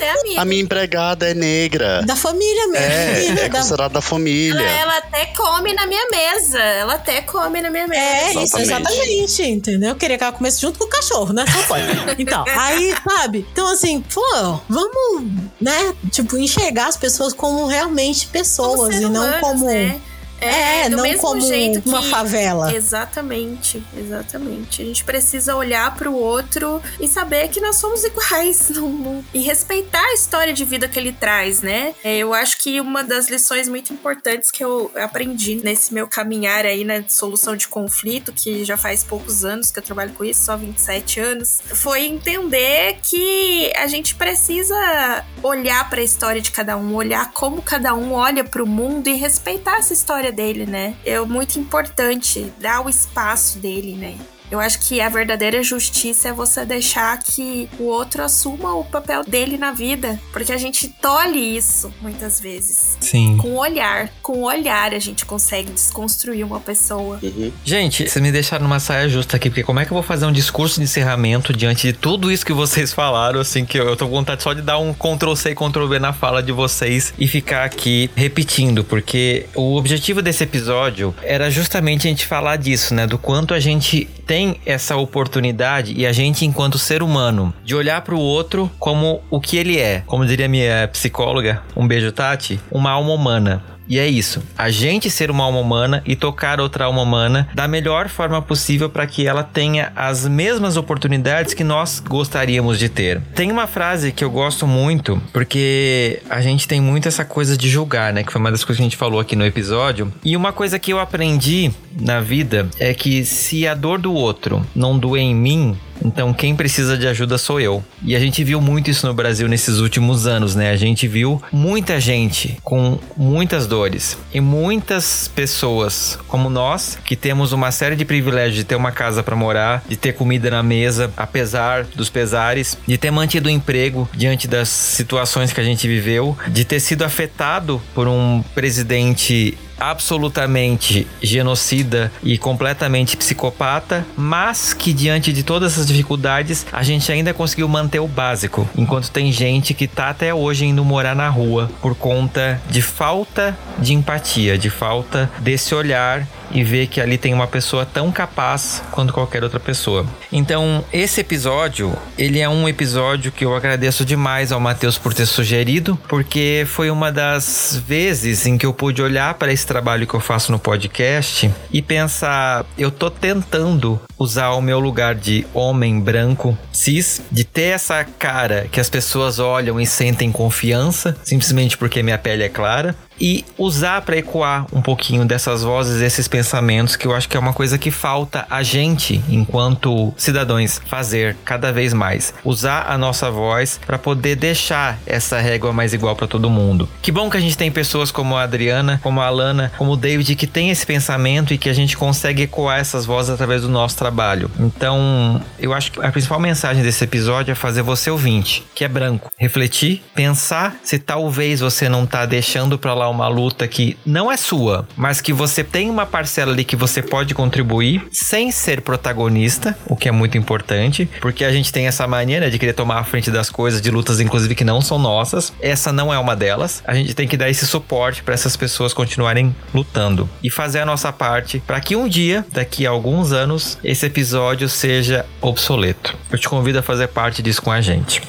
[0.00, 0.40] com...
[0.40, 2.02] A minha empregada é negra.
[2.02, 3.40] Da família mesmo.
[3.40, 4.60] É, é considerada da família.
[4.60, 6.58] Ela, ela, até come na minha mesa.
[6.58, 8.00] Ela até come na minha mesa.
[8.00, 8.46] É, exatamente.
[8.46, 9.42] isso, exatamente.
[9.42, 9.90] Entendeu?
[9.90, 11.44] Eu queria que ela comesse junto com o cachorro, né?
[11.46, 11.84] Só pode.
[12.22, 13.46] então, aí, sabe?
[13.52, 15.94] Então, assim, pô, vamos, né?
[16.10, 19.66] Tipo, enxergar as pessoas como realmente pessoas como e não humanos, como.
[19.66, 20.00] Né?
[20.44, 21.46] É, é não como
[21.84, 22.10] uma que...
[22.10, 22.74] favela.
[22.74, 24.82] Exatamente, exatamente.
[24.82, 29.40] A gente precisa olhar para o outro e saber que nós somos iguais no, e
[29.40, 31.94] respeitar a história de vida que ele traz, né?
[32.02, 36.64] É, eu acho que uma das lições muito importantes que eu aprendi nesse meu caminhar
[36.66, 40.44] aí na solução de conflito, que já faz poucos anos que eu trabalho com isso,
[40.44, 46.76] só 27 anos, foi entender que a gente precisa olhar para a história de cada
[46.76, 50.96] um, olhar como cada um olha para o mundo e respeitar essa história dele, né?
[51.04, 54.18] É muito importante dar o espaço dele, né?
[54.54, 59.24] Eu acho que a verdadeira justiça é você deixar que o outro assuma o papel
[59.24, 60.20] dele na vida.
[60.32, 62.96] Porque a gente tolhe isso muitas vezes.
[63.00, 63.36] Sim.
[63.36, 64.10] Com o olhar.
[64.22, 67.18] Com o olhar a gente consegue desconstruir uma pessoa.
[67.20, 67.50] Uhum.
[67.64, 70.24] Gente, vocês me deixaram numa saia justa aqui, porque como é que eu vou fazer
[70.24, 74.06] um discurso de encerramento diante de tudo isso que vocês falaram, assim, que eu tô
[74.06, 77.12] com vontade só de dar um Ctrl C e Ctrl V na fala de vocês
[77.18, 82.94] e ficar aqui repetindo, porque o objetivo desse episódio era justamente a gente falar disso,
[82.94, 83.04] né?
[83.04, 87.74] Do quanto a gente tem tem essa oportunidade e a gente, enquanto ser humano, de
[87.74, 90.02] olhar para o outro como o que ele é.
[90.06, 93.62] Como diria minha psicóloga, um beijo, Tati, uma alma humana.
[93.88, 94.42] E é isso.
[94.56, 98.88] A gente ser uma alma humana e tocar outra alma humana da melhor forma possível
[98.88, 103.20] para que ela tenha as mesmas oportunidades que nós gostaríamos de ter.
[103.34, 107.68] Tem uma frase que eu gosto muito, porque a gente tem muito essa coisa de
[107.68, 108.22] julgar, né?
[108.22, 110.12] Que foi uma das coisas que a gente falou aqui no episódio.
[110.24, 111.70] E uma coisa que eu aprendi
[112.00, 116.54] na vida é que se a dor do outro não doer em mim, então quem
[116.54, 117.84] precisa de ajuda sou eu.
[118.02, 120.70] E a gente viu muito isso no Brasil nesses últimos anos, né?
[120.70, 127.52] A gente viu muita gente com muitas dores e muitas pessoas como nós que temos
[127.52, 131.12] uma série de privilégios de ter uma casa para morar, de ter comida na mesa,
[131.16, 136.36] apesar dos pesares, de ter mantido o emprego diante das situações que a gente viveu,
[136.48, 145.32] de ter sido afetado por um presidente absolutamente genocida e completamente psicopata, mas que diante
[145.32, 149.86] de todas essas dificuldades a gente ainda conseguiu manter o básico, enquanto tem gente que
[149.86, 155.30] tá até hoje indo morar na rua por conta de falta de empatia, de falta
[155.40, 160.06] desse olhar e ver que ali tem uma pessoa tão capaz quanto qualquer outra pessoa.
[160.32, 165.26] Então, esse episódio, ele é um episódio que eu agradeço demais ao Matheus por ter
[165.26, 170.14] sugerido, porque foi uma das vezes em que eu pude olhar para esse trabalho que
[170.14, 176.00] eu faço no podcast e pensar, eu tô tentando usar o meu lugar de homem
[176.00, 182.02] branco, cis, de ter essa cara que as pessoas olham e sentem confiança, simplesmente porque
[182.02, 187.06] minha pele é clara, e usar para ecoar um pouquinho dessas vozes, esses pensamentos, que
[187.06, 191.92] eu acho que é uma coisa que falta a gente, enquanto cidadãos, fazer cada vez
[191.92, 192.34] mais.
[192.44, 196.88] Usar a nossa voz para poder deixar essa régua mais igual para todo mundo.
[197.02, 199.96] Que bom que a gente tem pessoas como a Adriana, como a Alana, como o
[199.96, 203.68] David, que tem esse pensamento e que a gente consegue ecoar essas vozes através do
[203.68, 204.50] nosso trabalho.
[204.58, 208.88] Então, eu acho que a principal mensagem desse episódio é fazer você ouvinte, que é
[208.88, 214.30] branco, refletir, pensar se talvez você não tá deixando para lá uma luta que não
[214.30, 218.80] é sua, mas que você tem uma parcela ali que você pode contribuir sem ser
[218.80, 222.98] protagonista, o que é muito importante, porque a gente tem essa maneira de querer tomar
[222.98, 225.52] a frente das coisas, de lutas inclusive que não são nossas.
[225.60, 226.82] Essa não é uma delas.
[226.86, 230.86] A gente tem que dar esse suporte para essas pessoas continuarem lutando e fazer a
[230.86, 236.16] nossa parte para que um dia, daqui a alguns anos, esse episódio seja obsoleto.
[236.30, 238.22] Eu te convido a fazer parte disso com a gente.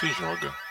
[0.00, 0.63] Se joga.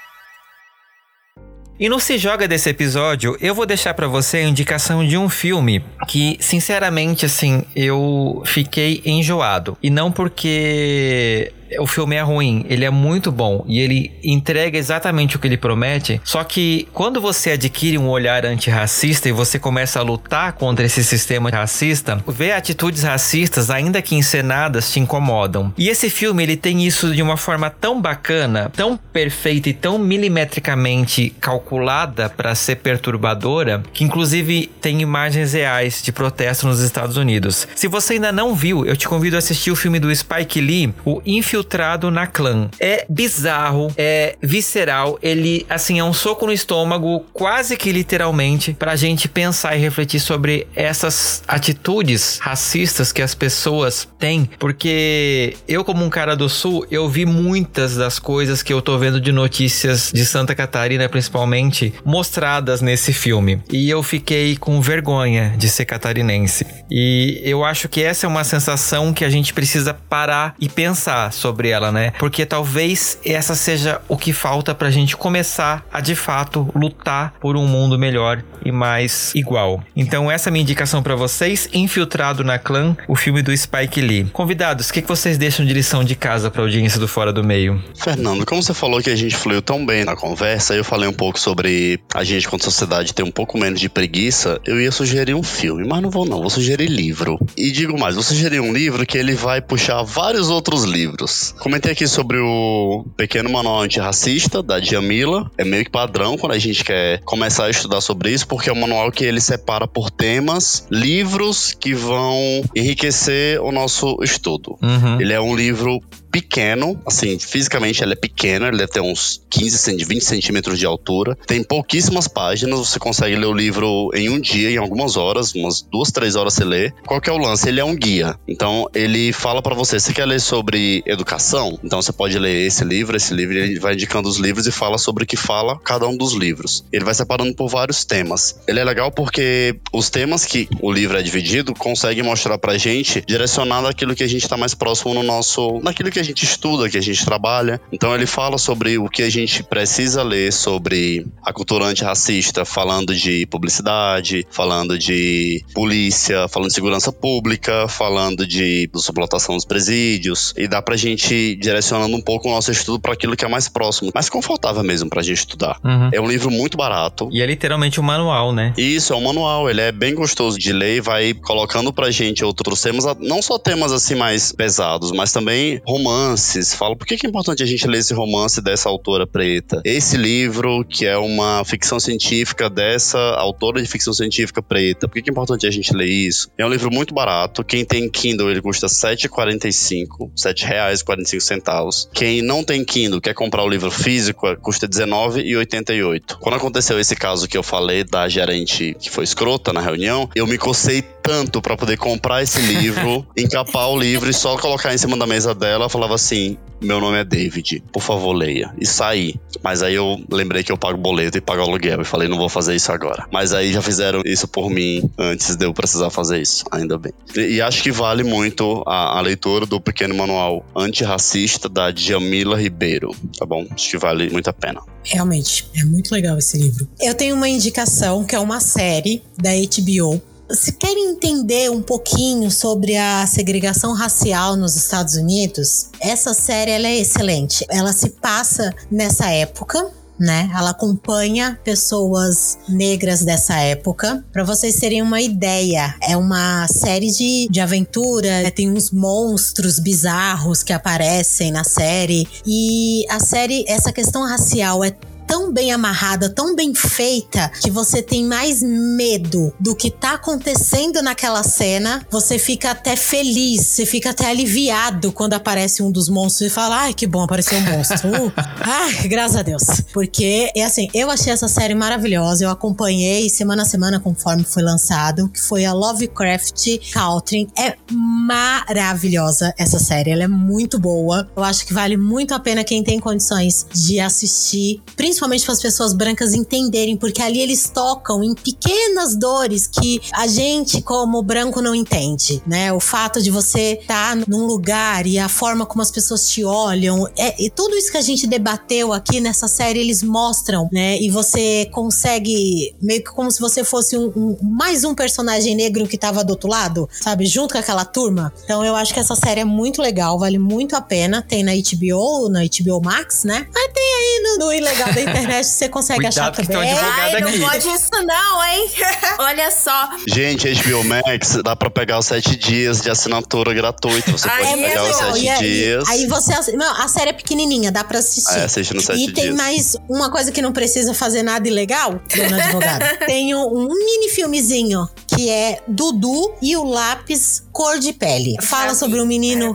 [1.80, 5.28] E no Se Joga desse episódio, eu vou deixar para você a indicação de um
[5.28, 9.76] filme que, sinceramente, assim, eu fiquei enjoado.
[9.82, 15.36] E não porque o filme é ruim, ele é muito bom e ele entrega exatamente
[15.36, 16.22] o que ele promete.
[16.24, 21.04] Só que quando você adquire um olhar antirracista e você começa a lutar contra esse
[21.04, 25.74] sistema racista, ver atitudes racistas, ainda que encenadas, te incomodam.
[25.78, 29.98] E esse filme ele tem isso de uma forma tão bacana, tão perfeita e tão
[29.98, 37.68] milimetricamente calculada para ser perturbadora, que inclusive tem imagens reais de protesto nos Estados Unidos.
[37.76, 40.94] Se você ainda não viu, eu te convido a assistir o filme do Spike Lee,
[41.06, 42.70] o Infiltrado infiltrado na clã.
[42.80, 48.96] É bizarro, é visceral, ele, assim, é um soco no estômago, quase que literalmente, pra
[48.96, 56.04] gente pensar e refletir sobre essas atitudes racistas que as pessoas têm, porque eu, como
[56.04, 60.12] um cara do sul, eu vi muitas das coisas que eu tô vendo de notícias
[60.14, 63.62] de Santa Catarina, principalmente, mostradas nesse filme.
[63.72, 66.66] E eu fiquei com vergonha de ser catarinense.
[66.92, 71.32] E eu acho que essa é uma sensação que a gente precisa parar e pensar
[71.44, 72.12] sobre ela, né?
[72.18, 77.58] Porque talvez essa seja o que falta pra gente começar a de fato lutar por
[77.58, 79.84] um mundo melhor e mais igual.
[79.96, 84.00] Então essa é a minha indicação para vocês, Infiltrado na Clã, o filme do Spike
[84.00, 84.26] Lee.
[84.32, 87.44] Convidados, o que, que vocês deixam de lição de casa pra audiência do Fora do
[87.44, 87.84] Meio?
[87.96, 91.14] Fernando, como você falou que a gente fluiu tão bem na conversa, eu falei um
[91.14, 95.34] pouco sobre a gente quanto sociedade ter um pouco menos de preguiça, eu ia sugerir
[95.34, 97.38] um filme, mas não vou não, vou sugerir livro.
[97.58, 101.33] E digo mais, vou sugerir um livro que ele vai puxar vários outros livros.
[101.60, 105.50] Comentei aqui sobre o pequeno manual antirracista da Djamila.
[105.58, 108.74] É meio que padrão quando a gente quer começar a estudar sobre isso, porque é
[108.74, 114.78] um manual que ele separa por temas livros que vão enriquecer o nosso estudo.
[114.82, 115.22] Uhum.
[115.22, 116.00] Ele é um livro
[116.34, 121.38] pequeno, assim, fisicamente ele é pequeno, ele deve ter uns 15, 20 centímetros de altura.
[121.46, 125.84] Tem pouquíssimas páginas, você consegue ler o livro em um dia, em algumas horas, umas
[125.84, 126.92] duas, três horas você lê.
[127.06, 127.70] Qual que é o lance?
[127.70, 128.36] Ele é um guia.
[128.48, 131.78] Então, ele fala para você, você quer ler sobre educação?
[131.84, 134.98] Então, você pode ler esse livro, esse livro, ele vai indicando os livros e fala
[134.98, 136.84] sobre o que fala cada um dos livros.
[136.92, 138.60] Ele vai separando por vários temas.
[138.68, 143.24] Ele é legal porque os temas que o livro é dividido conseguem mostrar pra gente
[143.28, 146.90] direcionado aquilo que a gente tá mais próximo no nosso, naquilo que a gente estuda,
[146.90, 147.80] que a gente trabalha.
[147.92, 153.16] Então ele fala sobre o que a gente precisa ler sobre a cultura antirracista, falando
[153.16, 160.54] de publicidade, falando de polícia, falando de segurança pública, falando de suplantação dos presídios.
[160.58, 163.68] E dá pra gente direcionando um pouco o nosso estudo para aquilo que é mais
[163.68, 165.80] próximo, mais confortável mesmo pra gente estudar.
[165.84, 166.10] Uhum.
[166.14, 167.30] É um livro muito barato.
[167.32, 168.74] E é literalmente um manual, né?
[168.78, 169.70] Isso, é um manual.
[169.70, 173.58] Ele é bem gostoso de ler e vai colocando pra gente outros temas, não só
[173.58, 176.74] temas assim mais pesados, mas também romances romances.
[176.74, 179.82] Falo, por que é importante a gente ler esse romance dessa autora preta?
[179.84, 185.30] Esse livro, que é uma ficção científica dessa autora de ficção científica preta, por que
[185.30, 186.50] é importante a gente ler isso?
[186.58, 187.64] É um livro muito barato.
[187.64, 192.10] Quem tem Kindle, ele custa R$ 7,45, R$ 7,45.
[192.14, 196.38] Quem não tem Kindle, quer comprar o livro físico, custa R$19,88.
[196.40, 200.46] Quando aconteceu esse caso que eu falei da gerente que foi escrota na reunião, eu
[200.46, 204.98] me cocei tanto para poder comprar esse livro, encapar o livro e só colocar em
[204.98, 208.74] cima da mesa dela, falar falava assim: meu nome é David, por favor leia.
[208.80, 209.36] E saí.
[209.64, 212.02] Mas aí eu lembrei que eu pago boleto e pago aluguel.
[212.02, 213.26] E falei, não vou fazer isso agora.
[213.32, 217.14] Mas aí já fizeram isso por mim antes de eu precisar fazer isso, ainda bem.
[217.36, 222.60] E, e acho que vale muito a, a, leitura do pequeno manual antirracista da Djamila
[222.60, 223.66] Ribeiro, tá bom?
[223.72, 224.82] Acho que vale muito a pena.
[225.06, 226.88] Realmente, é muito legal esse livro.
[227.00, 230.22] Eu tenho uma indicação que é uma série da HBO
[230.52, 236.88] se querem entender um pouquinho sobre a segregação racial nos Estados Unidos, essa série ela
[236.88, 237.66] é excelente.
[237.70, 239.90] Ela se passa nessa época,
[240.20, 240.50] né?
[240.56, 244.24] Ela acompanha pessoas negras dessa época.
[244.32, 250.62] Para vocês terem uma ideia, é uma série de, de aventura, tem uns monstros bizarros
[250.62, 252.28] que aparecem na série.
[252.46, 254.96] E a série, essa questão racial é
[255.28, 261.02] tão bem amarrada, tão bem feita, que você tem mais medo do que tá acontecendo
[261.02, 262.06] naquela cena.
[262.12, 266.82] Você fica até feliz, você fica até aliviado quando aparece um dos monstros e fala:
[266.82, 268.10] ai, que bom, apareceu um monstro.
[268.10, 268.32] Uh,
[268.62, 269.64] ai, graças a Deus.
[269.94, 274.64] Porque, é assim, eu achei essa série maravilhosa, eu acompanhei semana a semana conforme foi
[274.64, 277.48] lançado, que foi a Lovecraft Country.
[277.58, 281.30] É maravilhosa essa série, ela é muito boa.
[281.36, 285.54] Eu acho que vale muito a pena quem tem condições de assistir, principalmente principalmente para
[285.54, 291.22] as pessoas brancas entenderem, porque ali eles tocam em pequenas dores que a gente, como
[291.22, 292.74] branco, não entende, né?
[292.74, 296.44] O fato de você estar tá num lugar e a forma como as pessoas te
[296.44, 301.00] olham, é, e tudo isso que a gente debateu aqui nessa série, eles mostram, né?
[301.00, 305.88] E você consegue, meio que como se você fosse um, um mais um personagem negro
[305.88, 307.28] que tava do outro lado, sabe?
[307.28, 308.34] Junto com aquela turma.
[308.44, 311.22] Então eu acho que essa série é muito legal, vale muito a pena.
[311.22, 313.46] Tem na HBO, na HBO Max, né?
[313.54, 316.68] Mas tem aí no, no ilegal da internet, você consegue Cuidado achar que também.
[316.70, 317.40] tem um advogado Ai, não aqui.
[317.40, 318.72] pode isso não, hein?
[319.20, 319.90] Olha só.
[320.08, 324.12] Gente, HBO Max dá pra pegar os sete dias de assinatura gratuito.
[324.12, 325.14] Você Ai, pode é pegar os legal.
[325.14, 325.90] sete aí- dias.
[325.90, 326.52] Aí você.
[326.58, 328.38] Não, a série é pequenininha, dá pra assistir.
[328.38, 329.36] É, assiste nos sete E tem dias.
[329.36, 332.98] mais uma coisa que não precisa fazer nada ilegal, dona advogada.
[333.06, 338.36] tem um, um mini filmezinho que é Dudu e o lápis cor de pele.
[338.42, 339.54] Fala sobre um menino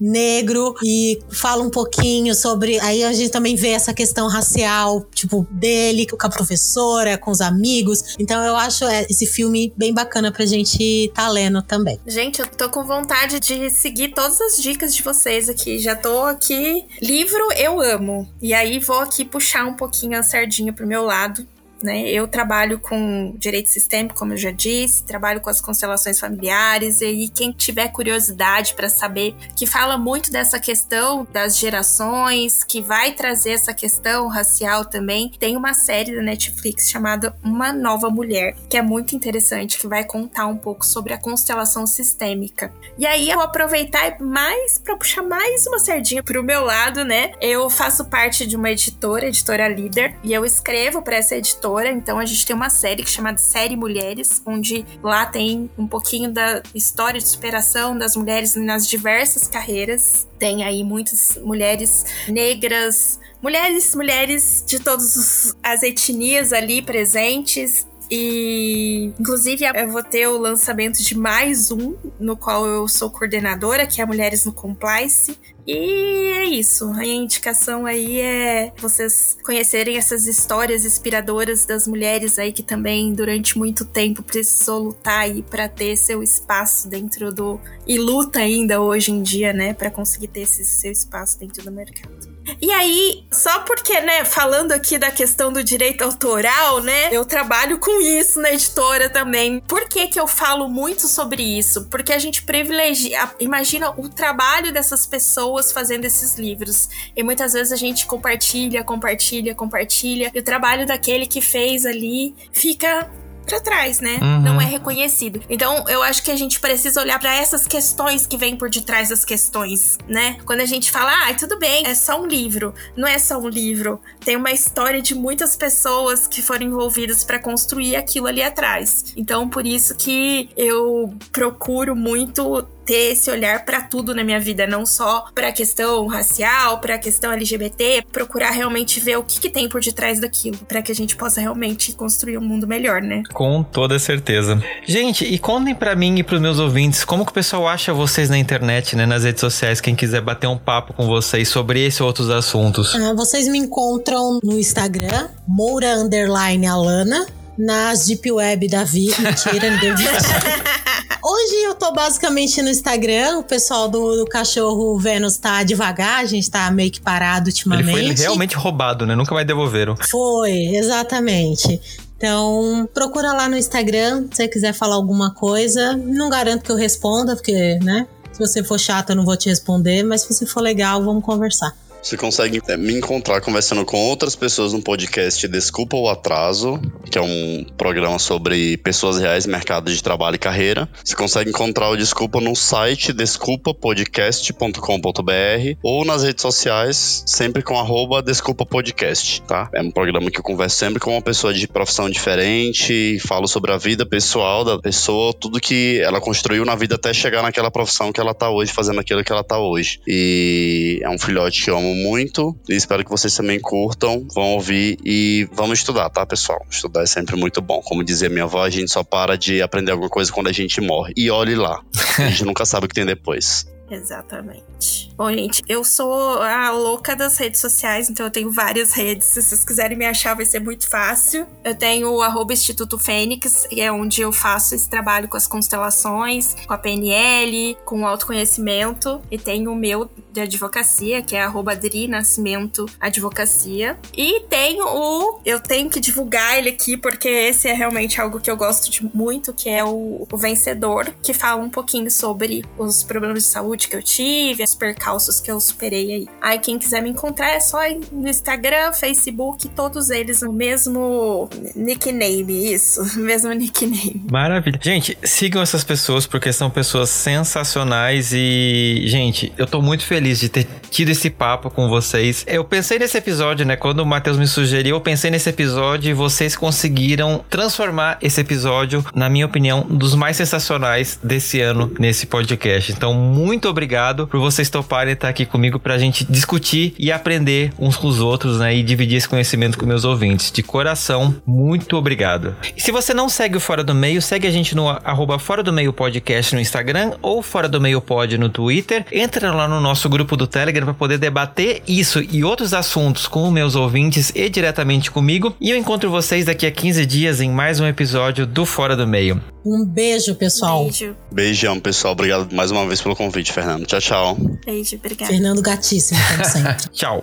[0.00, 2.80] negro e fala um pouquinho sobre.
[2.80, 7.42] Aí a gente também vê essa questão racial, tipo, dele com a professora, com os
[7.42, 8.16] amigos.
[8.18, 12.00] Então eu acho é, esse filme bem bacana pra gente tá lendo também.
[12.06, 15.78] Gente, eu tô com vontade de seguir todas as dicas de vocês aqui.
[15.78, 16.86] Já tô aqui.
[17.02, 18.26] Livro eu amo.
[18.40, 21.46] E aí vou aqui puxar um pouquinho a sardinha pro meu lado.
[21.84, 22.08] Né?
[22.08, 27.28] Eu trabalho com direito sistêmico, como eu já disse, trabalho com as constelações familiares, e
[27.28, 33.50] quem tiver curiosidade para saber, que fala muito dessa questão das gerações, que vai trazer
[33.50, 38.82] essa questão racial também, tem uma série da Netflix chamada Uma Nova Mulher, que é
[38.82, 42.72] muito interessante, que vai contar um pouco sobre a constelação sistêmica.
[42.96, 47.32] E aí eu vou aproveitar mais para puxar mais uma sardinha pro meu lado, né?
[47.42, 52.18] Eu faço parte de uma editora, editora líder, e eu escrevo para essa editora, então
[52.18, 56.62] a gente tem uma série que chama Série Mulheres, onde lá tem um pouquinho da
[56.74, 60.28] história de superação das mulheres nas diversas carreiras.
[60.38, 67.86] Tem aí muitas mulheres negras, mulheres, mulheres de todas as etnias ali presentes.
[68.10, 73.86] E inclusive eu vou ter o lançamento de mais um, no qual eu sou coordenadora,
[73.86, 75.38] que é Mulheres no Compliance.
[75.66, 76.92] E é isso.
[76.92, 83.56] A indicação aí é vocês conhecerem essas histórias inspiradoras das mulheres aí que também durante
[83.56, 89.10] muito tempo precisou lutar aí para ter seu espaço dentro do e luta ainda hoje
[89.10, 92.33] em dia, né, para conseguir ter esse seu espaço dentro do mercado.
[92.60, 97.78] E aí, só porque, né, falando aqui da questão do direito autoral, né, eu trabalho
[97.78, 99.60] com isso na editora também.
[99.60, 101.86] Por que que eu falo muito sobre isso?
[101.86, 106.88] Porque a gente privilegia, imagina o trabalho dessas pessoas fazendo esses livros.
[107.16, 112.34] E muitas vezes a gente compartilha, compartilha, compartilha, e o trabalho daquele que fez ali
[112.52, 113.10] fica
[113.44, 114.18] pra trás, né?
[114.20, 114.40] Uhum.
[114.40, 115.40] Não é reconhecido.
[115.48, 119.08] Então, eu acho que a gente precisa olhar pra essas questões que vêm por detrás
[119.08, 120.36] das questões, né?
[120.44, 122.74] Quando a gente fala, ah, tudo bem, é só um livro.
[122.96, 124.00] Não é só um livro.
[124.24, 129.12] Tem uma história de muitas pessoas que foram envolvidas pra construir aquilo ali atrás.
[129.16, 134.66] Então, por isso que eu procuro muito ter esse olhar pra tudo na minha vida,
[134.66, 139.68] não só pra questão racial, pra questão LGBT, procurar realmente ver o que, que tem
[139.68, 143.22] por detrás daquilo, pra que a gente possa realmente construir um mundo melhor, né?
[143.32, 144.62] Com toda certeza.
[144.86, 148.28] Gente, e contem pra mim e pros meus ouvintes como que o pessoal acha vocês
[148.28, 152.02] na internet, né, nas redes sociais, quem quiser bater um papo com vocês sobre esse
[152.02, 152.94] ou outros assuntos.
[152.94, 157.26] Ah, vocês me encontram no Instagram, Moura Underline Alana.
[157.56, 159.14] Nas Deep Web da Vi.
[159.16, 160.08] Mentira, ninguém viu.
[161.26, 163.38] Hoje eu tô basicamente no Instagram.
[163.38, 167.52] O pessoal do, do cachorro Vênus tá devagar, a gente tá meio que parado Ele
[167.52, 168.16] ultimamente.
[168.16, 169.16] foi realmente roubado, né?
[169.16, 169.96] Nunca mais devolveram.
[170.10, 171.80] Foi, exatamente.
[172.18, 175.96] Então, procura lá no Instagram, se você quiser falar alguma coisa.
[175.96, 178.06] Não garanto que eu responda, porque, né?
[178.30, 181.24] Se você for chato, eu não vou te responder, mas se você for legal, vamos
[181.24, 181.74] conversar.
[182.04, 186.78] Você consegue é, me encontrar conversando com outras pessoas no podcast Desculpa o Atraso,
[187.10, 190.86] que é um programa sobre pessoas reais, mercado de trabalho e carreira.
[191.02, 198.22] Você consegue encontrar o Desculpa no site desculpapodcast.com.br ou nas redes sociais, sempre com arroba
[198.22, 199.70] Desculpa Podcast, tá?
[199.72, 203.72] É um programa que eu converso sempre com uma pessoa de profissão diferente, falo sobre
[203.72, 208.12] a vida pessoal da pessoa, tudo que ela construiu na vida até chegar naquela profissão
[208.12, 210.00] que ela tá hoje, fazendo aquilo que ela tá hoje.
[210.06, 214.52] E é um filhote que eu amo muito e espero que vocês também curtam, vão
[214.54, 216.64] ouvir e vamos estudar, tá, pessoal?
[216.70, 217.80] Estudar é sempre muito bom.
[217.80, 220.80] Como dizia minha avó, a gente só para de aprender alguma coisa quando a gente
[220.80, 221.12] morre.
[221.16, 221.82] E olhe lá,
[222.18, 223.66] a gente nunca sabe o que tem depois.
[223.90, 225.12] Exatamente.
[225.16, 229.28] Bom, gente, eu sou a louca das redes sociais, então eu tenho várias redes.
[229.28, 231.46] Se vocês quiserem me achar, vai ser muito fácil.
[231.62, 236.56] Eu tenho o Instituto Fênix, que é onde eu faço esse trabalho com as constelações,
[236.66, 239.20] com a PNL, com o autoconhecimento.
[239.30, 243.96] E tenho o meu de advocacia, que é arroba Dri Nascimento Advocacia.
[244.16, 245.40] E tenho o.
[245.44, 249.08] Eu tenho que divulgar ele aqui, porque esse é realmente algo que eu gosto de
[249.14, 253.73] muito, que é o, o Vencedor, que fala um pouquinho sobre os problemas de saúde
[253.76, 256.28] que eu tive, os percalços que eu superei aí.
[256.40, 257.78] Aí quem quiser me encontrar é só
[258.10, 264.24] no Instagram, Facebook, todos eles no mesmo nickname, isso, mesmo nickname.
[264.30, 264.78] Maravilha.
[264.82, 270.48] Gente, sigam essas pessoas porque são pessoas sensacionais e, gente, eu tô muito feliz de
[270.48, 272.44] ter tido esse papo com vocês.
[272.46, 273.76] Eu pensei nesse episódio, né?
[273.76, 279.04] Quando o Matheus me sugeriu, eu pensei nesse episódio e vocês conseguiram transformar esse episódio,
[279.14, 282.92] na minha opinião, dos mais sensacionais desse ano nesse podcast.
[282.92, 287.96] Então, muito obrigado por vocês toparem estar aqui comigo pra gente discutir e aprender uns
[287.96, 288.74] com os outros, né?
[288.74, 290.50] E dividir esse conhecimento com meus ouvintes.
[290.50, 292.54] De coração, muito obrigado.
[292.76, 295.62] E se você não segue o Fora do Meio, segue a gente no arroba Fora
[295.62, 299.04] do Meio Podcast no Instagram ou Fora do Meio Pod no Twitter.
[299.12, 303.50] Entra lá no nosso grupo do Telegram para poder debater isso e outros assuntos com
[303.50, 305.54] meus ouvintes e diretamente comigo.
[305.60, 309.06] E eu encontro vocês daqui a 15 dias em mais um episódio do Fora do
[309.06, 309.40] Meio.
[309.64, 310.84] Um beijo, pessoal.
[310.84, 311.16] Beijo.
[311.32, 312.12] Beijão, pessoal.
[312.12, 313.86] Obrigado mais uma vez pelo convite, Fernando.
[313.86, 314.36] Tchau, tchau.
[314.64, 315.32] Beijo, obrigada.
[315.32, 316.88] Fernando Gatíssimo, como sempre.
[316.92, 317.22] Tchau.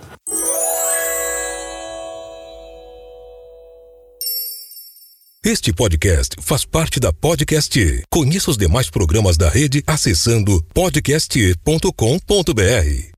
[5.44, 8.04] Este podcast faz parte da Podcast.
[8.08, 13.11] Conheça os demais programas da rede acessando podcast.com.br.